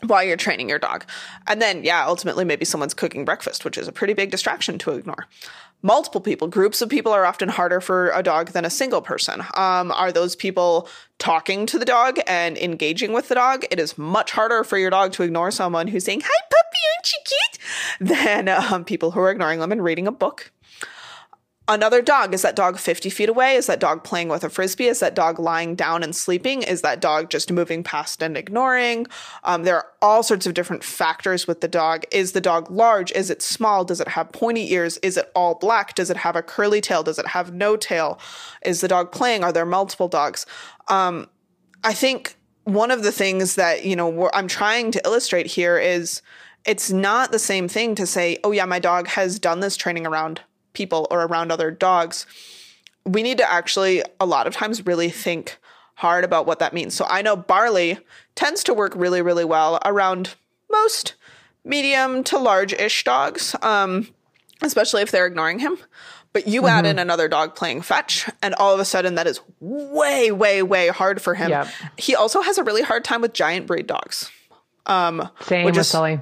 while 0.07 0.23
you're 0.23 0.35
training 0.35 0.67
your 0.67 0.79
dog. 0.79 1.05
And 1.47 1.61
then, 1.61 1.83
yeah, 1.85 2.05
ultimately, 2.05 2.43
maybe 2.43 2.65
someone's 2.65 2.93
cooking 2.93 3.23
breakfast, 3.23 3.63
which 3.63 3.77
is 3.77 3.87
a 3.87 3.91
pretty 3.91 4.13
big 4.13 4.31
distraction 4.31 4.77
to 4.79 4.91
ignore. 4.91 5.27
Multiple 5.85 6.21
people, 6.21 6.47
groups 6.47 6.81
of 6.81 6.87
people 6.87 7.11
are 7.11 7.25
often 7.25 7.49
harder 7.49 7.81
for 7.81 8.09
a 8.11 8.23
dog 8.23 8.51
than 8.51 8.63
a 8.63 8.69
single 8.69 9.01
person. 9.01 9.41
Um, 9.55 9.91
are 9.91 10.13
those 10.13 10.33
people 10.33 10.87
talking 11.19 11.65
to 11.65 11.77
the 11.77 11.83
dog 11.83 12.19
and 12.25 12.57
engaging 12.57 13.11
with 13.11 13.27
the 13.27 13.35
dog? 13.35 13.65
It 13.69 13.79
is 13.81 13.97
much 13.97 14.31
harder 14.31 14.63
for 14.63 14.77
your 14.77 14.89
dog 14.89 15.11
to 15.13 15.23
ignore 15.23 15.51
someone 15.51 15.87
who's 15.87 16.05
saying, 16.05 16.21
Hi, 16.21 16.41
puppy, 16.49 16.79
aren't 16.95 17.11
you 17.11 17.19
cute? 17.25 17.53
than 17.99 18.47
um, 18.47 18.85
people 18.85 19.11
who 19.11 19.19
are 19.19 19.29
ignoring 19.29 19.59
them 19.59 19.71
and 19.71 19.83
reading 19.83 20.07
a 20.07 20.11
book 20.11 20.51
another 21.67 22.01
dog. 22.01 22.33
Is 22.33 22.41
that 22.41 22.55
dog 22.55 22.77
50 22.77 23.09
feet 23.09 23.29
away? 23.29 23.55
Is 23.55 23.67
that 23.67 23.79
dog 23.79 24.03
playing 24.03 24.29
with 24.29 24.43
a 24.43 24.49
frisbee? 24.49 24.87
Is 24.87 24.99
that 24.99 25.15
dog 25.15 25.39
lying 25.39 25.75
down 25.75 26.03
and 26.03 26.15
sleeping? 26.15 26.61
Is 26.61 26.81
that 26.81 26.99
dog 26.99 27.29
just 27.29 27.51
moving 27.51 27.83
past 27.83 28.21
and 28.21 28.37
ignoring? 28.37 29.07
Um, 29.43 29.63
there 29.63 29.77
are 29.77 29.87
all 30.01 30.23
sorts 30.23 30.45
of 30.45 30.53
different 30.53 30.83
factors 30.83 31.47
with 31.47 31.61
the 31.61 31.67
dog. 31.67 32.03
Is 32.11 32.33
the 32.33 32.41
dog 32.41 32.69
large? 32.69 33.11
Is 33.13 33.29
it 33.29 33.41
small? 33.41 33.85
Does 33.85 34.01
it 34.01 34.09
have 34.09 34.31
pointy 34.31 34.73
ears? 34.73 34.97
Is 34.97 35.17
it 35.17 35.31
all 35.35 35.55
black? 35.55 35.95
Does 35.95 36.09
it 36.09 36.17
have 36.17 36.35
a 36.35 36.41
curly 36.41 36.81
tail? 36.81 37.03
Does 37.03 37.19
it 37.19 37.27
have 37.27 37.53
no 37.53 37.77
tail? 37.77 38.19
Is 38.63 38.81
the 38.81 38.87
dog 38.87 39.11
playing? 39.11 39.43
Are 39.43 39.53
there 39.53 39.65
multiple 39.65 40.07
dogs? 40.07 40.45
Um, 40.89 41.29
i 41.83 41.93
think 41.93 42.35
one 42.63 42.91
of 42.91 43.03
the 43.03 43.11
things 43.11 43.55
that 43.55 43.85
you 43.85 43.95
know 43.95 44.29
i'm 44.33 44.47
trying 44.47 44.91
to 44.91 45.01
illustrate 45.05 45.45
here 45.45 45.77
is 45.77 46.21
it's 46.65 46.91
not 46.91 47.31
the 47.31 47.39
same 47.39 47.67
thing 47.67 47.93
to 47.95 48.05
say 48.05 48.37
oh 48.43 48.51
yeah 48.51 48.65
my 48.65 48.79
dog 48.79 49.07
has 49.07 49.39
done 49.39 49.59
this 49.59 49.75
training 49.75 50.07
around 50.07 50.41
people 50.73 51.07
or 51.09 51.23
around 51.23 51.51
other 51.51 51.71
dogs, 51.71 52.25
we 53.05 53.23
need 53.23 53.37
to 53.37 53.51
actually, 53.51 54.03
a 54.19 54.25
lot 54.25 54.47
of 54.47 54.53
times, 54.53 54.85
really 54.85 55.09
think 55.09 55.57
hard 55.95 56.23
about 56.23 56.45
what 56.45 56.59
that 56.59 56.73
means. 56.73 56.93
So 56.93 57.05
I 57.07 57.21
know 57.21 57.35
barley 57.35 57.99
tends 58.35 58.63
to 58.65 58.73
work 58.73 58.93
really, 58.95 59.21
really 59.21 59.45
well 59.45 59.79
around 59.85 60.35
most 60.71 61.13
medium 61.63 62.23
to 62.25 62.37
large 62.37 62.73
ish 62.73 63.03
dogs, 63.03 63.55
um, 63.61 64.09
especially 64.61 65.01
if 65.01 65.11
they're 65.11 65.27
ignoring 65.27 65.59
him. 65.59 65.77
But 66.33 66.47
you 66.47 66.61
mm-hmm. 66.61 66.69
add 66.69 66.85
in 66.87 66.97
another 66.97 67.27
dog 67.27 67.53
playing 67.55 67.83
fetch, 67.83 68.27
and 68.41 68.55
all 68.55 68.73
of 68.73 68.79
a 68.79 68.85
sudden 68.85 69.15
that 69.15 69.27
is 69.27 69.39
way, 69.59 70.31
way, 70.31 70.63
way 70.63 70.87
hard 70.87 71.21
for 71.21 71.35
him. 71.35 71.51
Yep. 71.51 71.67
He 71.97 72.15
also 72.15 72.41
has 72.41 72.57
a 72.57 72.63
really 72.63 72.81
hard 72.81 73.05
time 73.05 73.21
with 73.21 73.33
giant 73.33 73.67
breed 73.67 73.85
dogs. 73.85 74.31
Um, 74.87 75.29
Same 75.41 75.65
with 75.65 75.77
is, 75.77 75.87
Sully. 75.87 76.19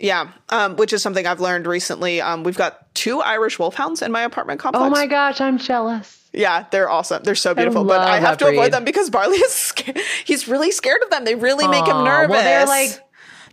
Yeah, 0.00 0.30
um, 0.50 0.76
which 0.76 0.92
is 0.92 1.02
something 1.02 1.26
I've 1.26 1.40
learned 1.40 1.66
recently. 1.66 2.20
Um, 2.20 2.44
we've 2.44 2.56
got 2.56 2.94
two 2.94 3.20
Irish 3.20 3.58
wolfhounds 3.58 4.00
in 4.00 4.12
my 4.12 4.22
apartment 4.22 4.60
complex. 4.60 4.84
Oh 4.86 4.90
my 4.90 5.06
gosh, 5.06 5.40
I'm 5.40 5.58
jealous. 5.58 6.14
Yeah, 6.32 6.66
they're 6.70 6.88
awesome. 6.90 7.22
They're 7.24 7.34
so 7.34 7.54
beautiful, 7.54 7.82
I 7.90 7.96
but 7.96 8.00
I 8.08 8.20
have 8.20 8.38
to 8.38 8.44
breed. 8.44 8.58
avoid 8.58 8.72
them 8.72 8.84
because 8.84 9.10
Barley 9.10 9.38
is 9.38 9.52
scared. 9.52 9.98
he's 10.24 10.46
really 10.46 10.70
scared 10.70 11.02
of 11.02 11.10
them. 11.10 11.24
They 11.24 11.34
really 11.34 11.64
Aww, 11.64 11.70
make 11.70 11.86
him 11.86 12.04
nervous. 12.04 12.30
Well, 12.30 12.44
they're 12.44 12.66
like 12.66 13.00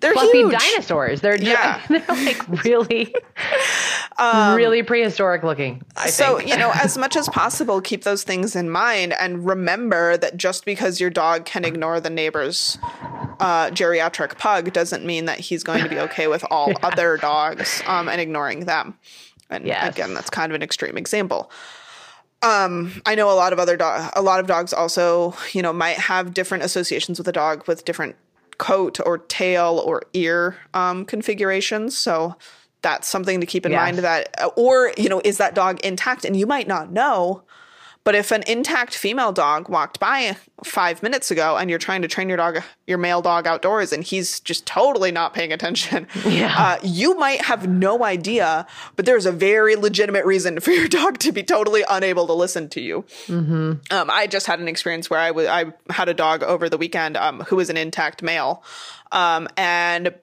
they're 0.05 0.13
fluffy 0.13 0.37
huge. 0.37 0.51
dinosaurs. 0.51 1.21
They're 1.21 1.37
yeah. 1.37 1.81
they're 1.89 2.05
like 2.07 2.63
really, 2.63 3.13
um, 4.17 4.55
really 4.55 4.83
prehistoric 4.83 5.43
looking. 5.43 5.81
I 5.97 6.09
so 6.09 6.37
think. 6.37 6.49
you 6.49 6.57
know, 6.57 6.71
as 6.75 6.97
much 6.97 7.15
as 7.15 7.27
possible, 7.29 7.81
keep 7.81 8.03
those 8.03 8.23
things 8.23 8.55
in 8.55 8.69
mind 8.69 9.13
and 9.13 9.45
remember 9.45 10.15
that 10.17 10.37
just 10.37 10.63
because 10.63 10.99
your 10.99 11.09
dog 11.09 11.45
can 11.45 11.65
ignore 11.65 11.99
the 11.99 12.11
neighbor's 12.11 12.77
uh, 13.39 13.69
geriatric 13.71 14.37
pug 14.37 14.73
doesn't 14.73 15.03
mean 15.03 15.25
that 15.25 15.39
he's 15.39 15.63
going 15.63 15.83
to 15.83 15.89
be 15.89 15.99
okay 16.11 16.27
with 16.27 16.45
all 16.51 16.69
yeah. 16.69 16.77
other 16.83 17.17
dogs 17.17 17.81
um, 17.87 18.07
and 18.07 18.21
ignoring 18.21 18.61
them. 18.65 18.97
And 19.49 19.65
yes. 19.65 19.91
again, 19.93 20.13
that's 20.13 20.29
kind 20.29 20.51
of 20.51 20.55
an 20.55 20.61
extreme 20.61 20.97
example. 20.97 21.51
Um, 22.41 23.01
I 23.07 23.15
know 23.15 23.31
a 23.31 23.33
lot 23.33 23.53
of 23.53 23.59
other 23.59 23.75
do- 23.75 23.83
a 24.13 24.21
lot 24.21 24.39
of 24.39 24.45
dogs 24.45 24.71
also, 24.71 25.35
you 25.51 25.63
know, 25.63 25.73
might 25.73 25.97
have 25.97 26.33
different 26.33 26.63
associations 26.63 27.17
with 27.17 27.27
a 27.27 27.31
dog 27.31 27.67
with 27.67 27.85
different 27.85 28.15
coat 28.57 28.99
or 29.05 29.17
tail 29.17 29.81
or 29.85 30.03
ear 30.13 30.57
um, 30.73 31.05
configurations. 31.05 31.97
So 31.97 32.35
that's 32.81 33.07
something 33.07 33.41
to 33.41 33.47
keep 33.47 33.65
in 33.65 33.71
mind 33.71 33.97
that, 33.99 34.33
or, 34.55 34.93
you 34.97 35.09
know, 35.09 35.21
is 35.23 35.37
that 35.37 35.55
dog 35.55 35.79
intact? 35.83 36.23
And 36.25 36.35
you 36.35 36.45
might 36.45 36.67
not 36.67 36.91
know. 36.91 37.43
But 38.05 38.13
if 38.13 38.31
an 38.31 38.43
intact 38.45 38.95
female 38.95 39.31
dog 39.31 39.67
walked 39.67 39.99
by 39.99 40.37
five 40.63 41.01
minutes 41.01 41.31
ago 41.31 41.57
and 41.57 41.71
you're 41.71 41.79
trying 41.79 42.03
to 42.03 42.07
train 42.07 42.29
your 42.29 42.37
dog, 42.37 42.61
your 42.85 42.99
male 42.99 43.19
dog 43.21 43.47
outdoors, 43.47 43.91
and 43.91 44.03
he's 44.03 44.39
just 44.39 44.67
totally 44.67 45.11
not 45.11 45.33
paying 45.33 45.51
attention, 45.51 46.07
yeah. 46.25 46.55
Uh, 46.55 46.77
you 46.83 47.15
might 47.17 47.41
have 47.41 47.67
no 47.67 48.03
idea, 48.03 48.67
but 48.95 49.07
there's 49.07 49.25
a 49.25 49.31
very 49.31 49.75
legitimate 49.75 50.23
reason 50.23 50.59
for 50.59 50.69
your 50.69 50.87
dog 50.87 51.17
to 51.17 51.31
be 51.31 51.41
totally 51.41 51.83
unable 51.89 52.27
to 52.27 52.33
listen 52.33 52.69
to 52.69 52.79
you. 52.79 53.03
Mm-hmm. 53.25 53.73
Um, 53.89 54.09
I 54.11 54.27
just 54.27 54.45
had 54.45 54.59
an 54.59 54.67
experience 54.67 55.09
where 55.09 55.19
I, 55.19 55.29
w- 55.29 55.47
I 55.47 55.73
had 55.89 56.07
a 56.07 56.13
dog 56.13 56.43
over 56.43 56.69
the 56.69 56.77
weekend 56.77 57.17
um, 57.17 57.41
who 57.41 57.55
was 57.55 57.71
an 57.71 57.77
intact 57.77 58.21
male. 58.21 58.63
Um, 59.11 59.47
and 59.57 60.13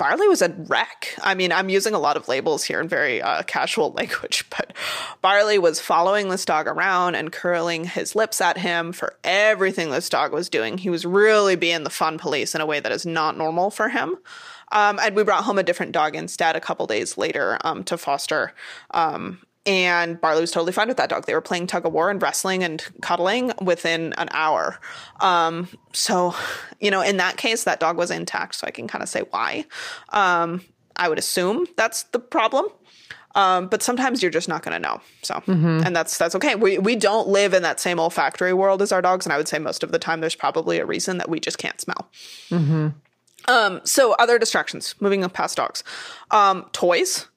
Barley 0.00 0.28
was 0.28 0.40
a 0.40 0.48
wreck. 0.48 1.14
I 1.22 1.34
mean, 1.34 1.52
I'm 1.52 1.68
using 1.68 1.92
a 1.92 1.98
lot 1.98 2.16
of 2.16 2.26
labels 2.26 2.64
here 2.64 2.80
in 2.80 2.88
very 2.88 3.20
uh, 3.20 3.42
casual 3.42 3.92
language, 3.98 4.46
but 4.48 4.72
Barley 5.20 5.58
was 5.58 5.78
following 5.78 6.30
this 6.30 6.46
dog 6.46 6.66
around 6.66 7.16
and 7.16 7.30
curling 7.30 7.84
his 7.84 8.16
lips 8.16 8.40
at 8.40 8.56
him 8.56 8.92
for 8.92 9.16
everything 9.24 9.90
this 9.90 10.08
dog 10.08 10.32
was 10.32 10.48
doing. 10.48 10.78
He 10.78 10.88
was 10.88 11.04
really 11.04 11.54
being 11.54 11.84
the 11.84 11.90
fun 11.90 12.16
police 12.16 12.54
in 12.54 12.62
a 12.62 12.66
way 12.66 12.80
that 12.80 12.90
is 12.90 13.04
not 13.04 13.36
normal 13.36 13.70
for 13.70 13.90
him. 13.90 14.16
Um, 14.72 14.98
and 15.02 15.14
we 15.14 15.22
brought 15.22 15.44
home 15.44 15.58
a 15.58 15.62
different 15.62 15.92
dog 15.92 16.16
instead 16.16 16.56
a 16.56 16.60
couple 16.60 16.86
days 16.86 17.18
later 17.18 17.58
um, 17.62 17.84
to 17.84 17.98
foster. 17.98 18.54
Um, 18.92 19.42
and 19.66 20.20
Barley 20.20 20.40
was 20.40 20.50
totally 20.50 20.72
fine 20.72 20.88
with 20.88 20.96
that 20.96 21.10
dog. 21.10 21.26
They 21.26 21.34
were 21.34 21.40
playing 21.40 21.66
tug 21.66 21.84
of 21.84 21.92
war 21.92 22.10
and 22.10 22.20
wrestling 22.20 22.62
and 22.64 22.82
cuddling 23.02 23.52
within 23.60 24.14
an 24.14 24.28
hour. 24.32 24.78
Um, 25.20 25.68
so, 25.92 26.34
you 26.80 26.90
know, 26.90 27.02
in 27.02 27.18
that 27.18 27.36
case, 27.36 27.64
that 27.64 27.78
dog 27.78 27.96
was 27.96 28.10
intact. 28.10 28.54
So 28.54 28.66
I 28.66 28.70
can 28.70 28.88
kind 28.88 29.02
of 29.02 29.08
say 29.08 29.22
why. 29.30 29.66
Um, 30.10 30.62
I 30.96 31.08
would 31.08 31.18
assume 31.18 31.66
that's 31.76 32.04
the 32.04 32.18
problem. 32.18 32.66
Um, 33.34 33.68
but 33.68 33.82
sometimes 33.82 34.22
you're 34.22 34.30
just 34.30 34.48
not 34.48 34.62
going 34.64 34.72
to 34.72 34.88
know. 34.88 35.00
So, 35.22 35.34
mm-hmm. 35.34 35.82
and 35.84 35.94
that's 35.94 36.18
that's 36.18 36.34
okay. 36.34 36.56
We 36.56 36.78
we 36.78 36.96
don't 36.96 37.28
live 37.28 37.54
in 37.54 37.62
that 37.62 37.78
same 37.78 38.00
olfactory 38.00 38.52
world 38.52 38.82
as 38.82 38.90
our 38.90 39.00
dogs, 39.00 39.24
and 39.24 39.32
I 39.32 39.36
would 39.36 39.46
say 39.46 39.60
most 39.60 39.84
of 39.84 39.92
the 39.92 40.00
time 40.00 40.20
there's 40.20 40.34
probably 40.34 40.78
a 40.78 40.84
reason 40.84 41.18
that 41.18 41.28
we 41.28 41.38
just 41.38 41.56
can't 41.56 41.80
smell. 41.80 42.10
Mm-hmm. 42.50 42.88
Um, 43.46 43.80
so 43.84 44.16
other 44.18 44.36
distractions. 44.36 44.96
Moving 44.98 45.28
past 45.28 45.56
dogs, 45.56 45.84
um, 46.32 46.68
toys 46.72 47.28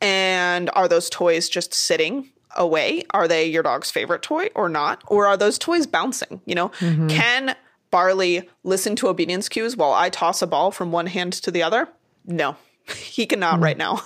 and 0.00 0.70
are 0.74 0.88
those 0.88 1.08
toys 1.10 1.48
just 1.48 1.74
sitting 1.74 2.30
away? 2.56 3.04
Are 3.10 3.28
they 3.28 3.46
your 3.46 3.62
dog's 3.62 3.90
favorite 3.90 4.22
toy 4.22 4.48
or 4.54 4.68
not? 4.68 5.02
Or 5.06 5.26
are 5.26 5.36
those 5.36 5.58
toys 5.58 5.86
bouncing? 5.86 6.40
You 6.44 6.54
know, 6.54 6.68
can 7.08 7.56
Barley 7.90 8.48
listen 8.64 8.96
to 8.96 9.08
obedience 9.08 9.48
cues 9.48 9.76
while 9.76 9.92
I 9.92 10.10
toss 10.10 10.42
a 10.42 10.46
ball 10.46 10.70
from 10.70 10.92
one 10.92 11.06
hand 11.06 11.32
to 11.34 11.50
the 11.50 11.62
other? 11.62 11.88
No, 12.24 12.56
he 12.96 13.26
cannot 13.26 13.60
right 13.60 13.78
now. 13.78 14.02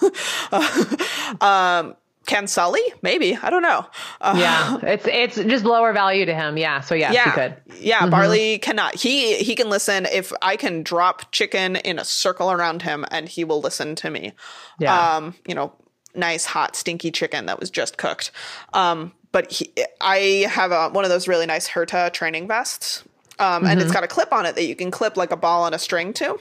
um, 1.40 1.96
can 2.26 2.46
Sully? 2.46 2.82
Maybe. 3.02 3.36
I 3.36 3.50
don't 3.50 3.62
know. 3.62 3.86
Uh, 4.20 4.34
Yeah, 4.38 4.78
it's 4.82 5.06
it's 5.06 5.36
just 5.36 5.64
lower 5.64 5.92
value 5.92 6.26
to 6.26 6.34
him. 6.34 6.56
Yeah, 6.56 6.80
so 6.80 6.94
yes, 6.94 7.14
yeah, 7.14 7.24
he 7.24 7.30
could. 7.30 7.56
yeah. 7.80 8.06
Barley 8.08 8.58
cannot. 8.58 8.94
He 8.94 9.36
he 9.36 9.54
can 9.54 9.68
listen 9.70 10.06
if 10.06 10.32
I 10.42 10.56
can 10.56 10.82
drop 10.82 11.32
chicken 11.32 11.76
in 11.76 11.98
a 11.98 12.04
circle 12.04 12.52
around 12.52 12.82
him, 12.82 13.04
and 13.10 13.28
he 13.28 13.42
will 13.44 13.60
listen 13.60 13.94
to 13.96 14.10
me. 14.10 14.32
Yeah. 14.78 15.16
Um, 15.16 15.34
you 15.48 15.54
know, 15.54 15.72
nice 16.14 16.44
hot 16.44 16.76
stinky 16.76 17.10
chicken 17.10 17.46
that 17.46 17.58
was 17.58 17.70
just 17.70 17.96
cooked. 17.96 18.30
Um, 18.74 19.12
but 19.32 19.50
he, 19.50 19.72
I 20.00 20.46
have 20.50 20.72
a, 20.72 20.88
one 20.90 21.04
of 21.04 21.10
those 21.10 21.26
really 21.28 21.46
nice 21.46 21.68
Hurtta 21.68 22.12
training 22.12 22.48
vests, 22.48 23.02
um, 23.38 23.64
and 23.64 23.80
it's 23.80 23.92
got 23.92 24.04
a 24.04 24.08
clip 24.08 24.32
on 24.32 24.44
it 24.44 24.56
that 24.56 24.64
you 24.64 24.74
can 24.76 24.90
clip 24.90 25.16
like 25.16 25.30
a 25.32 25.36
ball 25.36 25.62
on 25.64 25.72
a 25.74 25.78
string 25.78 26.12
to. 26.14 26.38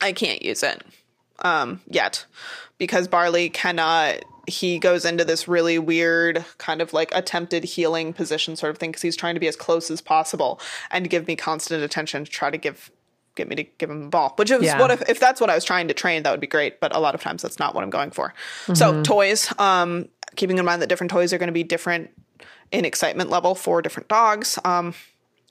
I 0.00 0.12
can't 0.12 0.42
use 0.42 0.62
it 0.62 0.82
um, 1.40 1.80
yet 1.86 2.26
because 2.78 3.06
Barley 3.08 3.48
cannot. 3.50 4.24
He 4.48 4.78
goes 4.78 5.04
into 5.04 5.24
this 5.24 5.46
really 5.46 5.78
weird 5.78 6.44
kind 6.58 6.80
of 6.80 6.92
like 6.92 7.10
attempted 7.14 7.64
heeling 7.64 8.12
position 8.12 8.56
sort 8.56 8.70
of 8.70 8.78
thing 8.78 8.90
because 8.90 9.02
he's 9.02 9.16
trying 9.16 9.34
to 9.34 9.40
be 9.40 9.48
as 9.48 9.56
close 9.56 9.90
as 9.90 10.00
possible 10.00 10.60
and 10.90 11.08
give 11.08 11.26
me 11.26 11.36
constant 11.36 11.82
attention 11.82 12.24
to 12.24 12.30
try 12.30 12.50
to 12.50 12.58
give 12.58 12.90
get 13.34 13.48
me 13.48 13.54
to 13.56 13.62
give 13.62 13.88
him 13.90 14.02
the 14.04 14.08
ball. 14.08 14.32
Which 14.36 14.50
is 14.50 14.62
Yeah. 14.62 14.80
what 14.80 14.90
if, 14.90 15.08
if 15.08 15.20
that's 15.20 15.40
what 15.40 15.50
I 15.50 15.54
was 15.54 15.64
trying 15.64 15.86
to 15.88 15.94
train, 15.94 16.24
that 16.24 16.30
would 16.30 16.40
be 16.40 16.46
great. 16.46 16.80
But 16.80 16.94
a 16.94 16.98
lot 16.98 17.14
of 17.14 17.20
times 17.20 17.42
that's 17.42 17.58
not 17.58 17.74
what 17.74 17.84
I'm 17.84 17.90
going 17.90 18.10
for. 18.10 18.34
So 18.74 19.02
toys, 19.02 19.52
um, 19.58 20.08
keeping 20.36 20.58
in 20.58 20.64
mind 20.64 20.82
that 20.82 20.88
different 20.88 21.10
toys 21.10 21.32
are 21.32 21.38
going 21.38 21.48
to 21.48 21.52
be 21.52 21.62
different 21.62 22.10
in 22.72 22.84
excitement 22.84 23.30
level 23.30 23.54
for 23.54 23.80
different 23.80 24.08
dogs. 24.08 24.58
Um, 24.64 24.94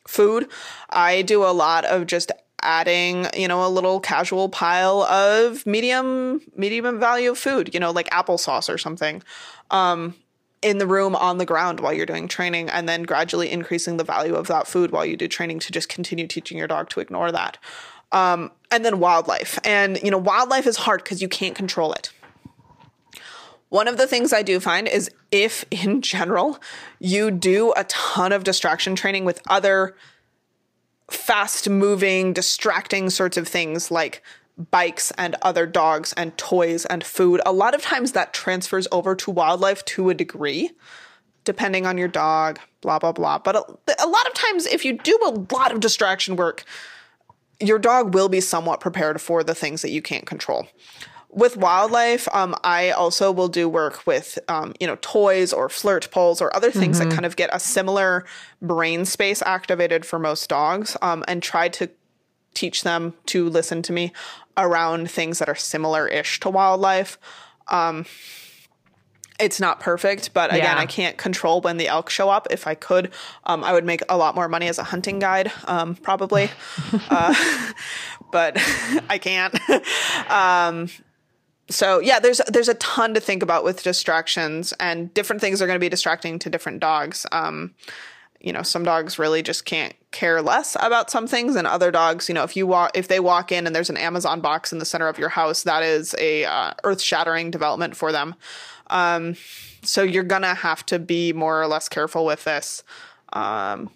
food. 0.07 0.49
I 0.89 1.21
do 1.21 1.43
a 1.43 1.51
lot 1.51 1.85
of 1.85 2.07
just 2.07 2.31
adding, 2.67 3.27
you 3.33 3.47
know, 3.47 3.65
a 3.65 3.69
little 3.69 3.99
casual 3.99 4.49
pile 4.49 5.01
of 5.03 5.65
medium 5.65 6.41
medium 6.55 6.99
value 6.99 7.33
food, 7.33 7.73
you 7.73 7.79
know, 7.79 7.91
like 7.91 8.09
applesauce 8.09 8.71
or 8.71 8.77
something. 8.77 9.23
Um 9.71 10.13
in 10.63 10.79
the 10.79 10.87
room 10.87 11.15
on 11.15 11.37
the 11.37 11.45
ground 11.45 11.79
while 11.79 11.93
you're 11.93 12.05
doing 12.05 12.27
training 12.27 12.67
and 12.67 12.89
then 12.89 13.03
gradually 13.03 13.49
increasing 13.51 13.97
the 13.97 14.03
value 14.03 14.33
of 14.33 14.47
that 14.47 14.67
food 14.67 14.89
while 14.89 15.05
you 15.05 15.15
do 15.15 15.27
training 15.27 15.59
to 15.59 15.71
just 15.71 15.87
continue 15.87 16.25
teaching 16.25 16.57
your 16.57 16.67
dog 16.67 16.89
to 16.89 16.99
ignore 16.99 17.31
that. 17.31 17.57
Um 18.11 18.51
and 18.69 18.83
then 18.83 18.99
wildlife. 18.99 19.57
And 19.63 19.99
you 20.03 20.11
know, 20.11 20.17
wildlife 20.17 20.67
is 20.67 20.77
hard 20.77 21.05
cuz 21.05 21.21
you 21.21 21.29
can't 21.29 21.55
control 21.55 21.93
it. 21.93 22.11
One 23.69 23.87
of 23.87 23.97
the 23.97 24.07
things 24.07 24.33
I 24.33 24.43
do 24.43 24.59
find 24.59 24.87
is 24.87 25.09
if 25.31 25.65
in 25.71 26.01
general 26.01 26.59
you 26.99 27.31
do 27.31 27.73
a 27.75 27.83
ton 27.85 28.31
of 28.31 28.43
distraction 28.43 28.95
training 28.95 29.25
with 29.25 29.41
other 29.47 29.95
fast 31.09 31.69
moving, 31.69 32.33
distracting 32.33 33.09
sorts 33.09 33.37
of 33.37 33.47
things 33.47 33.89
like 33.91 34.23
bikes 34.71 35.11
and 35.17 35.35
other 35.41 35.65
dogs 35.65 36.13
and 36.17 36.37
toys 36.37 36.85
and 36.85 37.03
food, 37.03 37.41
a 37.45 37.51
lot 37.51 37.75
of 37.75 37.81
times 37.81 38.13
that 38.13 38.33
transfers 38.33 38.87
over 38.91 39.15
to 39.15 39.31
wildlife 39.31 39.85
to 39.85 40.09
a 40.09 40.13
degree, 40.13 40.71
depending 41.43 41.85
on 41.85 41.97
your 41.97 42.07
dog, 42.07 42.59
blah, 42.81 42.99
blah, 42.99 43.11
blah. 43.11 43.37
But 43.37 43.55
a, 43.55 44.03
a 44.03 44.07
lot 44.07 44.27
of 44.27 44.33
times, 44.33 44.65
if 44.65 44.83
you 44.83 44.97
do 44.97 45.17
a 45.25 45.53
lot 45.55 45.71
of 45.71 45.79
distraction 45.79 46.35
work, 46.35 46.65
your 47.59 47.79
dog 47.79 48.13
will 48.13 48.29
be 48.29 48.41
somewhat 48.41 48.79
prepared 48.79 49.21
for 49.21 49.43
the 49.43 49.55
things 49.55 49.81
that 49.81 49.91
you 49.91 50.01
can't 50.01 50.25
control. 50.25 50.67
With 51.29 51.57
wildlife, 51.57 52.27
um, 52.33 52.55
I 52.63 52.91
also 52.91 53.31
will 53.31 53.49
do 53.49 53.67
work 53.67 54.07
with, 54.07 54.39
um, 54.47 54.73
you 54.79 54.87
know, 54.87 54.97
toys 55.01 55.51
or 55.53 55.67
flirt 55.69 56.09
poles 56.09 56.41
or 56.41 56.55
other 56.55 56.71
things 56.71 56.99
that 56.99 57.11
kind 57.11 57.25
of 57.25 57.35
get 57.35 57.49
a 57.53 57.59
similar 57.59 58.25
brain 58.61 59.05
space 59.05 59.41
activated 59.45 60.05
for 60.05 60.19
most 60.19 60.47
dogs, 60.49 60.95
um, 61.01 61.23
and 61.27 61.43
try 61.43 61.67
to 61.69 61.89
teach 62.53 62.83
them 62.83 63.13
to 63.27 63.47
listen 63.49 63.81
to 63.83 63.93
me 63.93 64.13
around 64.55 65.11
things 65.11 65.37
that 65.39 65.49
are 65.49 65.55
similar-ish 65.55 66.39
to 66.39 66.49
wildlife. 66.49 67.19
Um, 67.67 68.05
it's 69.39 69.59
not 69.59 69.79
perfect, 69.79 70.33
but 70.33 70.49
again, 70.49 70.77
Yeah. 70.77 70.81
I 70.81 70.87
can't 70.87 71.17
control 71.17 71.61
when 71.61 71.77
the 71.77 71.87
elk 71.87 72.09
show 72.09 72.29
up. 72.29 72.47
If 72.49 72.65
I 72.65 72.73
could, 72.73 73.11
um, 73.43 73.63
I 73.63 73.73
would 73.73 73.85
make 73.85 74.01
a 74.09 74.17
lot 74.17 74.33
more 74.33 74.47
money 74.47 74.67
as 74.67 74.79
a 74.79 74.83
hunting 74.83 75.19
guide, 75.19 75.51
um, 75.65 75.93
probably. 75.95 76.49
uh, 77.11 77.35
but 78.31 78.57
I 79.09 79.19
can't. 79.19 79.53
So 81.69 81.99
yeah, 81.99 82.19
there's 82.19 82.39
there's 82.47 82.69
a 82.69 82.75
ton 82.75 83.13
to 83.13 83.19
think 83.19 83.43
about 83.43 83.63
with 83.63 83.83
distractions, 83.83 84.73
and 84.79 85.13
different 85.13 85.41
things 85.41 85.61
are 85.61 85.67
going 85.67 85.75
to 85.75 85.83
be 85.83 85.89
distracting 85.89 86.39
to 86.39 86.49
different 86.49 86.79
dogs. 86.79 87.25
Um, 87.31 87.73
you 88.39 88.53
know, 88.53 88.61
some 88.61 88.83
dogs 88.83 89.17
really 89.17 89.41
just 89.41 89.65
can't 89.65 89.93
care 90.11 90.41
less 90.41 90.77
about 90.79 91.09
some 91.09 91.27
things, 91.27 91.55
and 91.55 91.67
other 91.67 91.91
dogs, 91.91 92.29
you 92.29 92.35
know, 92.35 92.43
if 92.43 92.55
you 92.55 92.65
walk 92.65 92.91
if 92.95 93.07
they 93.09 93.19
walk 93.19 93.51
in 93.51 93.67
and 93.67 93.75
there's 93.75 93.89
an 93.89 93.97
Amazon 93.97 94.39
box 94.39 94.71
in 94.71 94.79
the 94.79 94.85
center 94.85 95.07
of 95.07 95.17
your 95.17 95.29
house, 95.29 95.63
that 95.63 95.83
is 95.83 96.15
a 96.19 96.45
uh, 96.45 96.71
earth 96.83 97.01
shattering 97.01 97.51
development 97.51 97.97
for 97.97 98.11
them. 98.11 98.35
Um, 98.89 99.35
so 99.83 100.03
you're 100.03 100.23
gonna 100.23 100.55
have 100.55 100.85
to 100.87 100.99
be 100.99 101.33
more 101.33 101.61
or 101.61 101.67
less 101.67 101.89
careful 101.89 102.25
with 102.25 102.45
this. 102.45 102.83
Um, 103.33 103.89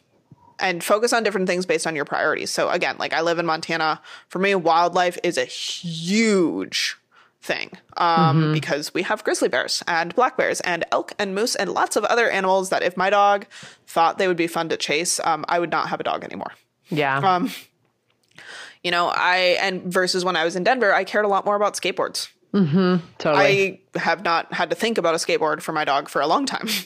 and 0.59 0.83
focus 0.83 1.11
on 1.11 1.23
different 1.23 1.47
things 1.47 1.65
based 1.65 1.87
on 1.87 1.95
your 1.95 2.05
priorities. 2.05 2.51
So 2.51 2.69
again, 2.69 2.97
like 2.99 3.13
I 3.13 3.21
live 3.21 3.39
in 3.39 3.47
Montana, 3.47 3.99
for 4.27 4.37
me, 4.37 4.53
wildlife 4.53 5.17
is 5.23 5.37
a 5.37 5.45
huge 5.45 7.00
thing 7.41 7.71
um, 7.97 8.53
because 8.53 8.93
we 8.93 9.01
have 9.01 9.23
grizzly 9.23 9.49
bears 9.49 9.81
and 9.87 10.13
black 10.15 10.37
bears 10.37 10.61
and 10.61 10.85
elk 10.91 11.13
and 11.17 11.33
moose 11.33 11.55
and 11.55 11.71
lots 11.71 11.95
of 11.95 12.03
other 12.05 12.29
animals 12.29 12.69
that 12.69 12.83
if 12.83 12.95
my 12.95 13.09
dog 13.09 13.45
thought 13.87 14.17
they 14.19 14.27
would 14.27 14.37
be 14.37 14.47
fun 14.47 14.69
to 14.69 14.77
chase, 14.77 15.19
um, 15.23 15.43
I 15.49 15.59
would 15.59 15.71
not 15.71 15.89
have 15.89 15.99
a 15.99 16.03
dog 16.03 16.23
anymore. 16.23 16.51
Yeah. 16.89 17.17
Um, 17.17 17.49
You 18.83 18.89
know, 18.91 19.07
I 19.13 19.57
and 19.61 19.83
versus 19.83 20.25
when 20.25 20.35
I 20.35 20.43
was 20.43 20.55
in 20.55 20.63
Denver, 20.63 20.93
I 20.93 21.03
cared 21.03 21.25
a 21.25 21.27
lot 21.27 21.45
more 21.45 21.55
about 21.55 21.75
skateboards. 21.75 22.29
totally. 22.51 23.81
I 23.95 23.99
have 23.99 24.23
not 24.23 24.53
had 24.53 24.69
to 24.71 24.75
think 24.75 24.97
about 24.97 25.13
a 25.13 25.17
skateboard 25.17 25.61
for 25.61 25.71
my 25.71 25.85
dog 25.85 26.09
for 26.09 26.21
a 26.21 26.27
long 26.27 26.45
time. 26.45 26.67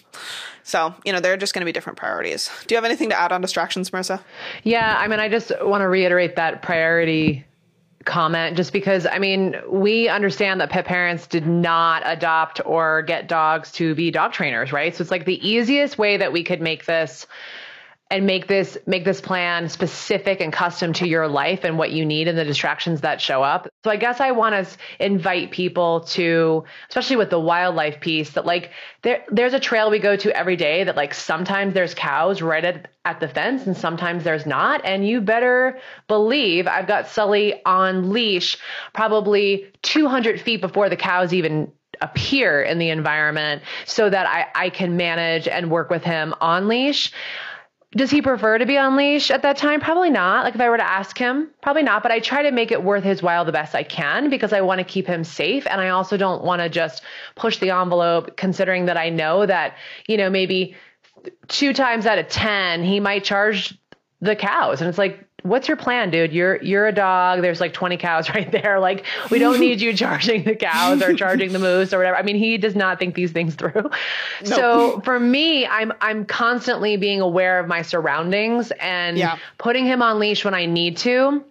So, 0.67 0.95
you 1.05 1.13
know, 1.13 1.19
they're 1.19 1.37
just 1.37 1.53
going 1.53 1.61
to 1.61 1.65
be 1.65 1.71
different 1.71 1.99
priorities. 1.99 2.49
Do 2.65 2.73
you 2.73 2.77
have 2.77 2.85
anything 2.85 3.09
to 3.09 3.15
add 3.19 3.31
on 3.31 3.39
distractions, 3.39 3.91
Marissa? 3.91 4.23
Yeah, 4.63 4.97
I 4.97 5.07
mean, 5.07 5.19
I 5.19 5.29
just 5.29 5.51
want 5.61 5.81
to 5.83 5.87
reiterate 5.87 6.37
that 6.37 6.63
priority 6.63 7.45
comment 8.05 8.55
just 8.55 8.71
because, 8.71 9.05
I 9.05 9.19
mean, 9.19 9.55
we 9.67 10.07
understand 10.07 10.61
that 10.61 10.69
pet 10.69 10.85
parents 10.85 11.27
did 11.27 11.45
not 11.45 12.03
adopt 12.05 12.61
or 12.65 13.01
get 13.01 13.27
dogs 13.27 13.71
to 13.73 13.95
be 13.95 14.11
dog 14.11 14.31
trainers, 14.31 14.71
right? 14.71 14.95
So 14.95 15.01
it's 15.01 15.11
like 15.11 15.25
the 15.25 15.45
easiest 15.47 15.97
way 15.97 16.17
that 16.17 16.31
we 16.31 16.43
could 16.43 16.61
make 16.61 16.85
this 16.85 17.27
and 18.11 18.27
make 18.27 18.47
this 18.47 18.77
make 18.85 19.03
this 19.03 19.19
plan 19.19 19.67
specific 19.67 20.39
and 20.39 20.53
custom 20.53 20.93
to 20.93 21.07
your 21.07 21.27
life 21.27 21.63
and 21.63 21.77
what 21.77 21.91
you 21.91 22.05
need 22.05 22.27
and 22.27 22.37
the 22.37 22.45
distractions 22.45 23.01
that 23.01 23.19
show 23.19 23.41
up. 23.41 23.67
So 23.83 23.89
I 23.89 23.95
guess 23.95 24.21
I 24.21 24.31
want 24.31 24.53
to 24.53 24.77
invite 24.99 25.49
people 25.49 26.01
to 26.01 26.63
especially 26.87 27.15
with 27.15 27.31
the 27.31 27.39
wildlife 27.39 27.99
piece 27.99 28.31
that 28.31 28.45
like 28.45 28.71
there 29.01 29.23
there's 29.29 29.53
a 29.53 29.59
trail 29.59 29.89
we 29.89 29.97
go 29.97 30.15
to 30.15 30.37
every 30.37 30.55
day 30.55 30.83
that 30.83 30.95
like 30.95 31.15
sometimes 31.15 31.73
there's 31.73 31.95
cows 31.95 32.43
right 32.43 32.63
at, 32.63 32.91
at 33.05 33.19
the 33.19 33.27
fence 33.27 33.65
and 33.65 33.75
sometimes 33.75 34.23
there's 34.23 34.45
not 34.45 34.85
and 34.85 35.07
you 35.07 35.19
better 35.19 35.79
believe 36.07 36.67
I've 36.67 36.87
got 36.87 37.07
Sully 37.07 37.65
on 37.65 38.11
leash 38.11 38.59
probably 38.93 39.71
200 39.81 40.39
feet 40.39 40.61
before 40.61 40.89
the 40.89 40.97
cows 40.97 41.33
even 41.33 41.71
appear 42.01 42.61
in 42.61 42.77
the 42.77 42.89
environment 42.89 43.63
so 43.85 44.09
that 44.09 44.27
I, 44.27 44.65
I 44.65 44.69
can 44.69 44.97
manage 44.97 45.47
and 45.47 45.71
work 45.71 45.89
with 45.89 46.03
him 46.03 46.35
on 46.39 46.67
leash. 46.67 47.11
Does 47.95 48.11
he 48.11 48.21
prefer 48.21 48.57
to 48.57 48.65
be 48.65 48.77
on 48.77 48.97
leash 48.97 49.31
at 49.31 49.43
that 49.43 49.57
time? 49.57 49.79
Probably 49.79 50.09
not. 50.09 50.43
Like 50.43 50.55
if 50.55 50.59
I 50.59 50.69
were 50.69 50.77
to 50.77 50.87
ask 50.87 51.17
him, 51.17 51.49
probably 51.61 51.83
not. 51.83 52.03
But 52.03 52.11
I 52.11 52.19
try 52.19 52.43
to 52.43 52.51
make 52.51 52.71
it 52.71 52.83
worth 52.83 53.05
his 53.05 53.23
while 53.23 53.45
the 53.45 53.53
best 53.53 53.73
I 53.73 53.83
can 53.83 54.29
because 54.29 54.51
I 54.51 54.61
want 54.61 54.79
to 54.79 54.83
keep 54.83 55.07
him 55.07 55.23
safe. 55.23 55.65
And 55.65 55.79
I 55.79 55.89
also 55.89 56.17
don't 56.17 56.43
want 56.43 56.61
to 56.61 56.67
just 56.67 57.03
push 57.35 57.59
the 57.59 57.69
envelope, 57.69 58.35
considering 58.35 58.87
that 58.87 58.97
I 58.97 59.09
know 59.09 59.45
that, 59.45 59.77
you 60.07 60.17
know, 60.17 60.29
maybe 60.29 60.75
two 61.47 61.73
times 61.73 62.05
out 62.05 62.17
of 62.17 62.27
10, 62.27 62.83
he 62.83 62.99
might 62.99 63.23
charge 63.23 63.77
the 64.19 64.35
cows. 64.35 64.81
And 64.81 64.89
it's 64.89 64.97
like, 64.97 65.25
what's 65.45 65.67
your 65.67 65.77
plan, 65.77 66.09
dude? 66.09 66.33
You're 66.33 66.61
you're 66.61 66.87
a 66.87 66.91
dog. 66.91 67.41
There's 67.41 67.61
like 67.61 67.73
20 67.73 67.97
cows 67.97 68.29
right 68.35 68.51
there. 68.51 68.79
Like 68.79 69.05
we 69.29 69.39
don't 69.39 69.59
need 69.59 69.79
you 69.79 69.93
charging 69.93 70.43
the 70.43 70.55
cows 70.55 71.01
or 71.01 71.13
charging 71.13 71.53
the 71.53 71.59
moose 71.59 71.93
or 71.93 71.97
whatever. 71.97 72.17
I 72.17 72.23
mean, 72.23 72.35
he 72.35 72.57
does 72.57 72.75
not 72.75 72.99
think 72.99 73.15
these 73.15 73.31
things 73.31 73.55
through. 73.55 73.89
So 74.43 74.99
for 75.01 75.19
me, 75.19 75.65
I'm 75.65 75.93
I'm 76.01 76.25
constantly 76.25 76.97
being 76.97 77.21
aware 77.21 77.59
of 77.59 77.67
my 77.67 77.81
surroundings 77.81 78.71
and 78.79 79.17
Yeah. 79.17 79.37
putting 79.57 79.85
him 79.85 80.01
on 80.01 80.19
leash 80.19 80.43
when 80.43 80.53
I 80.53 80.65
need 80.65 80.97
to. 80.97 81.43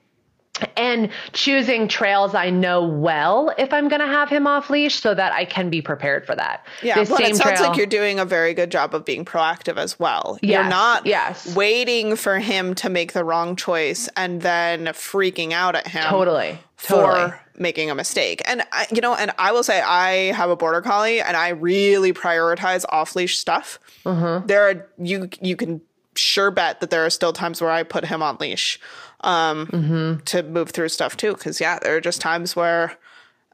And 0.77 1.09
choosing 1.33 1.89
trails 1.89 2.35
I 2.35 2.51
know 2.51 2.85
well 2.87 3.53
if 3.59 3.73
I'm 3.73 3.89
going 3.89 4.01
to 4.01 4.07
have 4.07 4.29
him 4.29 4.47
off 4.47 4.71
leash 4.71 5.01
so 5.01 5.13
that 5.13 5.33
I 5.33 5.45
can 5.45 5.69
be 5.69 5.83
prepared 5.83 6.25
for 6.27 6.37
that. 6.37 6.65
Yeah, 6.83 6.95
This 6.95 7.11
well, 7.11 7.21
it 7.21 7.35
sounds 7.37 7.59
trail- 7.59 7.69
like 7.71 7.77
you're 7.77 7.87
doing 7.87 8.21
a 8.21 8.25
very 8.25 8.55
good 8.55 8.71
job 8.71 8.95
of 8.95 9.05
being 9.05 9.25
proactive 9.25 9.77
as 9.77 9.99
well. 9.99 10.39
you're 10.43 10.63
not 10.63 11.07
yes. 11.07 11.55
waiting 11.57 12.15
for 12.15 12.39
him 12.39 12.75
to 12.77 12.89
make 12.89 13.13
the 13.15 13.25
wrong 13.25 13.57
choice 13.57 14.09
and 14.17 14.43
then 14.43 14.87
freaking 14.87 15.53
out 15.53 15.75
at 15.75 15.89
him 15.89 16.05
Totally. 16.05 16.59
Totally. 16.81 17.31
for 17.31 17.41
making 17.57 17.91
a 17.91 17.95
mistake. 17.95 18.41
And 18.47 18.63
I, 18.73 18.87
you 18.93 19.01
know, 19.01 19.15
and 19.15 19.33
I 19.39 19.51
will 19.53 19.63
say 19.65 19.81
I 19.81 20.33
have 20.33 20.51
a 20.51 20.57
border 20.57 20.83
collie 20.83 21.21
and 21.21 21.37
I 21.37 21.49
really 21.49 22.13
prioritize 22.13 22.85
off 22.91 23.17
leash 23.17 23.39
stuff. 23.39 23.81
Mm-hmm. 24.05 24.47
There 24.47 24.69
are 24.69 24.87
you 24.99 25.29
you 25.41 25.57
can 25.57 25.81
sure 26.17 26.51
bet 26.53 26.81
that 26.81 26.91
there 26.91 27.05
are 27.05 27.11
still 27.11 27.33
times 27.33 27.61
where 27.61 27.71
I 27.71 27.83
put 27.83 28.05
him 28.05 28.23
on 28.23 28.37
leash 28.39 28.79
um 29.25 30.21
to 30.27 30.43
move 30.43 30.71
through 30.71 30.89
stuff 30.89 31.17
too 31.17 31.35
cuz 31.35 31.61
yeah, 31.61 31.79
there 31.81 31.97
are 31.97 32.01
just 32.01 32.21
times 32.21 32.55
where 32.55 32.97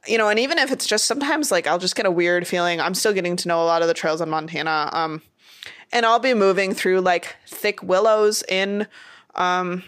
you 0.07 0.16
know, 0.16 0.29
and 0.29 0.39
even 0.39 0.59
if 0.59 0.73
it's 0.73 0.87
just 0.87 1.05
sometimes 1.07 1.51
like 1.51 1.66
I'll 1.66 1.79
just 1.79 1.95
get 1.95 2.07
a 2.07 2.11
weird 2.11 2.47
feeling. 2.47 2.81
I'm 2.81 2.95
still 2.95 3.12
getting 3.12 3.37
to 3.37 3.49
know 3.49 3.62
a 3.62 3.66
lot 3.66 3.83
of 3.83 3.89
the 3.89 3.95
trails 3.95 4.21
in 4.21 4.29
Montana. 4.31 4.91
Um 4.93 5.23
and 5.93 6.07
I'll 6.07 6.18
be 6.21 6.35
moving 6.35 6.75
through 6.75 7.01
like 7.01 7.37
thick 7.47 7.83
willows 7.83 8.43
in 8.49 8.87
um 9.35 9.83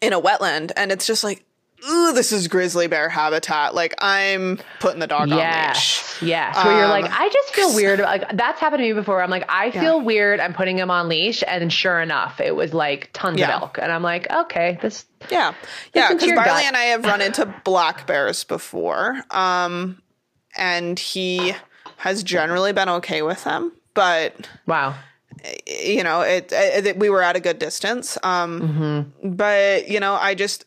in 0.00 0.12
a 0.12 0.20
wetland 0.20 0.72
and 0.76 0.92
it's 0.92 1.06
just 1.06 1.24
like 1.24 1.44
ooh 1.88 2.12
this 2.12 2.32
is 2.32 2.48
grizzly 2.48 2.86
bear 2.86 3.08
habitat 3.08 3.74
like 3.74 3.94
i'm 3.98 4.58
putting 4.80 5.00
the 5.00 5.06
dog 5.06 5.22
on 5.22 5.30
leash 5.30 5.38
Yes. 5.38 6.18
Yes. 6.22 6.64
Where 6.64 6.78
you're 6.78 6.88
like, 6.88 7.06
Um, 7.06 7.10
I 7.12 7.28
just 7.28 7.54
feel 7.54 7.74
weird. 7.74 7.98
Like 7.98 8.36
that's 8.36 8.60
happened 8.60 8.78
to 8.80 8.84
me 8.84 8.92
before. 8.92 9.20
I'm 9.20 9.30
like, 9.30 9.44
I 9.48 9.72
feel 9.72 10.00
weird. 10.00 10.38
I'm 10.38 10.54
putting 10.54 10.78
him 10.78 10.88
on 10.88 11.08
leash. 11.08 11.42
And 11.46 11.72
sure 11.72 12.00
enough, 12.00 12.40
it 12.40 12.54
was 12.54 12.72
like 12.72 13.10
tons 13.12 13.38
Yeah. 13.40 13.56
of 13.56 13.62
elk. 13.62 13.78
And 13.82 13.90
I'm 13.90 14.02
like, 14.04 14.30
okay, 14.32 14.78
this, 14.80 15.06
yeah 15.30 15.52
yeah 15.92 16.02
Listen 16.02 16.16
because 16.16 16.26
your 16.28 16.36
barley 16.36 16.50
gut. 16.52 16.64
and 16.66 16.76
i 16.76 16.82
have 16.84 17.04
run 17.04 17.20
into 17.22 17.52
black 17.64 18.06
bears 18.06 18.44
before 18.44 19.22
um 19.30 20.00
and 20.56 20.98
he 20.98 21.54
has 21.96 22.22
generally 22.22 22.72
been 22.72 22.88
okay 22.90 23.22
with 23.22 23.42
them 23.44 23.72
but 23.94 24.48
wow. 24.66 24.94
you 25.66 26.04
know 26.04 26.20
it, 26.20 26.52
it 26.52 26.98
we 26.98 27.08
were 27.08 27.22
at 27.22 27.36
a 27.36 27.40
good 27.40 27.58
distance 27.58 28.18
um 28.22 29.12
but 29.22 29.88
you 29.88 29.98
know 29.98 30.14
i 30.14 30.34
just 30.34 30.66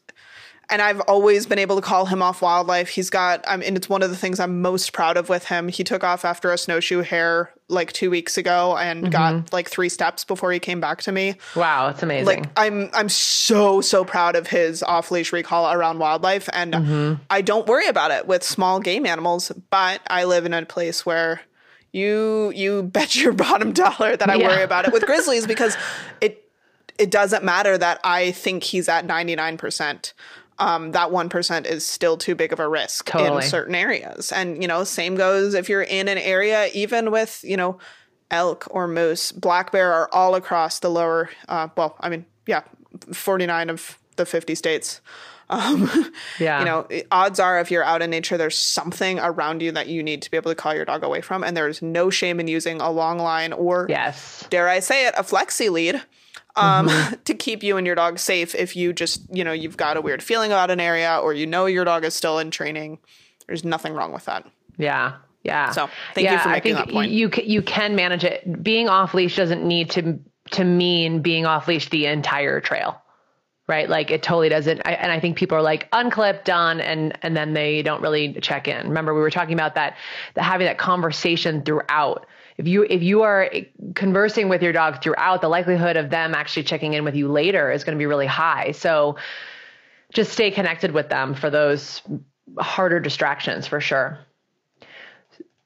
and 0.69 0.81
I've 0.81 0.99
always 1.01 1.45
been 1.45 1.59
able 1.59 1.77
to 1.77 1.81
call 1.81 2.05
him 2.05 2.21
off 2.21 2.41
wildlife. 2.41 2.89
He's 2.89 3.09
got, 3.09 3.39
um, 3.47 3.53
I 3.53 3.57
mean, 3.57 3.75
it's 3.77 3.87
one 3.87 4.03
of 4.03 4.09
the 4.09 4.17
things 4.17 4.39
I'm 4.39 4.61
most 4.61 4.91
proud 4.91 5.15
of 5.15 5.29
with 5.29 5.45
him. 5.45 5.69
He 5.69 5.83
took 5.83 6.03
off 6.03 6.25
after 6.25 6.51
a 6.51 6.57
snowshoe 6.57 7.01
hare 7.01 7.53
like 7.69 7.93
two 7.93 8.09
weeks 8.09 8.37
ago 8.37 8.75
and 8.77 9.03
mm-hmm. 9.03 9.11
got 9.11 9.53
like 9.53 9.69
three 9.69 9.87
steps 9.87 10.25
before 10.25 10.51
he 10.51 10.59
came 10.59 10.81
back 10.81 11.01
to 11.03 11.11
me. 11.11 11.35
Wow. 11.55 11.87
It's 11.89 12.03
amazing. 12.03 12.25
Like 12.25 12.45
I'm, 12.57 12.89
I'm 12.93 13.07
so 13.07 13.79
so 13.79 14.03
proud 14.03 14.35
of 14.35 14.47
his 14.47 14.83
off 14.83 15.09
leash 15.09 15.31
recall 15.31 15.71
around 15.71 15.99
wildlife, 15.99 16.49
and 16.51 16.73
mm-hmm. 16.73 17.13
I 17.29 17.41
don't 17.41 17.67
worry 17.67 17.87
about 17.87 18.11
it 18.11 18.27
with 18.27 18.43
small 18.43 18.79
game 18.79 19.05
animals. 19.05 19.51
But 19.69 20.01
I 20.07 20.25
live 20.25 20.45
in 20.45 20.53
a 20.53 20.65
place 20.65 21.05
where 21.05 21.41
you 21.93 22.51
you 22.55 22.83
bet 22.93 23.15
your 23.15 23.33
bottom 23.33 23.71
dollar 23.71 24.17
that 24.17 24.29
I 24.29 24.35
Yeah. 24.35 24.47
worry 24.47 24.63
about 24.63 24.85
it 24.85 24.93
with 24.93 25.05
grizzlies 25.05 25.47
because 25.53 25.77
it 26.19 26.43
it 26.97 27.11
doesn't 27.11 27.43
matter 27.43 27.77
that 27.77 27.99
I 28.03 28.31
think 28.31 28.63
he's 28.63 28.89
at 28.89 29.05
99%. 29.05 30.13
Um, 30.59 30.91
that 30.91 31.09
1% 31.09 31.65
is 31.67 31.85
still 31.85 32.17
too 32.17 32.33
big 32.33 32.51
of 32.51 32.59
a 32.59 32.67
risk 32.67 33.05
Totally. 33.05 33.43
in 33.43 33.49
certain 33.49 33.75
areas. 33.75 34.31
And, 34.31 34.61
you 34.61 34.67
know, 34.67 34.83
same 34.83 35.15
goes 35.15 35.53
if 35.53 35.69
you're 35.69 35.83
in 35.83 36.07
an 36.07 36.17
area, 36.17 36.69
even 36.73 37.11
with, 37.11 37.41
you 37.43 37.55
know, 37.55 37.77
elk 38.31 38.67
or 38.71 38.87
moose, 38.87 39.31
black 39.31 39.71
bear 39.71 39.93
are 39.93 40.09
all 40.11 40.33
across 40.35 40.79
the 40.79 40.89
lower, 40.89 41.29
uh, 41.47 41.67
well, 41.77 41.95
I 41.99 42.09
mean, 42.09 42.25
yeah, 42.47 42.63
49 43.13 43.69
of 43.69 43.99
the 44.15 44.25
50 44.25 44.55
states. 44.55 45.01
Um, 45.49 45.89
Yeah. 46.39 46.59
You 46.59 46.65
know, 46.65 46.87
odds 47.09 47.39
are 47.39 47.57
if 47.61 47.71
you're 47.71 47.81
out 47.81 48.01
in 48.01 48.09
nature, 48.09 48.37
there's 48.37 48.59
something 48.59 49.17
around 49.17 49.61
you 49.61 49.71
that 49.71 49.87
you 49.87 50.03
need 50.03 50.21
to 50.23 50.29
be 50.29 50.35
able 50.35 50.51
to 50.51 50.55
call 50.55 50.75
your 50.75 50.83
dog 50.83 51.05
away 51.05 51.21
from. 51.21 51.41
And 51.41 51.55
there's 51.55 51.81
no 51.81 52.09
shame 52.09 52.41
in 52.41 52.49
using 52.49 52.81
a 52.81 52.91
long 52.91 53.17
line 53.17 53.53
or 53.53 53.85
yes. 53.87 54.45
dare 54.49 54.67
I 54.67 54.81
say 54.81 55.07
it, 55.07 55.13
a 55.17 55.23
flexi 55.23 55.71
lead 55.71 56.01
um, 56.57 56.87
Mm-hmm. 56.87 57.15
to 57.25 57.33
keep 57.33 57.63
you 57.63 57.77
and 57.77 57.85
your 57.85 57.95
dog 57.95 58.19
safe 58.19 58.55
if 58.55 58.75
you 58.75 58.93
just, 58.93 59.21
you 59.33 59.43
know, 59.43 59.51
you've 59.51 59.77
got 59.77 59.97
a 59.97 60.01
weird 60.01 60.23
feeling 60.23 60.51
about 60.51 60.71
an 60.71 60.79
area 60.79 61.19
or 61.21 61.33
you 61.33 61.45
know 61.45 61.65
your 61.65 61.85
dog 61.85 62.03
is 62.03 62.13
still 62.13 62.39
in 62.39 62.51
training. 62.51 62.99
There's 63.47 63.63
nothing 63.63 63.93
wrong 63.93 64.11
with 64.13 64.25
that. 64.25 64.45
Yeah. 64.77 65.13
Yeah. 65.43 65.71
So, 65.71 65.89
thank 66.13 66.27
you 66.27 66.33
yeah, 66.33 66.43
for 66.43 66.49
I 66.49 66.53
making 66.53 66.75
think 66.75 66.87
that 66.87 66.93
point. 66.93 67.11
You 67.11 67.31
you 67.43 67.61
can 67.61 67.95
manage 67.95 68.23
it. 68.23 68.63
Being 68.63 68.89
off 68.89 69.13
leash 69.13 69.37
doesn't 69.37 69.65
need 69.65 69.89
to 69.91 70.19
to 70.51 70.63
mean 70.63 71.21
being 71.21 71.45
off 71.45 71.67
leash 71.67 71.89
the 71.89 72.05
entire 72.07 72.59
trail. 72.59 73.01
Right? 73.67 73.89
Like 73.89 74.11
it 74.11 74.23
totally 74.23 74.49
doesn't. 74.49 74.81
I, 74.85 74.93
and 74.93 75.11
I 75.11 75.19
think 75.19 75.37
people 75.37 75.57
are 75.57 75.61
like 75.61 75.91
unclip, 75.91 76.43
done, 76.45 76.79
and 76.79 77.17
and 77.21 77.35
then 77.35 77.53
they 77.53 77.81
don't 77.81 78.01
really 78.01 78.33
check 78.41 78.67
in. 78.67 78.87
Remember, 78.87 79.13
we 79.13 79.19
were 79.19 79.29
talking 79.29 79.53
about 79.53 79.75
that, 79.75 79.97
the, 80.35 80.43
having 80.43 80.67
that 80.67 80.77
conversation 80.77 81.63
throughout. 81.63 82.25
If 82.57 82.67
you 82.67 82.85
if 82.89 83.03
you 83.03 83.21
are 83.21 83.51
conversing 83.93 84.49
with 84.49 84.63
your 84.63 84.73
dog 84.73 85.01
throughout, 85.03 85.41
the 85.41 85.47
likelihood 85.47 85.95
of 85.95 86.09
them 86.09 86.33
actually 86.33 86.63
checking 86.63 86.93
in 86.93 87.03
with 87.03 87.15
you 87.15 87.27
later 87.27 87.71
is 87.71 87.83
going 87.83 87.95
to 87.95 87.99
be 87.99 88.07
really 88.07 88.25
high. 88.25 88.71
So 88.71 89.17
just 90.11 90.31
stay 90.31 90.51
connected 90.51 90.91
with 90.91 91.09
them 91.09 91.35
for 91.35 91.49
those 91.49 92.01
harder 92.57 92.99
distractions 92.99 93.67
for 93.67 93.79
sure. 93.79 94.19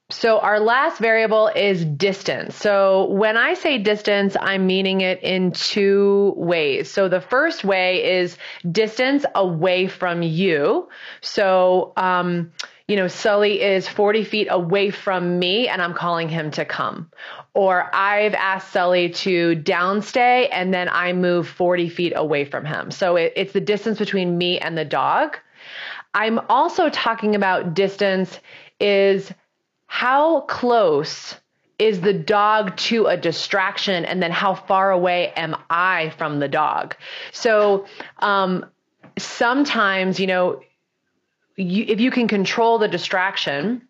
So 0.10 0.40
our 0.40 0.60
last 0.60 1.00
variable 1.00 1.48
is 1.48 1.86
distance. 1.86 2.58
So 2.58 3.10
when 3.12 3.38
I 3.38 3.54
say 3.54 3.78
distance, 3.78 4.36
I'm 4.40 4.68
meaning 4.68 5.00
it 5.02 5.24
in 5.24 5.54
two 5.54 6.34
ways. 6.36 6.92
So 6.92 7.08
the 7.08 7.22
first 7.22 7.64
way 7.64 8.20
is 8.20 8.38
distance 8.70 9.26
away 9.34 9.88
from 9.88 10.22
you. 10.22 10.90
So, 11.22 11.94
um, 11.96 12.52
you 12.92 12.98
know, 12.98 13.08
Sully 13.08 13.62
is 13.62 13.88
40 13.88 14.26
feet 14.26 14.48
away 14.52 14.90
from 14.92 15.40
me 15.40 15.70
and 15.70 15.82
I'm 15.82 15.94
calling 15.94 16.28
him 16.28 16.52
to 16.52 16.66
come. 16.66 17.10
Or 17.54 17.90
I've 17.96 18.34
asked 18.34 18.74
Sully 18.74 19.12
to 19.12 19.56
downstay 19.56 20.50
and 20.52 20.74
then 20.74 20.90
I 20.90 21.14
move 21.14 21.48
40 21.48 21.88
feet 21.88 22.12
away 22.14 22.44
from 22.44 22.66
him. 22.66 22.92
So 22.92 23.16
it, 23.16 23.32
it's 23.38 23.54
the 23.54 23.62
distance 23.62 23.98
between 23.98 24.38
me 24.38 24.60
and 24.60 24.78
the 24.78 24.84
dog. 24.84 25.38
I'm 26.14 26.40
also 26.50 26.90
talking 26.90 27.34
about 27.34 27.74
distance 27.74 28.38
is 28.82 29.32
how 29.88 30.42
close 30.42 31.38
is 31.80 32.02
the 32.02 32.12
dog 32.12 32.76
to 32.76 33.06
a 33.06 33.16
distraction 33.16 34.04
and 34.04 34.22
then 34.22 34.32
how 34.32 34.54
far 34.54 34.92
away 34.92 35.32
am 35.38 35.56
I 35.70 36.10
from 36.18 36.40
the 36.40 36.50
dog? 36.50 36.98
So 37.32 37.86
um, 38.20 38.66
sometimes, 39.18 40.20
you 40.20 40.28
know, 40.28 40.62
you, 41.56 41.86
if 41.88 42.00
you 42.00 42.12
can 42.12 42.28
control 42.28 42.78
the 42.78 42.88
distraction, 42.88 43.82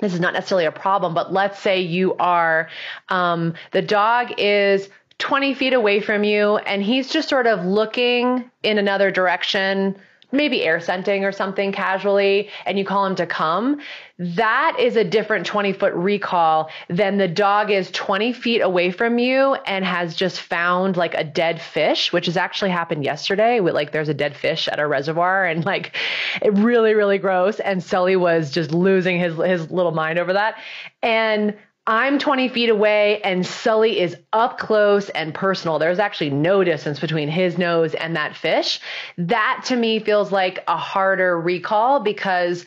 this 0.00 0.14
is 0.14 0.20
not 0.20 0.32
necessarily 0.32 0.66
a 0.66 0.72
problem, 0.72 1.14
but 1.14 1.32
let's 1.32 1.58
say 1.58 1.80
you 1.80 2.14
are, 2.14 2.68
um, 3.08 3.54
the 3.72 3.82
dog 3.82 4.32
is 4.38 4.88
20 5.18 5.54
feet 5.54 5.74
away 5.74 6.00
from 6.00 6.24
you 6.24 6.56
and 6.56 6.82
he's 6.82 7.10
just 7.10 7.28
sort 7.28 7.46
of 7.46 7.64
looking 7.64 8.50
in 8.62 8.78
another 8.78 9.10
direction, 9.10 9.96
maybe 10.32 10.62
air 10.62 10.80
scenting 10.80 11.24
or 11.24 11.32
something 11.32 11.72
casually, 11.72 12.48
and 12.66 12.78
you 12.78 12.84
call 12.84 13.06
him 13.06 13.14
to 13.16 13.26
come. 13.26 13.80
That 14.18 14.76
is 14.78 14.96
a 14.96 15.04
different 15.04 15.46
20 15.46 15.72
foot 15.72 15.94
recall 15.94 16.70
than 16.88 17.16
the 17.16 17.28
dog 17.28 17.70
is 17.70 17.90
20 17.90 18.32
feet 18.32 18.60
away 18.60 18.90
from 18.90 19.18
you 19.18 19.54
and 19.66 19.84
has 19.84 20.14
just 20.14 20.40
found 20.40 20.96
like 20.96 21.14
a 21.14 21.24
dead 21.24 21.60
fish, 21.60 22.12
which 22.12 22.26
has 22.26 22.36
actually 22.36 22.70
happened 22.70 23.04
yesterday 23.04 23.60
with 23.60 23.74
like 23.74 23.92
there's 23.92 24.10
a 24.10 24.14
dead 24.14 24.36
fish 24.36 24.68
at 24.68 24.78
a 24.78 24.86
reservoir 24.86 25.46
and 25.46 25.64
like 25.64 25.96
it 26.42 26.52
really, 26.52 26.94
really 26.94 27.18
gross. 27.18 27.60
And 27.60 27.82
Sully 27.82 28.16
was 28.16 28.50
just 28.50 28.72
losing 28.72 29.18
his 29.18 29.36
his 29.36 29.70
little 29.70 29.92
mind 29.92 30.18
over 30.18 30.34
that. 30.34 30.56
And 31.02 31.56
I'm 31.90 32.20
20 32.20 32.50
feet 32.50 32.68
away 32.68 33.20
and 33.22 33.44
Sully 33.44 33.98
is 33.98 34.16
up 34.32 34.58
close 34.58 35.08
and 35.08 35.34
personal. 35.34 35.80
There's 35.80 35.98
actually 35.98 36.30
no 36.30 36.62
distance 36.62 37.00
between 37.00 37.28
his 37.28 37.58
nose 37.58 37.94
and 37.94 38.14
that 38.14 38.36
fish. 38.36 38.78
That 39.18 39.64
to 39.66 39.74
me 39.74 39.98
feels 39.98 40.30
like 40.30 40.62
a 40.68 40.76
harder 40.76 41.38
recall 41.40 41.98
because 41.98 42.64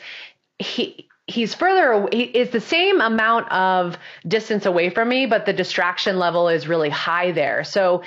he 0.58 1.08
he's 1.26 1.54
further 1.54 2.06
he 2.12 2.24
is 2.24 2.50
the 2.50 2.60
same 2.60 3.00
amount 3.00 3.50
of 3.50 3.96
distance 4.28 4.66
away 4.66 4.90
from 4.90 5.08
me 5.08 5.24
but 5.24 5.46
the 5.46 5.54
distraction 5.54 6.18
level 6.18 6.50
is 6.50 6.68
really 6.68 6.90
high 6.90 7.32
there 7.32 7.64
so 7.64 8.02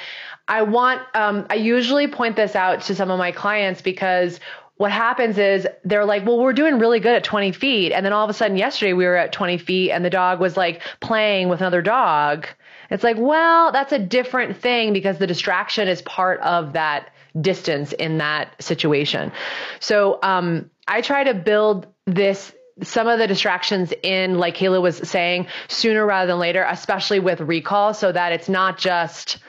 i 0.47 0.61
want 0.61 1.01
um, 1.15 1.43
i 1.49 1.55
usually 1.55 2.07
point 2.07 2.35
this 2.35 2.55
out 2.55 2.81
to 2.81 2.93
some 2.93 3.09
of 3.09 3.17
my 3.17 3.31
clients 3.31 3.81
because 3.81 4.39
what 4.77 4.91
happens 4.91 5.37
is 5.37 5.67
they're 5.83 6.05
like 6.05 6.25
well 6.25 6.39
we're 6.39 6.53
doing 6.53 6.79
really 6.79 6.99
good 6.99 7.15
at 7.15 7.23
20 7.23 7.51
feet. 7.51 7.91
And 7.91 8.05
then 8.05 8.13
all 8.13 8.23
of 8.23 8.29
a 8.29 8.33
sudden 8.33 8.57
yesterday 8.57 8.93
we 8.93 9.05
were 9.05 9.15
at 9.15 9.31
20 9.31 9.57
feet 9.57 9.91
and 9.91 10.05
the 10.05 10.09
dog 10.09 10.39
was 10.39 10.55
like 10.55 10.81
playing 10.99 11.49
with 11.49 11.61
another 11.61 11.81
dog. 11.81 12.47
It's 12.89 13.03
like 13.03 13.17
well 13.17 13.71
that's 13.71 13.91
a 13.91 13.99
different 13.99 14.57
thing 14.57 14.93
because 14.93 15.17
the 15.17 15.27
distraction 15.27 15.87
is 15.87 16.01
part 16.03 16.39
of 16.41 16.73
that 16.73 17.09
distance 17.39 17.91
in 17.93 18.17
that 18.19 18.61
situation. 18.61 19.31
So 19.79 20.19
um, 20.23 20.69
i 20.87 21.01
try 21.01 21.23
to 21.23 21.33
build 21.33 21.87
this 22.05 22.53
some 22.83 23.07
of 23.07 23.19
the 23.19 23.27
distractions 23.27 23.91
in, 24.03 24.37
like 24.37 24.55
Kayla 24.55 24.81
was 24.81 24.97
saying, 24.97 25.47
sooner 25.67 26.05
rather 26.05 26.27
than 26.27 26.39
later, 26.39 26.63
especially 26.69 27.19
with 27.19 27.41
recall, 27.41 27.93
so 27.93 28.11
that 28.11 28.31
it's 28.33 28.49
not 28.49 28.77
just 28.77 29.39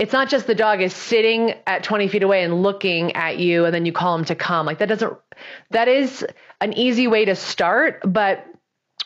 it's 0.00 0.14
not 0.14 0.30
just 0.30 0.46
the 0.46 0.54
dog 0.54 0.80
is 0.80 0.94
sitting 0.94 1.52
at 1.66 1.84
20 1.84 2.08
feet 2.08 2.22
away 2.22 2.42
and 2.42 2.62
looking 2.62 3.12
at 3.14 3.38
you 3.38 3.66
and 3.66 3.74
then 3.74 3.84
you 3.84 3.92
call 3.92 4.16
him 4.16 4.24
to 4.24 4.34
come. 4.34 4.64
Like 4.64 4.78
that 4.78 4.88
doesn't 4.88 5.12
that 5.70 5.88
is 5.88 6.26
an 6.62 6.72
easy 6.72 7.06
way 7.06 7.26
to 7.26 7.36
start, 7.36 8.00
but 8.06 8.46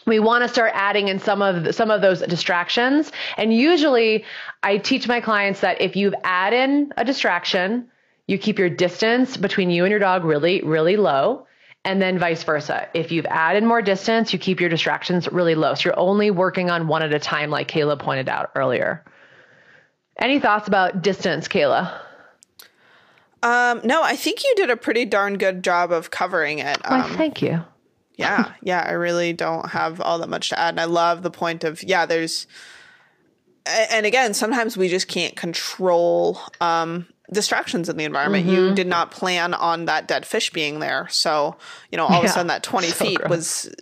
we 0.07 0.20
want 0.20 0.45
to 0.45 0.49
start 0.49 0.70
adding 0.74 1.09
in 1.09 1.18
some 1.18 1.42
of 1.42 1.74
some 1.74 1.90
of 1.90 2.01
those 2.01 2.20
distractions. 2.22 3.11
And 3.36 3.53
usually 3.53 4.24
I 4.62 4.78
teach 4.78 5.09
my 5.09 5.20
clients 5.20 5.61
that 5.61 5.80
if 5.80 5.97
you've 5.97 6.14
add 6.22 6.53
in 6.53 6.92
a 6.97 7.05
distraction, 7.05 7.88
you 8.28 8.38
keep 8.38 8.61
your 8.61 8.70
distance 8.70 9.36
between 9.36 9.70
you 9.70 9.84
and 9.84 9.90
your 9.90 10.01
dog 10.01 10.24
really 10.24 10.62
really 10.62 10.97
low 10.97 11.47
And 11.84 12.01
then 12.01 12.20
vice 12.20 12.45
versa. 12.45 12.88
If 12.95 13.11
you've 13.11 13.26
added 13.26 13.64
more 13.64 13.82
distance, 13.82 14.32
you 14.32 14.38
keep 14.38 14.61
your 14.61 14.70
distractions 14.70 15.26
really 15.32 15.57
low. 15.57 15.74
So 15.74 15.88
you're 15.88 15.99
only 15.99 16.30
working 16.30 16.70
on 16.70 16.86
one 16.86 17.03
at 17.03 17.12
a 17.12 17.18
time, 17.18 17.51
like 17.51 17.68
Kayla 17.68 17.99
pointed 17.99 18.28
out 18.28 18.53
earlier. 18.55 19.05
Any 20.18 20.38
thoughts 20.38 20.68
about 20.68 21.02
distance, 21.02 21.48
Kayla? 21.48 22.00
Um, 23.42 23.80
no, 23.84 24.02
I 24.02 24.16
think 24.16 24.42
you 24.42 24.54
did 24.56 24.70
a 24.70 24.76
pretty 24.76 25.04
darn 25.04 25.36
good 25.36 25.62
job 25.62 25.92
of 25.92 26.10
covering 26.10 26.60
it. 26.60 26.78
Um, 26.90 27.00
Why, 27.00 27.16
thank 27.16 27.42
you. 27.42 27.62
yeah, 28.16 28.52
yeah, 28.62 28.80
I 28.86 28.92
really 28.92 29.32
don't 29.32 29.68
have 29.70 30.00
all 30.00 30.18
that 30.20 30.28
much 30.28 30.48
to 30.48 30.58
add. 30.58 30.70
And 30.70 30.80
I 30.80 30.84
love 30.84 31.22
the 31.22 31.30
point 31.30 31.62
of, 31.64 31.82
yeah, 31.82 32.06
there's, 32.06 32.46
and 33.66 34.06
again, 34.06 34.34
sometimes 34.34 34.76
we 34.76 34.88
just 34.88 35.08
can't 35.08 35.36
control 35.36 36.38
um, 36.60 37.06
distractions 37.32 37.88
in 37.88 37.96
the 37.96 38.04
environment. 38.04 38.46
Mm-hmm. 38.46 38.54
You 38.54 38.74
did 38.74 38.86
not 38.86 39.10
plan 39.10 39.54
on 39.54 39.86
that 39.86 40.06
dead 40.06 40.26
fish 40.26 40.50
being 40.50 40.78
there. 40.80 41.08
So, 41.08 41.56
you 41.90 41.96
know, 41.96 42.04
all 42.06 42.18
of 42.18 42.24
a 42.24 42.28
sudden 42.28 42.48
that 42.48 42.62
20 42.64 42.88
so 42.88 43.04
feet 43.04 43.18
gross. 43.18 43.30
was, 43.30 43.74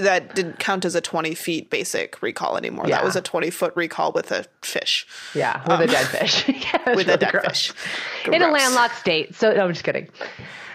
that 0.00 0.34
didn't 0.34 0.58
count 0.58 0.84
as 0.84 0.94
a 0.94 1.00
20 1.00 1.34
feet 1.34 1.70
basic 1.70 2.20
recall 2.22 2.56
anymore. 2.56 2.86
That 2.86 3.02
was 3.04 3.16
a 3.16 3.22
20 3.22 3.50
foot 3.50 3.72
recall 3.74 4.12
with 4.12 4.30
a 4.32 4.44
fish. 4.62 5.06
Yeah, 5.34 5.62
with 5.66 5.88
a 5.88 5.92
dead 5.92 6.06
fish. 6.06 6.46
yeah, 6.48 6.82
Um, 6.86 6.94
With 6.96 7.08
a 7.08 7.16
dead 7.16 7.32
gross. 7.32 7.72
fish. 7.72 7.72
In 8.32 8.42
a 8.42 8.50
landlocked 8.50 8.96
state. 8.96 9.34
So, 9.34 9.52
no, 9.52 9.64
I'm 9.64 9.72
just 9.72 9.84
kidding. 9.84 10.08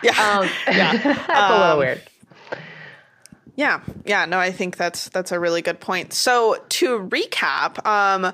Yeah. 0.01 0.12
Um, 0.12 0.49
yeah. 0.68 0.97
That's 0.97 1.53
a 1.53 1.60
little 1.60 1.78
weird. 1.78 2.01
Yeah, 3.55 3.82
yeah, 4.05 4.24
no, 4.24 4.39
I 4.39 4.51
think 4.53 4.78
that's 4.78 5.10
that's 5.10 5.34
a 5.34 5.39
really 5.39 5.62
good 5.62 5.82
point. 5.82 6.14
So 6.14 6.64
to 6.70 6.99
recap, 6.99 7.86
um, 7.86 8.32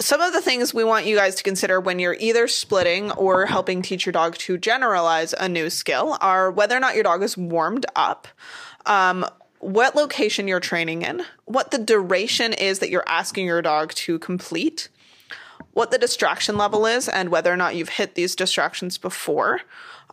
some 0.00 0.20
of 0.20 0.32
the 0.32 0.40
things 0.40 0.72
we 0.72 0.84
want 0.84 1.06
you 1.06 1.16
guys 1.16 1.34
to 1.36 1.42
consider 1.42 1.80
when 1.80 1.98
you're 1.98 2.16
either 2.18 2.48
splitting 2.48 3.12
or 3.12 3.46
helping 3.46 3.82
teach 3.82 4.06
your 4.06 4.12
dog 4.12 4.36
to 4.38 4.56
generalize 4.56 5.34
a 5.34 5.48
new 5.48 5.68
skill 5.70 6.16
are 6.20 6.50
whether 6.50 6.76
or 6.76 6.80
not 6.80 6.94
your 6.94 7.04
dog 7.04 7.22
is 7.22 7.36
warmed 7.36 7.86
up, 7.94 8.26
um, 8.86 9.24
what 9.58 9.94
location 9.94 10.48
you're 10.48 10.60
training 10.60 11.02
in, 11.02 11.22
what 11.44 11.70
the 11.70 11.78
duration 11.78 12.52
is 12.52 12.80
that 12.80 12.90
you're 12.90 13.04
asking 13.06 13.46
your 13.46 13.62
dog 13.62 13.92
to 13.94 14.18
complete, 14.18 14.88
what 15.72 15.90
the 15.90 15.98
distraction 15.98 16.56
level 16.56 16.86
is, 16.86 17.08
and 17.08 17.28
whether 17.28 17.52
or 17.52 17.56
not 17.56 17.76
you've 17.76 17.90
hit 17.90 18.14
these 18.14 18.34
distractions 18.34 18.98
before. 18.98 19.60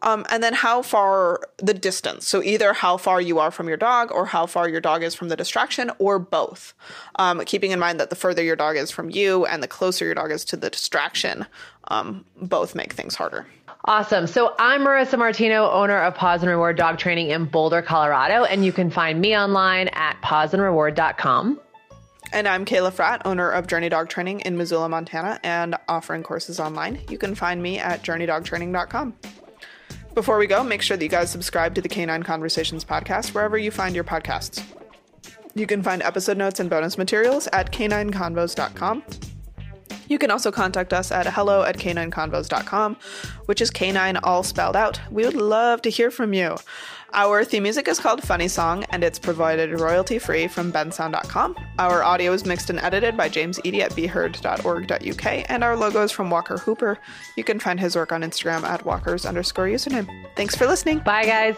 Um, 0.01 0.25
and 0.29 0.41
then 0.41 0.53
how 0.53 0.81
far 0.81 1.41
the 1.57 1.73
distance. 1.73 2.27
So 2.27 2.41
either 2.41 2.73
how 2.73 2.97
far 2.97 3.19
you 3.19 3.39
are 3.39 3.51
from 3.51 3.67
your 3.67 3.77
dog 3.77 4.11
or 4.11 4.25
how 4.25 4.45
far 4.45 4.69
your 4.69 4.81
dog 4.81 5.03
is 5.03 5.13
from 5.15 5.29
the 5.29 5.35
distraction 5.35 5.91
or 5.99 6.19
both. 6.19 6.73
Um, 7.15 7.41
keeping 7.45 7.71
in 7.71 7.79
mind 7.79 7.99
that 7.99 8.09
the 8.09 8.15
further 8.15 8.43
your 8.43 8.55
dog 8.55 8.77
is 8.77 8.91
from 8.91 9.09
you 9.09 9.45
and 9.45 9.61
the 9.61 9.67
closer 9.67 10.05
your 10.05 10.15
dog 10.15 10.31
is 10.31 10.45
to 10.45 10.57
the 10.57 10.69
distraction, 10.69 11.45
um, 11.89 12.25
both 12.41 12.75
make 12.75 12.93
things 12.93 13.15
harder. 13.15 13.45
Awesome. 13.85 14.27
So 14.27 14.55
I'm 14.59 14.81
Marissa 14.81 15.17
Martino, 15.17 15.69
owner 15.69 15.97
of 15.99 16.13
Paws 16.13 16.41
and 16.41 16.49
Reward 16.49 16.75
Dog 16.75 16.97
Training 16.97 17.29
in 17.29 17.45
Boulder, 17.45 17.81
Colorado, 17.81 18.43
and 18.43 18.65
you 18.65 18.73
can 18.73 18.89
find 18.89 19.21
me 19.21 19.37
online 19.37 19.87
at 19.89 20.21
pawsandreward.com. 20.21 21.59
And 22.31 22.47
I'm 22.47 22.65
Kayla 22.65 22.91
Fratt, 22.91 23.21
owner 23.25 23.49
of 23.49 23.67
Journey 23.67 23.89
Dog 23.89 24.09
Training 24.09 24.41
in 24.41 24.57
Missoula, 24.57 24.89
Montana, 24.89 25.39
and 25.43 25.75
offering 25.87 26.21
courses 26.21 26.59
online. 26.59 26.99
You 27.09 27.17
can 27.17 27.33
find 27.33 27.63
me 27.63 27.79
at 27.79 28.03
journeydogtraining.com. 28.03 29.13
Before 30.13 30.37
we 30.37 30.47
go, 30.47 30.63
make 30.63 30.81
sure 30.81 30.97
that 30.97 31.03
you 31.03 31.09
guys 31.09 31.29
subscribe 31.29 31.75
to 31.75 31.81
the 31.81 31.89
Canine 31.89 32.23
Conversations 32.23 32.83
podcast 32.83 33.33
wherever 33.33 33.57
you 33.57 33.71
find 33.71 33.95
your 33.95 34.03
podcasts. 34.03 34.63
You 35.55 35.67
can 35.67 35.81
find 35.81 36.01
episode 36.01 36.37
notes 36.37 36.59
and 36.59 36.69
bonus 36.69 36.97
materials 36.97 37.47
at 37.53 37.71
canineconvos.com. 37.71 39.03
You 40.07 40.17
can 40.17 40.31
also 40.31 40.51
contact 40.51 40.91
us 40.91 41.11
at 41.11 41.27
hello 41.27 41.63
at 41.63 41.77
canineconvos.com, 41.77 42.97
which 43.45 43.61
is 43.61 43.69
canine 43.69 44.17
all 44.17 44.41
spelled 44.41 44.75
out. 44.75 44.99
We 45.11 45.23
would 45.23 45.35
love 45.35 45.83
to 45.83 45.89
hear 45.89 46.09
from 46.09 46.33
you. 46.33 46.57
Our 47.13 47.43
theme 47.43 47.63
music 47.63 47.87
is 47.87 47.99
called 47.99 48.21
Funny 48.21 48.47
Song, 48.47 48.83
and 48.91 49.03
it's 49.03 49.17
provided 49.17 49.79
royalty 49.79 50.19
free 50.19 50.47
from 50.47 50.71
bensound.com. 50.71 51.55
Our 51.79 52.03
audio 52.03 52.33
is 52.33 52.45
mixed 52.45 52.69
and 52.69 52.79
edited 52.79 53.17
by 53.17 53.29
James 53.29 53.59
Eady 53.63 53.81
at 53.81 53.95
beheard.org.uk, 53.95 55.25
and 55.49 55.63
our 55.63 55.75
logo 55.75 56.03
is 56.03 56.11
from 56.11 56.29
Walker 56.29 56.57
Hooper. 56.57 56.99
You 57.35 57.43
can 57.43 57.59
find 57.59 57.79
his 57.79 57.95
work 57.95 58.11
on 58.11 58.21
Instagram 58.21 58.63
at 58.63 58.85
walkers 58.85 59.25
underscore 59.25 59.67
username. 59.67 60.07
Thanks 60.35 60.55
for 60.55 60.67
listening. 60.67 60.99
Bye, 60.99 61.25
guys. 61.25 61.55